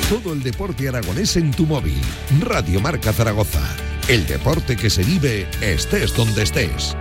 [0.10, 2.02] Todo el deporte aragonés en tu móvil.
[2.42, 3.62] Radio Marca Zaragoza.
[4.08, 6.96] El deporte que se vive estés donde estés.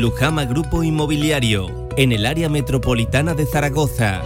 [0.00, 4.22] Lujama Grupo Inmobiliario, en el área metropolitana de Zaragoza.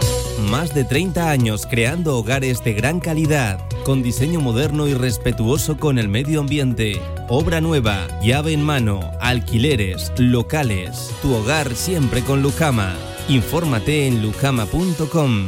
[0.49, 5.97] Más de 30 años creando hogares de gran calidad, con diseño moderno y respetuoso con
[5.97, 7.01] el medio ambiente.
[7.29, 11.11] Obra nueva, llave en mano, alquileres, locales.
[11.21, 12.93] Tu hogar siempre con Lujama.
[13.29, 15.47] Infórmate en lujama.com.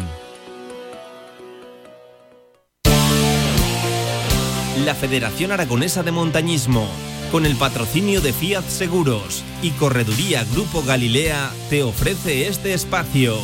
[4.86, 6.88] La Federación Aragonesa de Montañismo
[7.34, 13.40] con el patrocinio de Fiat Seguros y Correduría Grupo Galilea, te ofrece este espacio.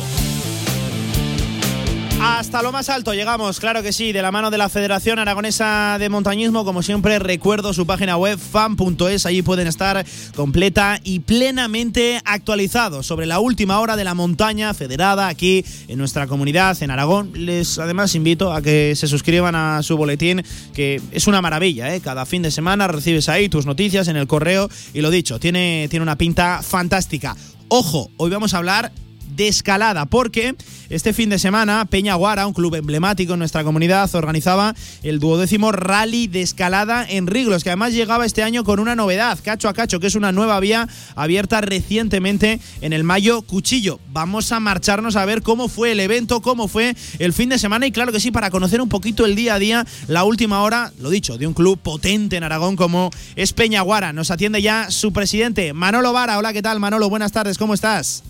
[2.22, 5.96] Hasta lo más alto llegamos, claro que sí, de la mano de la Federación Aragonesa
[5.98, 6.66] de Montañismo.
[6.66, 9.24] Como siempre, recuerdo su página web fan.es.
[9.24, 10.04] Allí pueden estar
[10.36, 16.26] completa y plenamente actualizados sobre la última hora de la montaña federada aquí en nuestra
[16.26, 17.32] comunidad, en Aragón.
[17.34, 20.44] Les además invito a que se suscriban a su boletín,
[20.74, 21.94] que es una maravilla.
[21.94, 22.02] ¿eh?
[22.02, 25.86] Cada fin de semana recibes ahí tus noticias en el correo y lo dicho, tiene,
[25.88, 27.34] tiene una pinta fantástica.
[27.68, 28.92] Ojo, hoy vamos a hablar
[29.40, 30.54] de escalada, porque
[30.90, 35.72] este fin de semana Peña Guara, un club emblemático en nuestra comunidad, organizaba el duodécimo
[35.72, 39.72] rally de escalada en Riglos, que además llegaba este año con una novedad, cacho a
[39.72, 43.98] cacho, que es una nueva vía abierta recientemente en el Mayo Cuchillo.
[44.12, 47.86] Vamos a marcharnos a ver cómo fue el evento, cómo fue el fin de semana
[47.86, 50.92] y claro que sí, para conocer un poquito el día a día, la última hora,
[50.98, 54.12] lo dicho, de un club potente en Aragón como es Peñaguara.
[54.12, 56.36] Nos atiende ya su presidente, Manolo Vara.
[56.36, 57.08] Hola, ¿qué tal Manolo?
[57.08, 58.22] Buenas tardes, ¿cómo estás?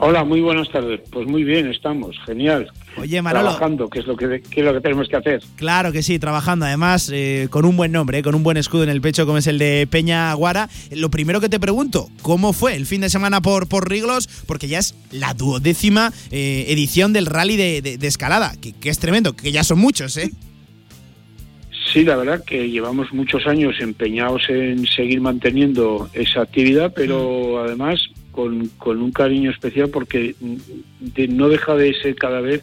[0.00, 1.00] Hola, muy buenas tardes.
[1.10, 2.68] Pues muy bien, estamos, genial.
[2.96, 3.46] Oye, Manolo.
[3.46, 5.42] Trabajando, que es lo que, que es lo que tenemos que hacer.
[5.56, 6.66] Claro que sí, trabajando.
[6.66, 9.38] Además, eh, con un buen nombre, eh, con un buen escudo en el pecho, como
[9.38, 10.68] es el de Peña Guara.
[10.92, 14.28] Lo primero que te pregunto, ¿cómo fue el fin de semana por, por Riglos?
[14.46, 18.90] Porque ya es la duodécima eh, edición del rally de, de- de escalada, que, que
[18.90, 20.30] es tremendo, que ya son muchos, ¿eh?
[21.92, 27.98] Sí, la verdad que llevamos muchos años empeñados en seguir manteniendo esa actividad, pero además
[28.32, 30.34] con, con un cariño especial porque
[31.00, 32.62] de- no deja de ser cada vez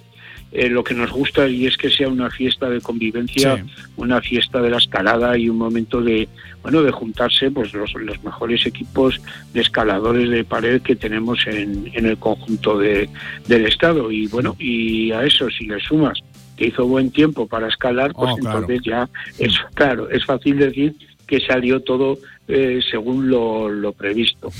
[0.51, 3.63] eh, lo que nos gusta y es que sea una fiesta de convivencia, Sí.
[3.97, 6.29] una fiesta de la escalada y un momento de
[6.61, 9.19] bueno de juntarse pues los, los mejores equipos
[9.53, 13.09] de escaladores de pared que tenemos en, en el conjunto de,
[13.47, 16.19] del estado y bueno y a eso si le sumas
[16.55, 18.59] que hizo buen tiempo para escalar pues Oh, claro.
[18.59, 19.09] entonces ya
[19.39, 20.93] es claro es fácil decir
[21.27, 22.17] que salió todo
[22.47, 24.51] eh, según lo, lo previsto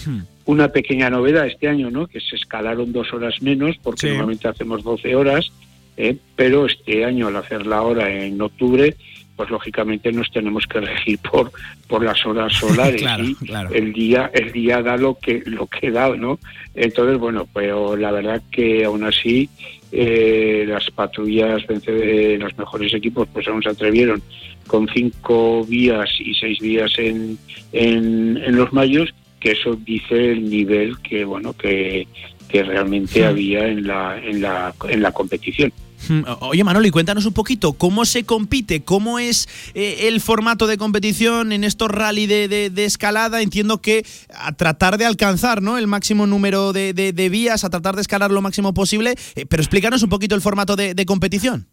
[0.46, 2.08] una pequeña novedad este año, ¿no?
[2.08, 4.08] Que se escalaron dos horas menos, porque Sí.
[4.10, 5.52] normalmente hacemos 12 horas,
[5.98, 6.18] ¿eh?
[6.36, 8.96] pero este año al hacer la hora en octubre,
[9.36, 11.52] pues lógicamente nos tenemos que regir por
[11.88, 13.70] por las horas solares Claro, y claro.
[13.74, 16.40] el día el día da lo que lo que da, ¿no?
[16.74, 19.50] Entonces bueno, pero la verdad que aún así
[19.92, 24.22] eh, las patrullas vence- los mejores equipos pues aún se atrevieron
[24.68, 27.38] con cinco vías y seis vías en,
[27.72, 29.14] en, en los mayos
[29.46, 32.08] que eso dice el nivel que bueno que,
[32.50, 33.28] que realmente Hmm.
[33.28, 35.72] había en la en la en la competición
[36.10, 40.20] Mm, o- Oye, Manolo, y cuéntanos un poquito cómo se compite, cómo es eh, el
[40.22, 43.42] formato de competición en estos rally de, de- de escalada.
[43.42, 45.80] Entiendo que a tratar de alcanzar ¿no?
[45.80, 49.64] el máximo número de, de- vías, a tratar de escalar lo máximo posible, eh, pero
[49.64, 51.66] explícanos un poquito el formato de competición.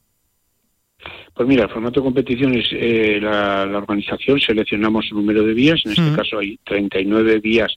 [1.34, 5.54] Pues mira, el formato de competición es eh, la, la organización, seleccionamos un número de
[5.54, 6.16] vías, en este Ujú.
[6.16, 7.74] caso hay 39 vías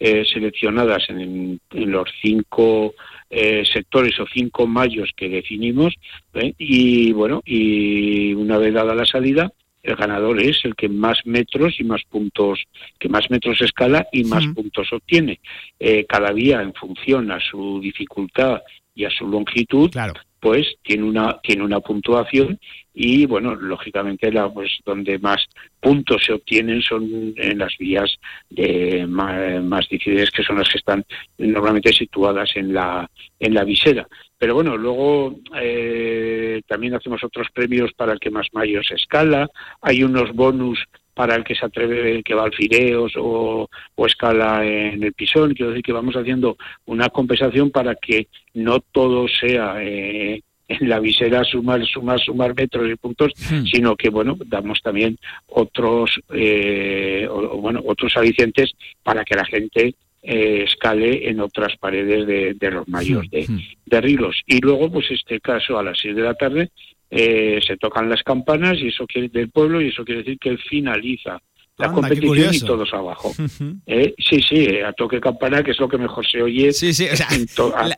[0.00, 2.94] eh, seleccionadas en, en los cinco
[3.30, 5.94] eh, sectores o cinco mayos que definimos,
[6.34, 6.52] ¿eh?
[6.58, 9.52] y bueno, y una vez dada la salida,
[9.84, 12.64] el ganador es el que más metros y más puntos,
[12.98, 15.38] que más metros escala y más puntos obtiene.
[16.08, 18.62] Cada vía en función a su dificultad
[18.96, 19.88] y a su longitud,
[20.40, 22.58] pues tiene una tiene una puntuación
[22.98, 25.44] y bueno lógicamente la pues donde más
[25.78, 28.10] puntos se obtienen son en las vías
[28.48, 31.04] de más, difíciles que son las que están
[31.36, 33.08] normalmente situadas en la
[33.38, 34.08] en la visera
[34.38, 39.46] pero bueno luego eh, también hacemos otros premios para el que más mayos escala
[39.82, 40.82] hay unos bonus
[41.12, 45.54] para el que se atreve, que va al Fireos o, o escala en el pisón.
[45.54, 50.98] Quiero decir que vamos haciendo una compensación para que no todo sea eh, en la
[50.98, 53.32] visera sumar, sumar, sumar metros y puntos,
[53.66, 55.16] sino que bueno, damos también
[55.46, 58.72] otros, eh, o- bueno, otros alicientes
[59.02, 59.94] para que la gente
[60.28, 63.46] eh, escale en otras paredes de, de los mayos de,
[63.84, 64.42] de Rilos.
[64.46, 66.70] Y luego, pues este caso, a las 6 de la tarde,
[67.10, 70.56] eh, se tocan las campanas y eso quiere, del pueblo y eso quiere decir que
[70.56, 71.38] finaliza
[71.78, 73.32] la Anda, competición y todos abajo.
[73.86, 76.72] Eh, sí, sí, eh, a toque campana, que es lo que mejor se oye.
[76.72, 77.28] Sí, sí, o sea,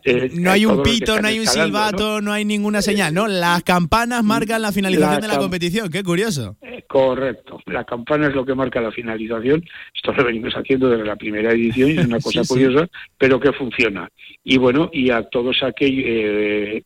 [0.04, 2.32] eh, No hay un pito, no hay un silbato, ¿no?
[2.32, 3.28] hay ninguna señal, ¿no?
[3.28, 6.56] Las campanas marcan la finalización La de la competición, qué curioso.
[6.88, 7.60] Correcto.
[7.66, 9.62] La campana es lo que marca la finalización.
[9.94, 12.54] Esto lo venimos haciendo desde la primera edición y es una cosa Sí, sí.
[12.54, 12.88] curiosa,
[13.18, 14.08] pero que funciona.
[14.42, 16.82] Y bueno, y a todos aquellos, eh,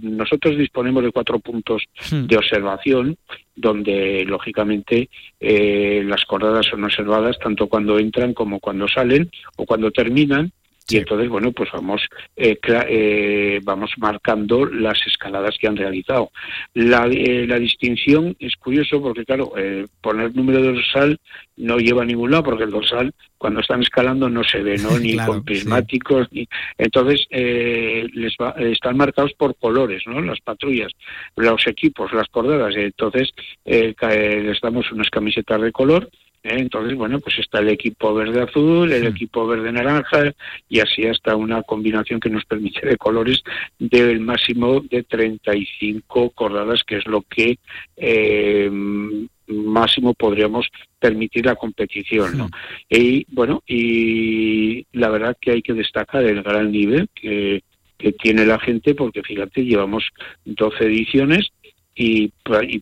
[0.00, 2.26] nosotros disponemos de cuatro puntos Hmm.
[2.26, 3.16] de observación,
[3.54, 5.08] donde lógicamente
[5.40, 10.52] eh, las cordadas son observadas tanto cuando entran como cuando salen o cuando terminan.
[10.92, 12.02] Y entonces, bueno, pues vamos,
[12.36, 12.58] eh,
[12.88, 16.30] eh, vamos marcando las escaladas que han realizado.
[16.74, 21.18] La, eh, la distinción es curioso porque, claro, eh, poner número de dorsal
[21.56, 24.90] no lleva a ningún lado porque el dorsal, cuando están escalando, no se ve, ¿no?
[24.98, 26.46] Ni Claro, con prismáticos, ni...
[26.78, 30.20] Entonces, eh, les va- están marcados por colores, ¿no?
[30.20, 30.92] Las patrullas,
[31.36, 32.74] los equipos, las cordadas.
[32.76, 33.30] Entonces,
[33.64, 36.08] eh, ca- eh, les damos unas camisetas de color.
[36.42, 40.32] Entonces, bueno, pues está el equipo verde-azul, el equipo verde-naranja
[40.68, 43.42] y así hasta una combinación que nos permite de colores
[43.78, 47.58] del máximo de 35 cordadas, que es lo que
[47.96, 48.68] eh,
[49.46, 50.66] máximo podríamos
[50.98, 52.48] permitir la competición, ¿no?
[52.88, 57.62] Y bueno, y la verdad que hay que destacar el gran nivel que,
[57.98, 60.08] que tiene la gente, porque fíjate, llevamos
[60.44, 61.52] 12 ediciones
[61.94, 62.32] y,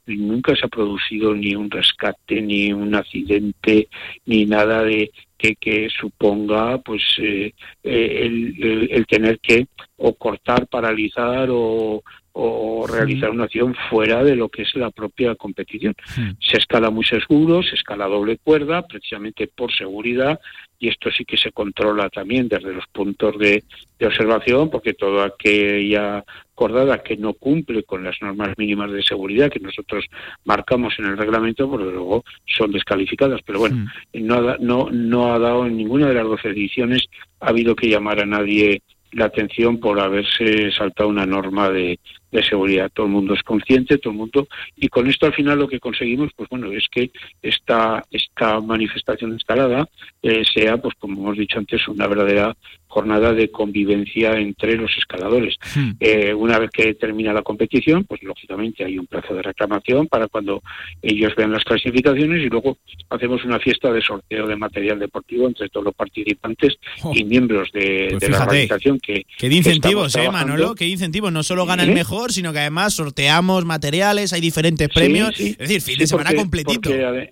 [0.06, 3.88] nunca se ha producido ni un rescate, ni un accidente,
[4.26, 9.66] ni nada de que, que suponga pues eh, eh, el, el, tener que
[9.96, 15.34] o cortar, paralizar o, o realizar una acción fuera de lo que es la propia
[15.34, 15.94] competición.
[16.40, 20.38] Se escala muy seguro, se escala doble cuerda, precisamente por seguridad,
[20.78, 23.64] y esto sí que se controla también desde los puntos de,
[24.02, 26.24] observación, porque toda aquella
[26.54, 30.06] cordada que no cumple con las normas mínimas de seguridad que nosotros
[30.46, 33.42] marcamos en el reglamento, por luego son descalificadas.
[33.44, 37.08] Pero bueno, no, ha, no, no ha dado en ninguna de las dos ediciones,
[37.40, 38.82] ha habido que llamar a nadie
[39.12, 41.98] la atención por haberse saltado una norma de,
[42.30, 42.90] de seguridad.
[42.92, 45.80] Todo el mundo es consciente, todo el mundo, y con esto al final lo que
[45.80, 47.10] conseguimos, pues bueno, es que
[47.42, 49.88] esta, esta manifestación escalada
[50.22, 55.56] eh, sea, pues como hemos dicho antes, una verdadera jornada de convivencia entre los escaladores.
[55.76, 55.92] Hmm.
[56.00, 60.26] Eh, una vez que termina la competición, pues lógicamente hay un plazo de reclamación para
[60.26, 60.60] cuando
[61.00, 62.78] ellos vean las clasificaciones y luego
[63.08, 67.12] hacemos una fiesta de sorteo de material deportivo entre todos los participantes Oh.
[67.14, 70.30] y miembros de, Pues de la organización que Qué de incentivos, ¿eh.
[70.30, 70.74] Manolo?
[70.74, 71.32] Qué incentivos.
[71.32, 71.94] No solo gana el ¿Eh?
[72.28, 75.34] Sino que además sorteamos materiales, hay diferentes premios.
[75.36, 75.56] Sí, sí.
[75.58, 76.90] Es decir, fin de semana porque- completito.
[76.90, 77.30] porque,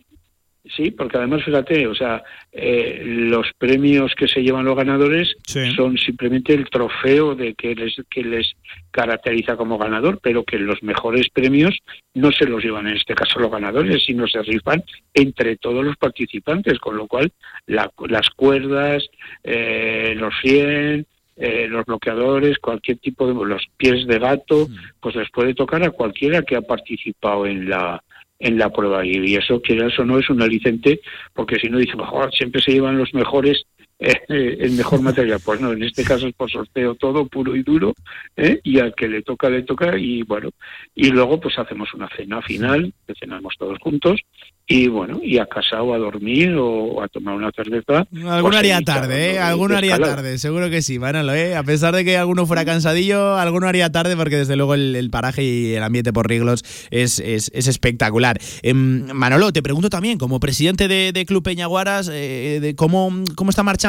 [0.77, 5.35] sí, porque además, fíjate, o sea, eh, los premios que se llevan los ganadores
[5.77, 8.52] son simplemente el trofeo de que les, que les
[8.90, 11.78] caracteriza como ganador, pero que los mejores premios
[12.15, 14.82] no se los llevan en este caso los ganadores, sino se rifan
[15.15, 17.32] entre todos los participantes, con lo cual
[17.66, 19.05] la- las cuerdas,
[19.44, 21.06] eh, los 100,
[21.39, 24.66] eh, los bloqueadores, cualquier tipo de los pies de gato,
[25.01, 28.02] pues les puede tocar a cualquiera que ha participado en la
[28.40, 29.05] en la prueba.
[29.05, 31.01] Y, y eso quieras o no es un aliciente
[31.35, 33.65] porque si no dice "Joder, siempre se llevan los mejores
[34.29, 37.95] el mejor material pues no en este caso es por sorteo todo puro y duro
[38.37, 38.61] ¿eh?
[38.62, 40.51] y al que le toca le toca y bueno
[40.95, 44.20] y luego pues hacemos una cena final que cenamos todos juntos
[44.66, 48.81] y bueno y a casa o a dormir o a tomar una cerveza Alguno haría
[48.83, 49.39] tarde, ¿eh?
[49.39, 51.57] Alguno haría tarde, seguro que sí, Manolo, ¿eh?
[51.57, 55.11] A pesar de que alguno fuera cansadillo, alguno haría tarde porque desde luego el, el
[55.11, 58.39] paraje y el ambiente por Riglos es, es, es espectacular.
[58.62, 63.51] Em, Manolo, te pregunto también, como presidente de, de Club Peñaguaras, eh, de cómo, cómo
[63.51, 63.88] está marchando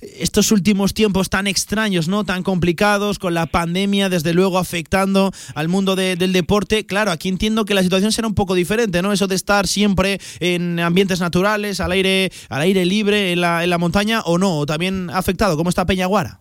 [0.00, 2.24] estos últimos tiempos tan extraños, ¿no?
[2.24, 6.86] Tan complicados, con la pandemia, desde luego, afectando al mundo de- del deporte.
[6.86, 9.12] Claro, aquí entiendo que la situación será un poco diferente, ¿no?
[9.12, 13.70] Eso de estar siempre en ambientes naturales, al aire, al aire libre, en la, en
[13.70, 15.56] la montaña, o no, o también ha afectado.
[15.56, 16.40] ¿Cómo está Peñaguara?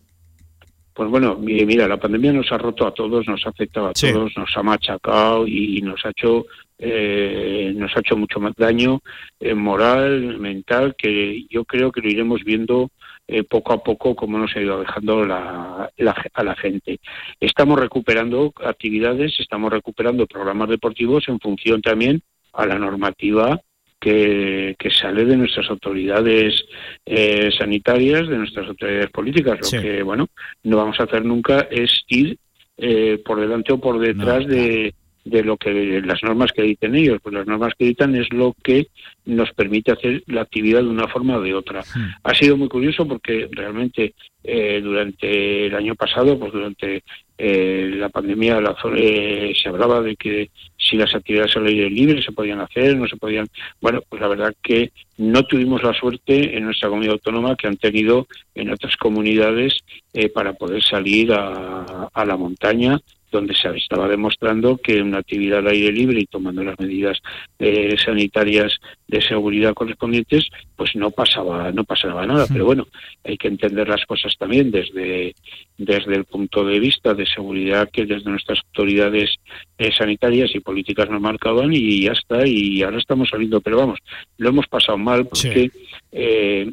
[0.96, 3.94] Pues bueno, mi- mira, la pandemia nos ha roto a todos, nos ha afectado a
[4.14, 6.46] todos, nos ha machacado y nos ha hecho
[6.78, 9.02] eh, nos ha hecho mucho más daño
[9.40, 12.90] eh, moral, mental, que yo creo que lo iremos viendo
[13.28, 17.00] eh, poco a poco cómo nos ha ido dejando la, la- a la gente.
[17.40, 22.22] Estamos recuperando actividades, estamos recuperando programas deportivos en función también
[22.54, 23.60] a la normativa
[24.00, 26.66] que, que sale de nuestras autoridades
[27.06, 29.60] eh, sanitarias, de nuestras autoridades políticas.
[29.62, 29.80] Lo Sí.
[29.80, 30.28] que, bueno,
[30.64, 32.38] no vamos a hacer nunca es ir
[32.76, 34.94] eh, por delante o por detrás de,
[35.26, 37.20] de lo que las normas que dicen ellos.
[37.22, 38.88] Pues las normas que dictan es lo que
[39.26, 41.82] nos permite hacer la actividad de una forma o de otra.
[42.24, 44.14] Ha sido muy curioso porque realmente
[44.44, 47.04] eh, durante el año pasado, pues durante
[47.38, 52.22] eh, la pandemia, la eh, se hablaba de que si las actividades al aire libre
[52.22, 53.48] se podían hacer, no se podían.
[53.82, 57.78] Bueno, pues la verdad que no tuvimos la suerte en nuestra comunidad autónoma que han
[57.78, 59.78] tenido en otras comunidades
[60.14, 63.00] eh, para poder salir a, a la montaña
[63.34, 67.20] donde se estaba demostrando que una actividad al aire libre y tomando las medidas
[67.60, 72.46] eh, sanitarias de seguridad correspondientes, pues no pasaba, no pasaba nada.
[72.48, 72.88] Pero bueno,
[73.24, 75.36] hay que entender las cosas también desde,
[75.78, 79.36] desde el punto de vista de seguridad que desde nuestras autoridades
[79.78, 84.00] eh, sanitarias y políticas nos marcaban y ya está, y ahora estamos saliendo, pero vamos,
[84.38, 85.72] lo hemos pasado mal porque
[86.12, 86.72] eh,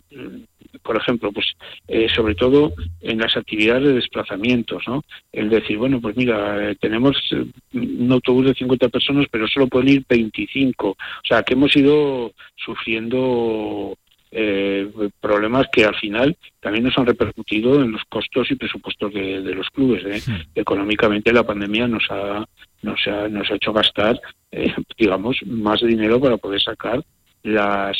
[0.82, 1.46] por ejemplo, pues
[1.88, 5.02] eh, sobre todo en las actividades de desplazamientos, ¿no?
[5.32, 7.44] El decir, bueno, pues mira, eh, tenemos eh,
[7.74, 10.88] un autobús de 50 personas, pero solo pueden ir 25.
[10.88, 13.96] O sea, que hemos ido sufriendo
[14.32, 14.88] eh,
[15.20, 19.54] problemas que al final también nos han repercutido en los costos y presupuestos de, de
[19.54, 20.04] los clubes.
[20.04, 20.44] ¿eh?
[20.54, 22.44] Económicamente la pandemia nos ha,
[22.82, 24.20] nos ha, nos ha hecho gastar,
[24.52, 27.02] eh, digamos, más dinero para poder sacar
[27.42, 27.96] las,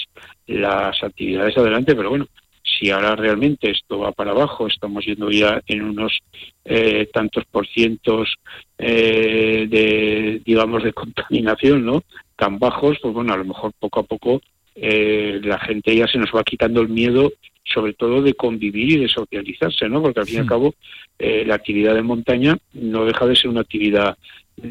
[0.46, 2.26] las actividades adelante, pero bueno,
[2.62, 6.20] si ahora realmente esto va para abajo, estamos yendo ya en unos
[6.64, 8.34] eh, tantos por cientos
[8.78, 12.02] eh, de, digamos, de contaminación, ¿no?
[12.36, 14.40] Tan bajos, pues bueno, a lo mejor poco a poco
[14.74, 17.32] eh, la gente ya se nos va quitando el miedo,
[17.64, 20.02] sobre todo de convivir y de socializarse, ¿no?
[20.02, 20.74] Porque al fin y al cabo
[21.18, 24.16] la actividad de montaña no deja de ser una actividad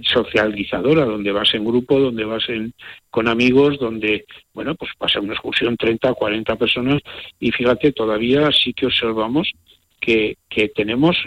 [0.03, 2.73] socializadora, donde vas en grupo, donde vas en,
[3.09, 7.01] con amigos, donde, bueno, pues pasa una excursión 30 o 40 personas
[7.39, 9.51] y fíjate, todavía sí que observamos
[9.99, 11.17] que, que tenemos,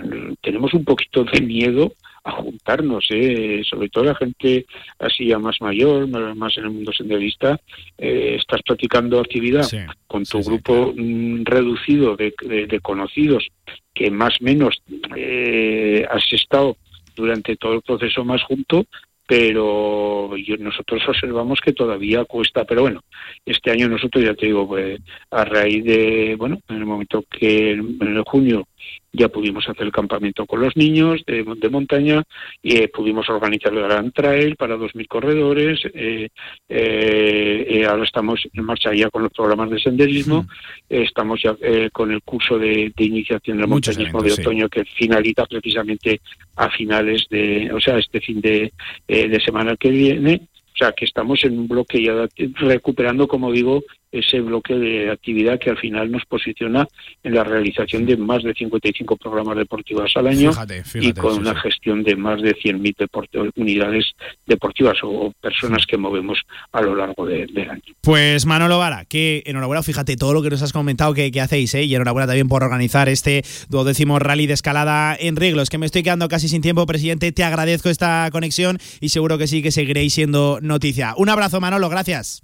[0.40, 1.92] tenemos un poquito de miedo
[2.24, 3.62] a juntarnos, ¿eh?
[3.68, 4.66] sobre todo la gente
[4.98, 6.06] así ya más mayor,
[6.36, 7.60] más en el mundo senderista,
[7.98, 9.66] eh, estás practicando actividad
[10.06, 13.48] con tu grupo mm, reducido de, de, conocidos
[13.92, 14.82] que más o menos
[15.16, 16.76] eh, has estado
[17.14, 18.84] durante todo el proceso más junto,
[19.26, 22.64] pero nosotros observamos que todavía cuesta.
[22.64, 23.00] Pero bueno,
[23.46, 27.72] este año nosotros, ya te digo, pues, a raíz de, bueno, en el momento que
[27.72, 28.66] en junio
[29.12, 32.22] ya pudimos hacer el campamento con los niños de, montaña
[32.62, 35.80] y eh, pudimos organizar el Gran Trail para 2.000 corredores.
[35.92, 36.28] Eh,
[36.68, 40.46] eh, ahora estamos en marcha ya con los programas de senderismo.
[40.88, 41.54] estamos ya
[41.92, 46.20] con el curso de, iniciación del montañismo de otoño que finaliza precisamente
[46.56, 48.72] a finales de, o sea, este fin de,
[49.06, 50.48] de semana que viene.
[50.74, 55.58] O sea, que estamos en un bloque ya recuperando, como digo, ese bloque de actividad
[55.58, 56.86] que al final nos posiciona
[57.22, 60.50] en la realización de más de 55 programas deportivos al año
[60.94, 64.12] y con una gestión de más de 100.000 unidades
[64.46, 66.38] deportivas o personas que movemos
[66.72, 67.82] a lo largo del año.
[68.02, 71.84] Pues Manolo Vara, que enhorabuena, fíjate todo lo que nos has comentado que, hacéis, ¿eh?
[71.84, 76.02] y enhorabuena también por organizar este duodécimo rally de escalada en Riglos, que me estoy
[76.02, 80.12] quedando casi sin tiempo, presidente, te agradezco esta conexión y seguro que sí que seguiréis
[80.12, 81.14] siendo noticia.
[81.16, 82.42] Un abrazo Manolo, gracias.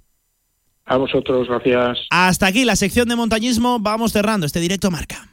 [0.89, 2.07] A vosotros, gracias.
[2.09, 3.77] Hasta aquí la sección de montañismo.
[3.79, 5.29] Vamos cerrando este directo marca.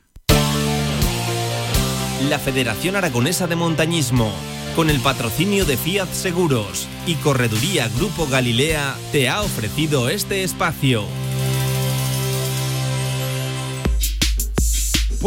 [2.28, 4.30] La Federación Aragonesa de Montañismo,
[4.74, 11.04] con el patrocinio de Fiat Seguros y Correduría Grupo Galilea, te ha ofrecido este espacio.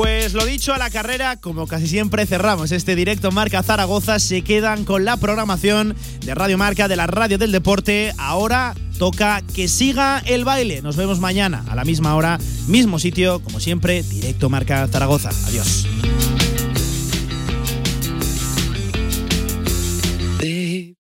[0.02, 4.44] Pues lo dicho a la carrera, como casi siempre cerramos este directo Marca Zaragoza, se
[4.44, 5.94] quedan con la programación
[6.26, 8.14] de Radio Marca, de la radio del deporte.
[8.18, 10.82] Ahora toca que siga el baile.
[10.82, 12.40] Nos vemos mañana a la misma hora,
[12.70, 15.32] mismo sitio, como siempre, directo Marca Zaragoza.
[15.48, 15.86] Adiós.